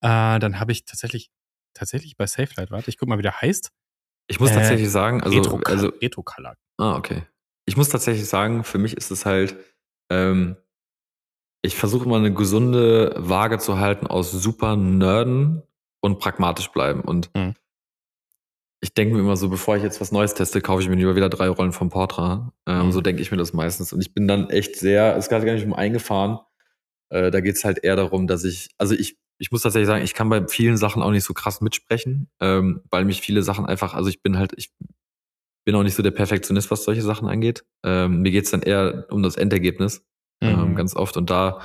Äh, 0.00 0.38
dann 0.38 0.60
habe 0.60 0.72
ich 0.72 0.84
tatsächlich, 0.84 1.30
tatsächlich 1.72 2.16
bei 2.16 2.26
Safelight, 2.26 2.70
warte, 2.70 2.90
ich 2.90 2.98
guck 2.98 3.08
mal, 3.08 3.18
wie 3.18 3.22
der 3.22 3.40
heißt. 3.40 3.70
Ich 4.26 4.40
muss 4.40 4.50
äh, 4.50 4.54
tatsächlich 4.54 4.90
sagen, 4.90 5.22
also, 5.22 5.36
Retro, 5.36 5.60
also 5.64 5.88
Retro 6.00 6.22
Color. 6.22 6.56
Ah, 6.78 6.96
okay. 6.96 7.22
Ich 7.66 7.76
muss 7.76 7.88
tatsächlich 7.88 8.28
sagen, 8.28 8.64
für 8.64 8.78
mich 8.78 8.96
ist 8.96 9.10
es 9.10 9.24
halt, 9.24 9.56
ähm, 10.10 10.56
ich 11.62 11.76
versuche 11.76 12.04
immer 12.04 12.16
eine 12.16 12.32
gesunde 12.32 13.14
Waage 13.16 13.58
zu 13.58 13.78
halten 13.78 14.06
aus 14.06 14.32
super 14.32 14.76
Nerden 14.76 15.62
und 16.00 16.18
pragmatisch 16.18 16.68
bleiben. 16.68 17.00
Und 17.00 17.34
mhm. 17.34 17.54
Ich 18.84 18.92
denke 18.92 19.14
mir 19.14 19.20
immer 19.20 19.36
so, 19.36 19.48
bevor 19.48 19.78
ich 19.78 19.82
jetzt 19.82 20.02
was 20.02 20.12
Neues 20.12 20.34
teste, 20.34 20.60
kaufe 20.60 20.82
ich 20.82 20.90
mir 20.90 20.96
lieber 20.96 21.16
wieder 21.16 21.30
drei 21.30 21.48
Rollen 21.48 21.72
vom 21.72 21.88
Portra. 21.88 22.52
Ähm, 22.66 22.86
mhm. 22.86 22.92
So 22.92 23.00
denke 23.00 23.22
ich 23.22 23.30
mir 23.30 23.38
das 23.38 23.54
meistens. 23.54 23.94
Und 23.94 24.02
ich 24.02 24.12
bin 24.12 24.28
dann 24.28 24.50
echt 24.50 24.76
sehr, 24.76 25.16
es 25.16 25.30
gerade 25.30 25.46
gar 25.46 25.54
nicht 25.54 25.64
um 25.64 25.72
eingefahren. 25.72 26.38
Äh, 27.08 27.30
da 27.30 27.40
geht 27.40 27.56
es 27.56 27.64
halt 27.64 27.82
eher 27.82 27.96
darum, 27.96 28.26
dass 28.26 28.44
ich, 28.44 28.68
also 28.76 28.94
ich, 28.94 29.16
ich 29.38 29.50
muss 29.50 29.62
tatsächlich 29.62 29.86
sagen, 29.86 30.04
ich 30.04 30.12
kann 30.12 30.28
bei 30.28 30.46
vielen 30.48 30.76
Sachen 30.76 31.02
auch 31.02 31.12
nicht 31.12 31.24
so 31.24 31.32
krass 31.32 31.62
mitsprechen, 31.62 32.28
ähm, 32.40 32.82
weil 32.90 33.06
mich 33.06 33.22
viele 33.22 33.42
Sachen 33.42 33.64
einfach, 33.64 33.94
also 33.94 34.10
ich 34.10 34.22
bin 34.22 34.36
halt, 34.36 34.52
ich 34.58 34.70
bin 35.64 35.74
auch 35.76 35.82
nicht 35.82 35.94
so 35.94 36.02
der 36.02 36.10
Perfektionist, 36.10 36.70
was 36.70 36.84
solche 36.84 37.00
Sachen 37.00 37.26
angeht. 37.26 37.64
Ähm, 37.86 38.20
mir 38.20 38.32
geht 38.32 38.44
es 38.44 38.50
dann 38.50 38.60
eher 38.60 39.06
um 39.08 39.22
das 39.22 39.36
Endergebnis. 39.36 40.04
Ähm, 40.42 40.72
mhm. 40.72 40.74
ganz 40.74 40.94
oft. 40.94 41.16
Und 41.16 41.30
da, 41.30 41.60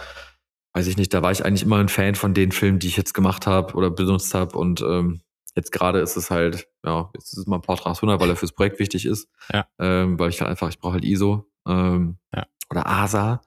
weiß 0.74 0.88
ich 0.88 0.96
nicht, 0.96 1.14
da 1.14 1.22
war 1.22 1.34
ich 1.34 1.44
eigentlich 1.44 1.64
immer 1.64 1.80
ein 1.80 1.90
Fan 1.90 2.16
von 2.16 2.34
den 2.34 2.54
Filmen, 2.54 2.80
die 2.80 2.88
ich 2.88 2.96
jetzt 2.96 3.14
gemacht 3.14 3.46
habe 3.46 3.74
oder 3.74 3.90
benutzt 3.90 4.34
habe. 4.34 4.58
Und 4.58 4.80
ähm, 4.82 5.20
Jetzt 5.60 5.74
gerade 5.74 6.00
ist 6.00 6.16
es 6.16 6.32
halt, 6.32 6.70
ja, 6.86 7.10
jetzt 7.14 7.34
ist 7.34 7.40
es 7.40 7.46
mal 7.46 7.58
ein 7.58 7.62
Portra 7.62 7.92
100, 7.92 8.22
weil 8.22 8.30
er 8.30 8.38
fürs 8.38 8.54
Projekt 8.54 8.80
wichtig 8.80 9.06
ist. 9.06 9.28
Ja. 9.52 9.68
Ähm, 9.78 10.18
weil 10.18 10.30
ich 10.30 10.40
halt 10.40 10.50
einfach, 10.50 10.70
ich 10.70 10.80
brauche 10.80 10.94
halt 10.94 11.04
ISO. 11.04 11.52
Ähm, 11.68 12.18
ja. 12.34 12.46
Oder 12.70 12.88
ASA. 12.88 13.42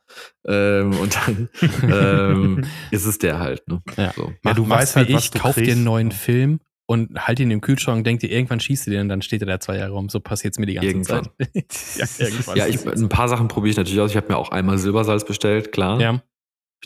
Ähm, 0.46 0.94
und 0.98 1.16
dann 1.16 1.48
ähm, 1.84 2.64
ist 2.90 3.06
es 3.06 3.16
der 3.16 3.38
halt. 3.38 3.66
Ne? 3.66 3.82
Ja. 3.96 4.12
So. 4.14 4.30
ja, 4.44 4.52
du 4.52 4.68
weißt 4.68 4.96
halt, 4.96 5.08
wie 5.08 5.16
ich, 5.16 5.30
kauf 5.32 5.54
dir 5.54 5.72
einen 5.72 5.84
neuen 5.84 6.12
Film 6.12 6.60
und 6.84 7.18
halt 7.18 7.40
ihn 7.40 7.50
im 7.50 7.62
Kühlschrank 7.62 7.96
und 7.96 8.06
denk 8.06 8.20
dir, 8.20 8.30
irgendwann 8.30 8.60
schießt 8.60 8.86
du 8.86 8.90
den 8.90 9.00
und 9.00 9.08
dann 9.08 9.22
steht 9.22 9.40
er 9.40 9.46
da 9.46 9.58
zwei 9.58 9.78
Jahre 9.78 9.92
rum. 9.92 10.10
So 10.10 10.20
passiert 10.20 10.52
es 10.52 10.58
mir 10.58 10.66
die 10.66 10.74
ganze 10.74 10.90
irgendwann. 10.90 11.24
Zeit. 11.38 11.48
ja, 11.96 12.26
irgendwann. 12.26 12.56
Ja, 12.58 12.66
ich, 12.66 12.86
ein 12.86 13.08
paar 13.08 13.30
Sachen 13.30 13.48
probiere 13.48 13.70
ich 13.70 13.76
natürlich 13.78 14.00
aus. 14.00 14.10
Ich 14.10 14.18
habe 14.18 14.28
mir 14.28 14.36
auch 14.36 14.50
einmal 14.50 14.76
Silbersalz 14.76 15.24
bestellt, 15.24 15.72
klar. 15.72 15.98
Ja. 15.98 16.22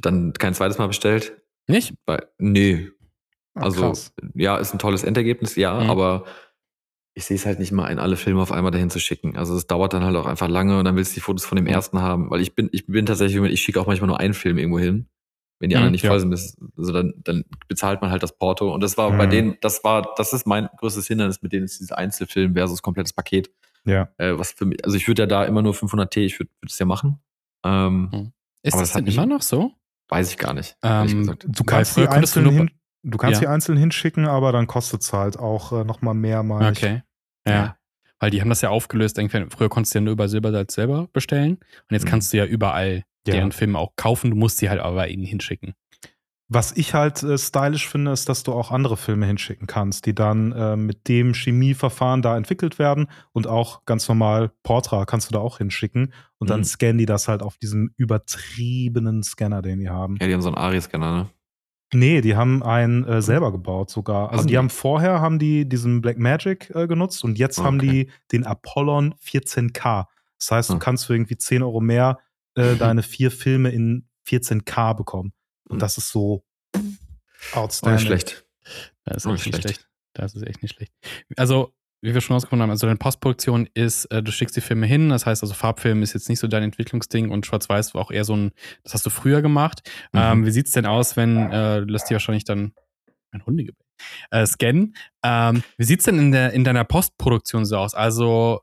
Dann 0.02 0.34
kein 0.34 0.54
zweites 0.54 0.78
Mal 0.78 0.86
bestellt. 0.86 1.36
Nicht? 1.66 1.94
Weil, 2.06 2.28
nee. 2.38 2.90
Ach, 3.56 3.64
also, 3.64 3.80
krass. 3.80 4.12
ja, 4.34 4.56
ist 4.58 4.72
ein 4.72 4.78
tolles 4.78 5.02
Endergebnis, 5.02 5.56
ja, 5.56 5.80
mhm. 5.80 5.90
aber 5.90 6.24
ich 7.14 7.24
sehe 7.24 7.36
es 7.36 7.46
halt 7.46 7.58
nicht 7.58 7.72
mal 7.72 7.86
ein, 7.86 7.98
alle 7.98 8.16
Filme 8.16 8.42
auf 8.42 8.52
einmal 8.52 8.70
dahin 8.70 8.90
zu 8.90 9.00
schicken. 9.00 9.36
Also 9.36 9.56
es 9.56 9.66
dauert 9.66 9.94
dann 9.94 10.04
halt 10.04 10.14
auch 10.16 10.26
einfach 10.26 10.48
lange 10.48 10.78
und 10.78 10.84
dann 10.84 10.96
willst 10.96 11.12
du 11.12 11.14
die 11.14 11.20
Fotos 11.20 11.46
von 11.46 11.56
dem 11.56 11.66
ersten 11.66 12.00
haben, 12.00 12.30
weil 12.30 12.42
ich 12.42 12.54
bin, 12.54 12.68
ich 12.72 12.86
bin 12.86 13.06
tatsächlich, 13.06 13.42
ich 13.50 13.62
schicke 13.62 13.80
auch 13.80 13.86
manchmal 13.86 14.08
nur 14.08 14.20
einen 14.20 14.34
Film 14.34 14.58
irgendwo 14.58 14.78
hin. 14.78 15.08
Wenn 15.58 15.70
die 15.70 15.76
mhm, 15.76 15.78
anderen 15.78 15.92
nicht 15.92 16.04
ja. 16.04 16.10
voll 16.10 16.20
sind, 16.20 16.34
also 16.76 16.92
dann, 16.92 17.14
dann 17.16 17.44
bezahlt 17.68 18.02
man 18.02 18.10
halt 18.10 18.22
das 18.22 18.36
Porto. 18.36 18.70
Und 18.74 18.82
das 18.82 18.98
war 18.98 19.10
mhm. 19.10 19.16
bei 19.16 19.26
denen, 19.26 19.56
das 19.62 19.82
war, 19.82 20.12
das 20.16 20.34
ist 20.34 20.46
mein 20.46 20.68
größtes 20.76 21.06
Hindernis 21.06 21.40
mit 21.40 21.54
denen 21.54 21.64
ist 21.64 21.80
dieses 21.80 21.92
Einzelfilm 21.92 22.52
versus 22.52 22.82
komplettes 22.82 23.14
Paket. 23.14 23.50
Ja. 23.86 24.10
Äh, 24.18 24.38
was 24.38 24.52
für 24.52 24.66
mich, 24.66 24.84
also 24.84 24.98
ich 24.98 25.08
würde 25.08 25.22
ja 25.22 25.26
da 25.26 25.44
immer 25.44 25.62
nur 25.62 25.72
500T, 25.72 26.18
ich 26.18 26.38
würde 26.38 26.50
würd 26.60 26.70
es 26.70 26.78
ja 26.78 26.84
machen. 26.84 27.20
Ähm, 27.64 28.10
mhm. 28.12 28.32
Ist 28.62 28.74
das, 28.74 28.80
das 28.80 28.92
denn 28.92 29.06
immer 29.06 29.24
noch 29.24 29.40
so? 29.40 29.72
Weiß 30.08 30.30
ich 30.30 30.36
gar 30.36 30.52
nicht. 30.52 30.76
Ähm, 30.82 31.34
du 31.46 31.64
kannst 31.64 31.96
die 31.96 32.06
einzeln 32.06 32.50
hin, 32.50 32.70
du 33.02 33.18
kannst 33.18 33.40
ja. 33.40 33.48
die 33.48 33.52
einzeln 33.52 33.78
hinschicken, 33.78 34.26
aber 34.26 34.52
dann 34.52 34.66
kostet 34.66 35.02
es 35.02 35.12
halt 35.12 35.38
auch 35.38 35.72
äh, 35.72 35.84
nochmal 35.84 36.14
mehr 36.14 36.42
mal. 36.42 36.70
Okay. 36.70 37.02
Ja. 37.46 37.52
ja. 37.52 37.76
Weil 38.18 38.30
die 38.30 38.40
haben 38.40 38.48
das 38.48 38.62
ja 38.62 38.70
aufgelöst. 38.70 39.18
Irgendwie, 39.18 39.46
früher 39.50 39.68
konntest 39.68 39.94
du 39.94 39.98
ja 39.98 40.04
nur 40.04 40.12
über 40.12 40.28
Silbersalz 40.28 40.74
selber 40.74 41.08
bestellen. 41.12 41.56
Und 41.56 41.90
jetzt 41.90 42.04
mhm. 42.04 42.08
kannst 42.08 42.32
du 42.32 42.38
ja 42.38 42.46
überall 42.46 43.04
ja. 43.26 43.34
deren 43.34 43.52
Filme 43.52 43.78
auch 43.78 43.92
kaufen. 43.96 44.30
Du 44.30 44.36
musst 44.36 44.58
sie 44.58 44.70
halt 44.70 44.80
aber 44.80 45.08
ihnen 45.08 45.24
hinschicken. 45.24 45.74
Was 46.48 46.76
ich 46.76 46.94
halt 46.94 47.24
äh, 47.24 47.36
stylisch 47.36 47.88
finde, 47.88 48.12
ist, 48.12 48.28
dass 48.28 48.44
du 48.44 48.52
auch 48.52 48.70
andere 48.70 48.96
Filme 48.96 49.26
hinschicken 49.26 49.66
kannst, 49.66 50.06
die 50.06 50.14
dann 50.14 50.52
äh, 50.52 50.76
mit 50.76 51.08
dem 51.08 51.34
Chemieverfahren 51.34 52.22
da 52.22 52.36
entwickelt 52.36 52.78
werden 52.78 53.08
und 53.32 53.48
auch 53.48 53.84
ganz 53.84 54.08
normal 54.08 54.52
Portra 54.62 55.06
kannst 55.06 55.28
du 55.28 55.32
da 55.32 55.40
auch 55.40 55.58
hinschicken 55.58 56.12
und 56.38 56.46
mhm. 56.46 56.50
dann 56.50 56.64
scannen 56.64 56.98
die 56.98 57.06
das 57.06 57.26
halt 57.26 57.42
auf 57.42 57.58
diesem 57.58 57.90
übertriebenen 57.96 59.24
Scanner, 59.24 59.60
den 59.60 59.80
die 59.80 59.88
haben. 59.88 60.18
Ja, 60.20 60.28
die 60.28 60.34
haben 60.34 60.42
so 60.42 60.48
einen 60.48 60.56
ARI-Scanner, 60.56 61.16
ne? 61.16 61.26
Nee, 61.92 62.20
die 62.20 62.34
haben 62.34 62.62
einen 62.62 63.04
äh, 63.04 63.22
selber 63.22 63.52
gebaut 63.52 63.90
sogar. 63.90 64.30
Also 64.30 64.42
okay. 64.42 64.48
die 64.48 64.58
haben 64.58 64.70
vorher 64.70 65.20
haben 65.20 65.38
die 65.38 65.68
diesen 65.68 66.00
Black 66.00 66.18
Magic 66.18 66.70
äh, 66.74 66.86
genutzt 66.86 67.22
und 67.24 67.38
jetzt 67.38 67.58
okay. 67.58 67.66
haben 67.66 67.78
die 67.78 68.10
den 68.32 68.44
Apollon 68.44 69.14
14K. 69.24 70.06
Das 70.38 70.50
heißt, 70.50 70.70
du 70.70 70.74
hm. 70.74 70.80
kannst 70.80 71.06
für 71.06 71.14
irgendwie 71.14 71.38
10 71.38 71.62
Euro 71.62 71.80
mehr 71.80 72.18
äh, 72.54 72.74
deine 72.78 73.02
vier 73.02 73.30
Filme 73.30 73.70
in 73.70 74.08
14K 74.26 74.94
bekommen. 74.94 75.32
Und 75.68 75.76
hm. 75.76 75.78
das 75.78 75.98
ist 75.98 76.10
so 76.10 76.44
outstanding. 77.52 77.98
Nicht 77.98 78.06
schlecht. 78.06 78.46
Das 79.04 79.24
ist 79.24 79.32
echt 79.32 79.46
nicht 79.46 79.62
schlecht. 79.62 79.88
Das 80.12 80.34
ist 80.34 80.42
echt 80.42 80.62
nicht 80.62 80.74
schlecht. 80.74 80.92
Also 81.36 81.72
wie 82.02 82.14
wir 82.14 82.20
schon 82.20 82.34
rausgefunden 82.34 82.62
haben, 82.62 82.70
also 82.70 82.86
deine 82.86 82.98
Postproduktion 82.98 83.68
ist, 83.74 84.06
äh, 84.06 84.22
du 84.22 84.30
schickst 84.30 84.56
die 84.56 84.60
Filme 84.60 84.86
hin, 84.86 85.08
das 85.08 85.26
heißt 85.26 85.42
also 85.42 85.54
Farbfilm 85.54 86.02
ist 86.02 86.14
jetzt 86.14 86.28
nicht 86.28 86.38
so 86.38 86.46
dein 86.46 86.62
Entwicklungsding 86.62 87.30
und 87.30 87.46
Schwarz-Weiß 87.46 87.94
war 87.94 88.02
auch 88.02 88.10
eher 88.10 88.24
so 88.24 88.36
ein, 88.36 88.52
das 88.84 88.94
hast 88.94 89.06
du 89.06 89.10
früher 89.10 89.42
gemacht. 89.42 89.88
Mhm. 90.12 90.20
Ähm, 90.20 90.46
wie 90.46 90.50
sieht's 90.50 90.72
denn 90.72 90.86
aus, 90.86 91.16
wenn, 91.16 91.50
äh, 91.50 91.80
du 91.80 91.92
lässt 91.92 92.10
dir 92.10 92.14
wahrscheinlich 92.14 92.44
dann 92.44 92.72
ein 93.32 93.44
Hundegebell 93.44 93.86
äh, 94.30 94.46
scannen. 94.46 94.94
Ähm, 95.22 95.62
wie 95.76 95.84
sieht's 95.84 96.04
denn 96.04 96.18
in, 96.18 96.32
der, 96.32 96.52
in 96.52 96.64
deiner 96.64 96.84
Postproduktion 96.84 97.64
so 97.64 97.78
aus? 97.78 97.94
Also 97.94 98.60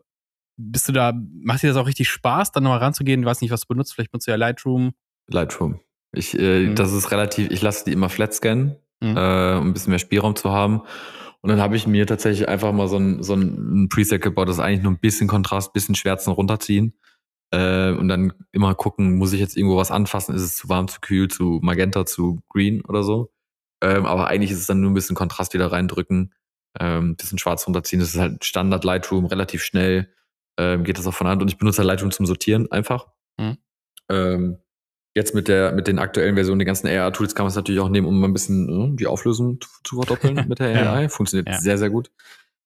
bist 0.58 0.88
du 0.88 0.92
da, 0.92 1.14
macht 1.42 1.64
dir 1.64 1.68
das 1.68 1.78
auch 1.78 1.88
richtig 1.88 2.10
Spaß, 2.10 2.52
dann 2.52 2.64
nochmal 2.64 2.80
ranzugehen? 2.80 3.22
Du 3.22 3.28
weißt 3.28 3.42
nicht, 3.42 3.52
was 3.52 3.62
du 3.62 3.68
benutzt, 3.68 3.94
vielleicht 3.94 4.12
benutzt 4.12 4.28
du 4.28 4.32
ja 4.32 4.38
Lightroom. 4.38 4.94
Lightroom. 5.28 5.80
Ich, 6.12 6.38
äh, 6.38 6.68
mhm. 6.68 6.76
das 6.76 6.94
ist 6.94 7.12
relativ, 7.12 7.50
ich 7.52 7.62
lasse 7.62 7.86
die 7.86 7.92
immer 7.92 8.10
flat 8.10 8.34
scannen, 8.34 8.76
mhm. 9.02 9.18
äh, 9.18 9.56
um 9.58 9.70
ein 9.70 9.74
bisschen 9.74 9.92
mehr 9.92 10.00
Spielraum 10.00 10.36
zu 10.36 10.52
haben. 10.52 10.82
Und 11.44 11.50
dann 11.50 11.60
habe 11.60 11.76
ich 11.76 11.86
mir 11.88 12.08
tatsächlich 12.08 12.48
einfach 12.48 12.72
mal 12.72 12.88
so 12.88 12.98
ein, 12.98 13.22
so 13.22 13.34
ein 13.34 13.90
Preset 13.90 14.22
gebaut, 14.22 14.48
das 14.48 14.60
eigentlich 14.60 14.82
nur 14.82 14.94
ein 14.94 15.00
bisschen 15.00 15.28
Kontrast, 15.28 15.74
bisschen 15.74 15.94
Schwärzen 15.94 16.32
runterziehen. 16.32 16.98
Äh, 17.52 17.92
und 17.92 18.08
dann 18.08 18.34
immer 18.54 18.74
gucken, 18.76 19.18
muss 19.18 19.34
ich 19.34 19.42
jetzt 19.42 19.58
irgendwo 19.58 19.76
was 19.76 19.92
anfassen? 19.92 20.34
Ist 20.34 20.42
es 20.42 20.56
zu 20.56 20.70
warm, 20.70 20.88
zu 20.88 21.02
kühl, 21.02 21.28
zu 21.28 21.60
magenta, 21.62 22.06
zu 22.06 22.42
green 22.50 22.82
oder 22.86 23.04
so? 23.04 23.32
Ähm, 23.84 24.06
aber 24.06 24.28
eigentlich 24.28 24.52
ist 24.52 24.60
es 24.60 24.68
dann 24.68 24.80
nur 24.80 24.90
ein 24.90 24.94
bisschen 24.94 25.18
Kontrast 25.18 25.54
wieder 25.54 25.70
reindrücken, 25.70 26.34
ähm, 26.80 27.18
bisschen 27.18 27.38
schwarz 27.38 27.68
runterziehen. 27.68 28.00
Das 28.00 28.16
ist 28.16 28.20
halt 28.20 28.46
Standard 28.46 28.86
Lightroom, 28.86 29.26
relativ 29.26 29.64
schnell 29.64 30.10
ähm, 30.58 30.84
geht 30.84 30.98
das 30.98 31.08
auch 31.08 31.14
von 31.14 31.28
Hand. 31.28 31.42
Und 31.42 31.50
ich 31.50 31.58
benutze 31.58 31.80
halt 31.80 31.88
Lightroom 31.88 32.12
zum 32.12 32.26
Sortieren 32.26 32.72
einfach. 32.72 33.08
Mhm. 33.38 33.58
Ähm, 34.10 34.58
Jetzt 35.16 35.36
mit 35.36 35.48
der, 35.48 35.74
mit 35.74 35.88
den 35.88 36.00
aktuellen 36.00 36.36
Versionen, 36.36 36.60
den 36.60 36.66
ganzen 36.66 36.88
AI-Tools 36.88 37.36
kann 37.36 37.44
man 37.44 37.50
es 37.50 37.56
natürlich 37.56 37.82
auch 37.82 37.90
nehmen, 37.90 38.08
um 38.08 38.20
mal 38.20 38.28
ein 38.28 38.34
bisschen 38.34 38.94
äh, 38.94 38.96
die 38.96 39.06
Auflösung 39.06 39.60
zu, 39.84 39.98
verdoppeln 39.98 40.46
mit 40.48 40.60
der 40.60 40.92
AI. 40.92 41.10
Funktioniert 41.10 41.48
ja. 41.48 41.60
sehr, 41.60 41.78
sehr 41.78 41.90
gut. 41.90 42.10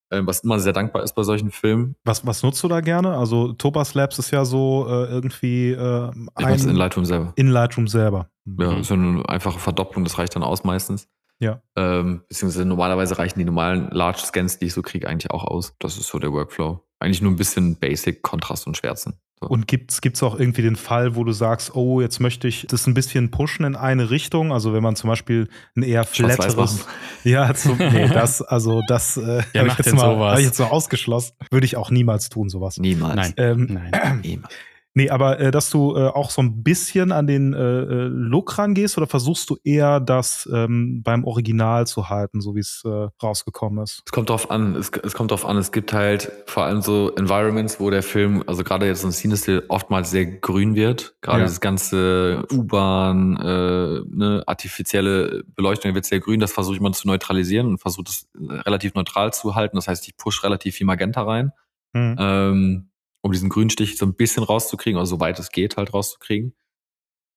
Ähm, 0.10 0.26
was 0.26 0.40
immer 0.40 0.58
sehr 0.60 0.72
dankbar 0.72 1.04
ist 1.04 1.14
bei 1.16 1.24
solchen 1.24 1.52
Filmen. 1.52 1.96
Was, 2.06 2.26
was 2.26 2.42
nutzt 2.42 2.64
du 2.64 2.70
da 2.70 2.80
gerne? 2.80 3.18
Also 3.18 3.52
Topaz 3.52 3.94
Labs 3.94 4.18
ist 4.20 4.32
ja 4.32 4.46
so 4.46 4.86
äh, 4.88 5.06
irgendwie 5.08 5.72
äh, 5.72 6.12
ein, 6.36 6.60
in 6.60 6.76
Lightroom 6.76 7.04
selber. 7.04 7.34
In 7.36 7.50
Lightroom 7.50 7.90
selber. 7.90 8.30
Ja, 8.46 8.72
mhm. 8.72 8.80
ist 8.80 8.92
eine 8.92 9.28
einfache 9.28 9.60
Verdopplung, 9.60 10.06
das 10.06 10.18
reicht 10.18 10.34
dann 10.36 10.44
aus 10.44 10.64
meistens. 10.64 11.10
Ja. 11.40 11.62
Ähm, 11.76 12.24
beziehungsweise 12.28 12.66
normalerweise 12.66 13.18
reichen 13.18 13.40
die 13.40 13.46
normalen 13.46 13.90
Large 13.92 14.20
Scans, 14.20 14.60
die 14.60 14.66
ich 14.66 14.74
so 14.74 14.82
kriege, 14.82 15.08
eigentlich 15.08 15.32
auch 15.32 15.44
aus. 15.44 15.76
Das 15.80 15.98
ist 15.98 16.08
so 16.08 16.20
der 16.20 16.32
Workflow. 16.32 16.84
Eigentlich 17.00 17.22
nur 17.22 17.32
ein 17.32 17.36
bisschen 17.36 17.76
Basic, 17.76 18.24
Kontrast 18.24 18.66
und 18.66 18.76
Schwärzen. 18.76 19.20
So. 19.40 19.48
Und 19.48 19.68
gibt 19.68 19.92
es 19.92 20.24
auch 20.24 20.40
irgendwie 20.40 20.64
den 20.64 20.76
Fall, 20.76 21.16
wo 21.16 21.24
du 21.24 21.32
sagst, 21.32 21.76
oh, 21.76 22.02
jetzt 22.02 22.20
möchte 22.20 22.48
ich 22.48 22.66
das 22.68 22.88
ein 22.88 22.96
bisschen 22.96 23.30
pushen 23.30 23.66
in 23.66 23.76
eine 23.76 24.10
Richtung? 24.10 24.52
Also 24.52 24.74
wenn 24.74 24.82
man 24.82 24.96
zum 24.96 25.12
Beispiel 25.12 25.48
ein 25.76 25.84
eher 25.84 26.06
flatteres. 26.06 26.88
Ja, 27.24 27.54
zum, 27.54 27.78
nee, 27.78 28.08
das, 28.08 28.42
also 28.42 28.82
das 28.88 29.18
äh, 29.18 29.44
habe 29.56 29.68
ich, 29.68 29.78
jetzt 29.78 29.94
mal, 29.94 30.18
hab 30.18 30.40
ich 30.40 30.46
jetzt 30.46 30.58
so 30.58 30.64
ausgeschlossen. 30.64 31.34
Würde 31.52 31.66
ich 31.66 31.78
auch 31.78 31.92
niemals 31.92 32.30
tun, 32.30 32.50
sowas. 32.50 32.78
Niemals. 32.78 33.16
Nein. 33.16 33.34
Ähm, 33.38 33.68
Nein. 33.70 34.22
Niemals. 34.24 34.54
Nee, 34.98 35.12
aber 35.12 35.40
äh, 35.40 35.52
dass 35.52 35.70
du 35.70 35.96
äh, 35.96 36.08
auch 36.08 36.32
so 36.32 36.42
ein 36.42 36.64
bisschen 36.64 37.12
an 37.12 37.28
den 37.28 37.54
äh, 37.54 37.60
äh, 37.60 38.08
Look 38.08 38.58
rangehst 38.58 38.98
oder 38.98 39.06
versuchst 39.06 39.48
du 39.48 39.58
eher 39.64 40.00
das 40.00 40.50
ähm, 40.52 41.04
beim 41.04 41.24
Original 41.24 41.86
zu 41.86 42.10
halten, 42.10 42.42
so 42.42 42.56
wie 42.56 42.62
es 42.62 42.82
äh, 42.84 43.08
rausgekommen 43.22 43.84
ist? 43.84 44.02
Es 44.08 44.12
kommt 44.12 44.32
drauf 44.32 44.50
an, 44.50 44.76
es, 44.76 44.90
es 45.04 45.14
kommt 45.14 45.30
drauf 45.30 45.46
an, 45.46 45.56
es 45.58 45.72
gibt 45.72 45.94
halt 45.94 46.32
vor 46.48 46.64
allem 46.64 46.82
so 46.82 47.14
Environments, 47.16 47.80
wo 47.80 47.92
der 47.92 48.02
Film, 48.02 48.44
also 48.48 48.64
gerade 48.64 48.88
jetzt 48.88 49.02
so 49.02 49.08
ein 49.08 49.12
Cinestill 49.12 49.66
oftmals 49.68 50.10
sehr 50.10 50.26
grün 50.26 50.74
wird. 50.74 51.16
Gerade 51.22 51.42
ja. 51.42 51.46
das 51.46 51.62
ganze 51.62 52.44
U-Bahn, 52.52 53.38
äh, 53.38 54.02
ne, 54.10 54.44
artifizielle 54.48 55.44
Beleuchtung 55.56 55.94
wird 55.94 56.06
sehr 56.06 56.22
grün, 56.22 56.40
das 56.40 56.54
versuche 56.54 56.74
ich 56.74 56.82
mal 56.82 56.94
zu 56.94 57.08
neutralisieren 57.08 57.68
und 57.68 57.78
versuche 57.78 58.06
das 58.06 58.28
relativ 58.66 58.96
neutral 58.96 59.32
zu 59.32 59.54
halten. 59.54 59.76
Das 59.76 59.88
heißt, 59.88 60.08
ich 60.08 60.18
push 60.18 60.44
relativ 60.44 60.74
viel 60.74 60.88
Magenta 60.88 61.22
rein. 61.22 61.52
Mhm. 61.94 62.16
Ähm, 62.18 62.90
um 63.28 63.32
diesen 63.32 63.50
Grünstich 63.50 63.98
so 63.98 64.06
ein 64.06 64.16
bisschen 64.16 64.44
rauszukriegen, 64.44 65.00
also 65.00 65.16
soweit 65.16 65.38
es 65.40 65.52
geht, 65.52 65.78
halt 65.78 65.94
rauszukriegen. 65.94 66.54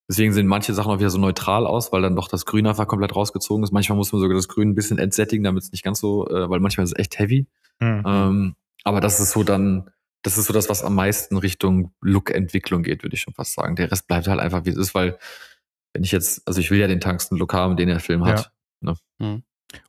Deswegen 0.09 0.33
sehen 0.33 0.49
manche 0.49 0.75
Sachen 0.75 0.91
auch 0.91 0.99
wieder 0.99 1.11
so 1.11 1.19
neutral 1.19 1.67
aus, 1.67 1.93
weil 1.93 2.03
dann 2.03 2.17
doch 2.17 2.27
das 2.27 2.45
Grün 2.45 2.67
einfach 2.67 2.89
komplett 2.89 3.15
rausgezogen 3.15 3.63
ist. 3.63 3.71
Manchmal 3.71 3.97
muss 3.97 4.13
man 4.13 4.21
sogar 4.21 4.35
das 4.35 4.49
Grün 4.49 4.71
ein 4.71 4.75
bisschen 4.75 4.99
entsättigen, 4.99 5.45
damit 5.45 5.63
es 5.63 5.71
nicht 5.71 5.85
ganz 5.85 6.01
so, 6.01 6.27
äh, 6.29 6.51
weil 6.51 6.59
manchmal 6.59 6.85
ist 6.85 6.93
es 6.93 6.99
echt 6.99 7.19
heavy. 7.19 7.47
Mhm. 7.79 8.03
Ähm, 8.05 8.55
aber 8.83 9.01
das 9.01 9.21
ist 9.21 9.31
so 9.31 9.45
dann, 9.45 9.91
das 10.23 10.37
ist 10.37 10.47
so 10.47 10.53
das, 10.53 10.69
was 10.69 10.83
am 10.83 10.97
meisten 10.97 11.37
Richtung 11.37 11.93
Look-Entwicklung 12.01 12.83
geht, 12.83 13.05
würde 13.05 13.15
ich 13.15 13.21
schon 13.21 13.35
fast 13.35 13.55
sagen. 13.55 13.77
Der 13.77 13.93
Rest 13.93 14.09
bleibt 14.09 14.27
halt 14.27 14.41
einfach, 14.41 14.65
wie 14.65 14.71
es 14.71 14.77
ist, 14.77 14.95
weil 14.95 15.17
wenn 15.93 16.03
ich 16.03 16.11
jetzt, 16.11 16.47
also 16.47 16.61
ich 16.61 16.73
will 16.73 16.81
ja 16.81 16.89
den 16.89 17.01
Tungsten-Look 17.01 17.55
haben, 17.55 17.77
den 17.77 17.89
der 17.89 18.01
Film 18.01 18.25
hat. 18.25 18.51
Ja. 18.83 18.93
Ne? 18.93 18.97
Mhm. 19.19 19.43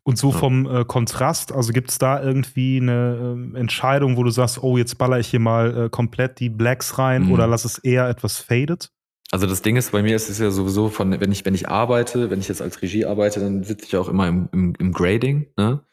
Und 0.03 0.17
so 0.17 0.31
vom 0.31 0.65
äh, 0.65 0.85
Kontrast, 0.85 1.51
also 1.51 1.73
gibt 1.73 1.89
es 1.89 1.97
da 1.97 2.21
irgendwie 2.21 2.77
eine 2.77 3.37
äh, 3.55 3.59
Entscheidung, 3.59 4.17
wo 4.17 4.23
du 4.23 4.29
sagst, 4.29 4.61
oh, 4.61 4.77
jetzt 4.77 4.97
baller 4.97 5.19
ich 5.19 5.27
hier 5.27 5.39
mal 5.39 5.85
äh, 5.85 5.89
komplett 5.89 6.39
die 6.39 6.49
Blacks 6.49 6.97
rein 6.97 7.25
mhm. 7.25 7.31
oder 7.31 7.47
lass 7.47 7.65
es 7.65 7.77
eher 7.77 8.07
etwas 8.07 8.37
faded? 8.37 8.91
Also 9.31 9.47
das 9.47 9.61
Ding 9.61 9.77
ist, 9.77 9.91
bei 9.91 10.03
mir 10.03 10.15
ist 10.15 10.29
es 10.29 10.39
ja 10.39 10.51
sowieso 10.51 10.89
von, 10.89 11.19
wenn 11.19 11.31
ich, 11.31 11.45
wenn 11.45 11.55
ich 11.55 11.69
arbeite, 11.69 12.29
wenn 12.29 12.39
ich 12.39 12.49
jetzt 12.49 12.61
als 12.61 12.81
Regie 12.81 13.05
arbeite, 13.05 13.39
dann 13.39 13.63
sitze 13.63 13.85
ich 13.85 13.95
auch 13.95 14.09
immer 14.09 14.27
im, 14.27 14.49
im, 14.51 14.73
im 14.77 14.91
Grading, 14.91 15.47
ne? 15.57 15.83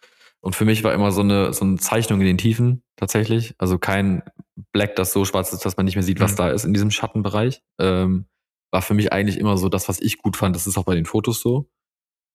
Und 0.40 0.55
für 0.55 0.64
mich 0.64 0.85
war 0.85 0.94
immer 0.94 1.11
so 1.11 1.20
eine, 1.20 1.53
so 1.53 1.64
eine 1.64 1.77
Zeichnung 1.77 2.20
in 2.20 2.27
den 2.27 2.38
Tiefen 2.38 2.83
tatsächlich. 2.96 3.55
Also 3.59 3.79
kein 3.79 4.22
Black, 4.72 4.94
das 4.94 5.12
so 5.12 5.24
schwarz 5.24 5.53
ist, 5.53 5.64
dass 5.64 5.77
man 5.77 5.85
nicht 5.85 5.96
mehr 5.96 6.05
sieht, 6.05 6.20
was 6.20 6.33
mhm. 6.33 6.37
da 6.37 6.51
ist 6.51 6.64
in 6.64 6.72
diesem 6.72 6.90
Schattenbereich. 6.90 7.61
Ähm, 7.81 8.27
war 8.70 8.83
für 8.83 8.94
mich 8.94 9.12
eigentlich 9.12 9.38
immer 9.38 9.57
so 9.57 9.68
das, 9.68 9.88
was 9.88 10.01
ich 10.01 10.18
gut 10.18 10.37
fand. 10.37 10.55
Das 10.55 10.66
ist 10.66 10.79
auch 10.79 10.85
bei 10.85 10.94
den 10.94 11.07
Fotos 11.07 11.40
so. 11.40 11.70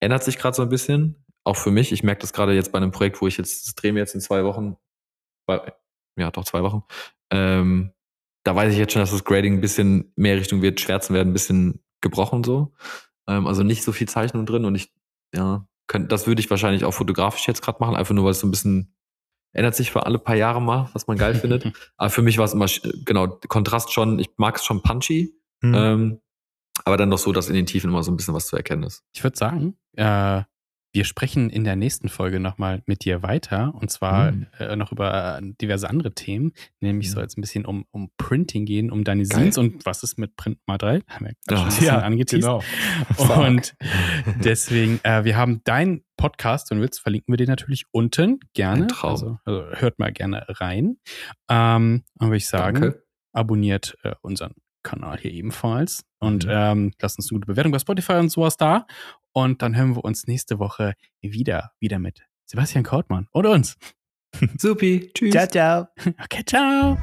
Ändert 0.01 0.23
sich 0.23 0.37
gerade 0.37 0.55
so 0.55 0.63
ein 0.63 0.69
bisschen 0.69 1.22
auch 1.43 1.57
für 1.57 1.71
mich, 1.71 1.91
ich 1.91 2.03
merke 2.03 2.21
das 2.21 2.33
gerade 2.33 2.53
jetzt 2.53 2.71
bei 2.71 2.77
einem 2.77 2.91
Projekt, 2.91 3.21
wo 3.21 3.27
ich 3.27 3.37
jetzt, 3.37 3.67
das 3.67 3.75
drehen 3.75 3.95
wir 3.95 4.01
jetzt 4.01 4.15
in 4.15 4.21
zwei 4.21 4.43
Wochen, 4.43 4.77
bei, 5.45 5.73
ja, 6.17 6.31
doch 6.31 6.45
zwei 6.45 6.63
Wochen, 6.63 6.83
ähm, 7.31 7.91
da 8.43 8.55
weiß 8.55 8.71
ich 8.71 8.79
jetzt 8.79 8.93
schon, 8.93 9.01
dass 9.01 9.11
das 9.11 9.23
Grading 9.23 9.55
ein 9.55 9.61
bisschen 9.61 10.11
mehr 10.15 10.37
Richtung 10.37 10.61
wird, 10.61 10.81
Schwärzen 10.81 11.13
werden 11.13 11.29
ein 11.29 11.33
bisschen 11.33 11.83
gebrochen 12.01 12.43
so. 12.43 12.73
Ähm, 13.27 13.47
also 13.47 13.63
nicht 13.63 13.83
so 13.83 13.91
viel 13.91 14.07
Zeichnung 14.07 14.45
drin 14.45 14.65
und 14.65 14.75
ich, 14.75 14.93
ja, 15.33 15.67
könnt, 15.87 16.11
das 16.11 16.27
würde 16.27 16.41
ich 16.41 16.49
wahrscheinlich 16.49 16.85
auch 16.85 16.93
fotografisch 16.93 17.47
jetzt 17.47 17.61
gerade 17.61 17.79
machen, 17.79 17.95
einfach 17.95 18.13
nur, 18.13 18.25
weil 18.25 18.31
es 18.31 18.39
so 18.39 18.47
ein 18.47 18.51
bisschen 18.51 18.95
ändert 19.53 19.75
sich 19.75 19.91
für 19.91 20.05
alle 20.05 20.19
paar 20.19 20.35
Jahre 20.35 20.61
mal, 20.61 20.89
was 20.93 21.07
man 21.07 21.17
geil 21.17 21.35
findet. 21.35 21.71
Aber 21.97 22.09
für 22.09 22.21
mich 22.21 22.37
war 22.37 22.45
es 22.45 22.53
immer, 22.53 22.65
genau, 23.05 23.27
Kontrast 23.47 23.93
schon, 23.93 24.19
ich 24.19 24.31
mag 24.37 24.57
es 24.57 24.65
schon 24.65 24.81
punchy, 24.81 25.35
mhm. 25.61 25.75
ähm, 25.75 26.19
aber 26.85 26.97
dann 26.97 27.11
doch 27.11 27.19
so, 27.19 27.31
dass 27.31 27.49
in 27.49 27.53
den 27.53 27.67
Tiefen 27.67 27.91
immer 27.91 28.01
so 28.01 28.11
ein 28.11 28.17
bisschen 28.17 28.33
was 28.33 28.47
zu 28.47 28.55
erkennen 28.55 28.81
ist. 28.81 29.03
Ich 29.13 29.23
würde 29.23 29.37
sagen, 29.37 29.77
äh, 29.95 30.41
wir 30.93 31.05
sprechen 31.05 31.49
in 31.49 31.63
der 31.63 31.75
nächsten 31.75 32.07
Folge 32.07 32.39
nochmal 32.39 32.83
mit 32.85 33.03
dir 33.03 33.23
weiter 33.23 33.73
und 33.75 33.89
zwar 33.89 34.31
mhm. 34.31 34.47
äh, 34.59 34.75
noch 34.75 34.91
über 34.91 35.39
diverse 35.41 35.89
andere 35.89 36.13
Themen. 36.13 36.53
Nämlich 36.81 37.09
mhm. 37.09 37.13
soll 37.13 37.23
es 37.23 37.35
ein 37.35 37.41
bisschen 37.41 37.65
um, 37.65 37.85
um 37.91 38.11
Printing 38.17 38.65
gehen, 38.65 38.91
um 38.91 39.03
deine 39.03 39.25
Scenes 39.25 39.57
und 39.57 39.85
was 39.87 40.03
ist 40.03 40.19
mit 40.19 40.35
Print 40.35 40.59
mal 40.67 40.77
3? 40.77 41.01
Haben 41.07 41.25
wir 41.25 41.33
ja, 41.49 41.71
schon 41.71 41.85
ja, 41.85 41.97
angeteased. 41.99 42.43
Genau. 42.43 42.63
Und 43.43 43.75
deswegen, 44.43 44.99
äh, 45.03 45.23
wir 45.23 45.35
haben 45.35 45.61
deinen 45.63 46.03
Podcast, 46.17 46.69
wenn 46.69 46.77
du 46.77 46.83
willst, 46.83 47.01
verlinken 47.01 47.33
wir 47.33 47.37
den 47.37 47.47
natürlich 47.47 47.85
unten 47.91 48.39
gerne. 48.53 48.87
Also, 49.01 49.39
also, 49.45 49.65
hört 49.71 49.99
mal 49.99 50.11
gerne 50.11 50.45
rein. 50.47 50.97
Ähm, 51.49 52.03
und 52.19 52.27
würde 52.27 52.37
ich 52.37 52.47
sagen, 52.47 52.81
Danke. 52.81 53.03
abonniert 53.33 53.97
äh, 54.03 54.13
unseren 54.21 54.53
Kanal 54.83 55.19
hier 55.19 55.31
ebenfalls. 55.31 56.03
Und 56.19 56.45
mhm. 56.45 56.51
ähm, 56.53 56.91
lasst 57.01 57.17
uns 57.17 57.31
eine 57.31 57.39
gute 57.39 57.47
Bewertung 57.47 57.71
bei 57.71 57.79
Spotify 57.79 58.13
und 58.13 58.29
sowas 58.29 58.57
da. 58.57 58.85
Und 59.31 59.61
dann 59.61 59.75
hören 59.75 59.95
wir 59.95 60.05
uns 60.05 60.27
nächste 60.27 60.59
Woche 60.59 60.93
wieder, 61.21 61.71
wieder 61.79 61.99
mit 61.99 62.21
Sebastian 62.45 62.83
Kautmann 62.83 63.27
und 63.31 63.45
uns. 63.45 63.77
Supi. 64.57 65.11
Tschüss. 65.13 65.31
Ciao, 65.31 65.47
ciao. 65.47 65.87
Okay, 66.23 66.43
ciao. 66.45 66.97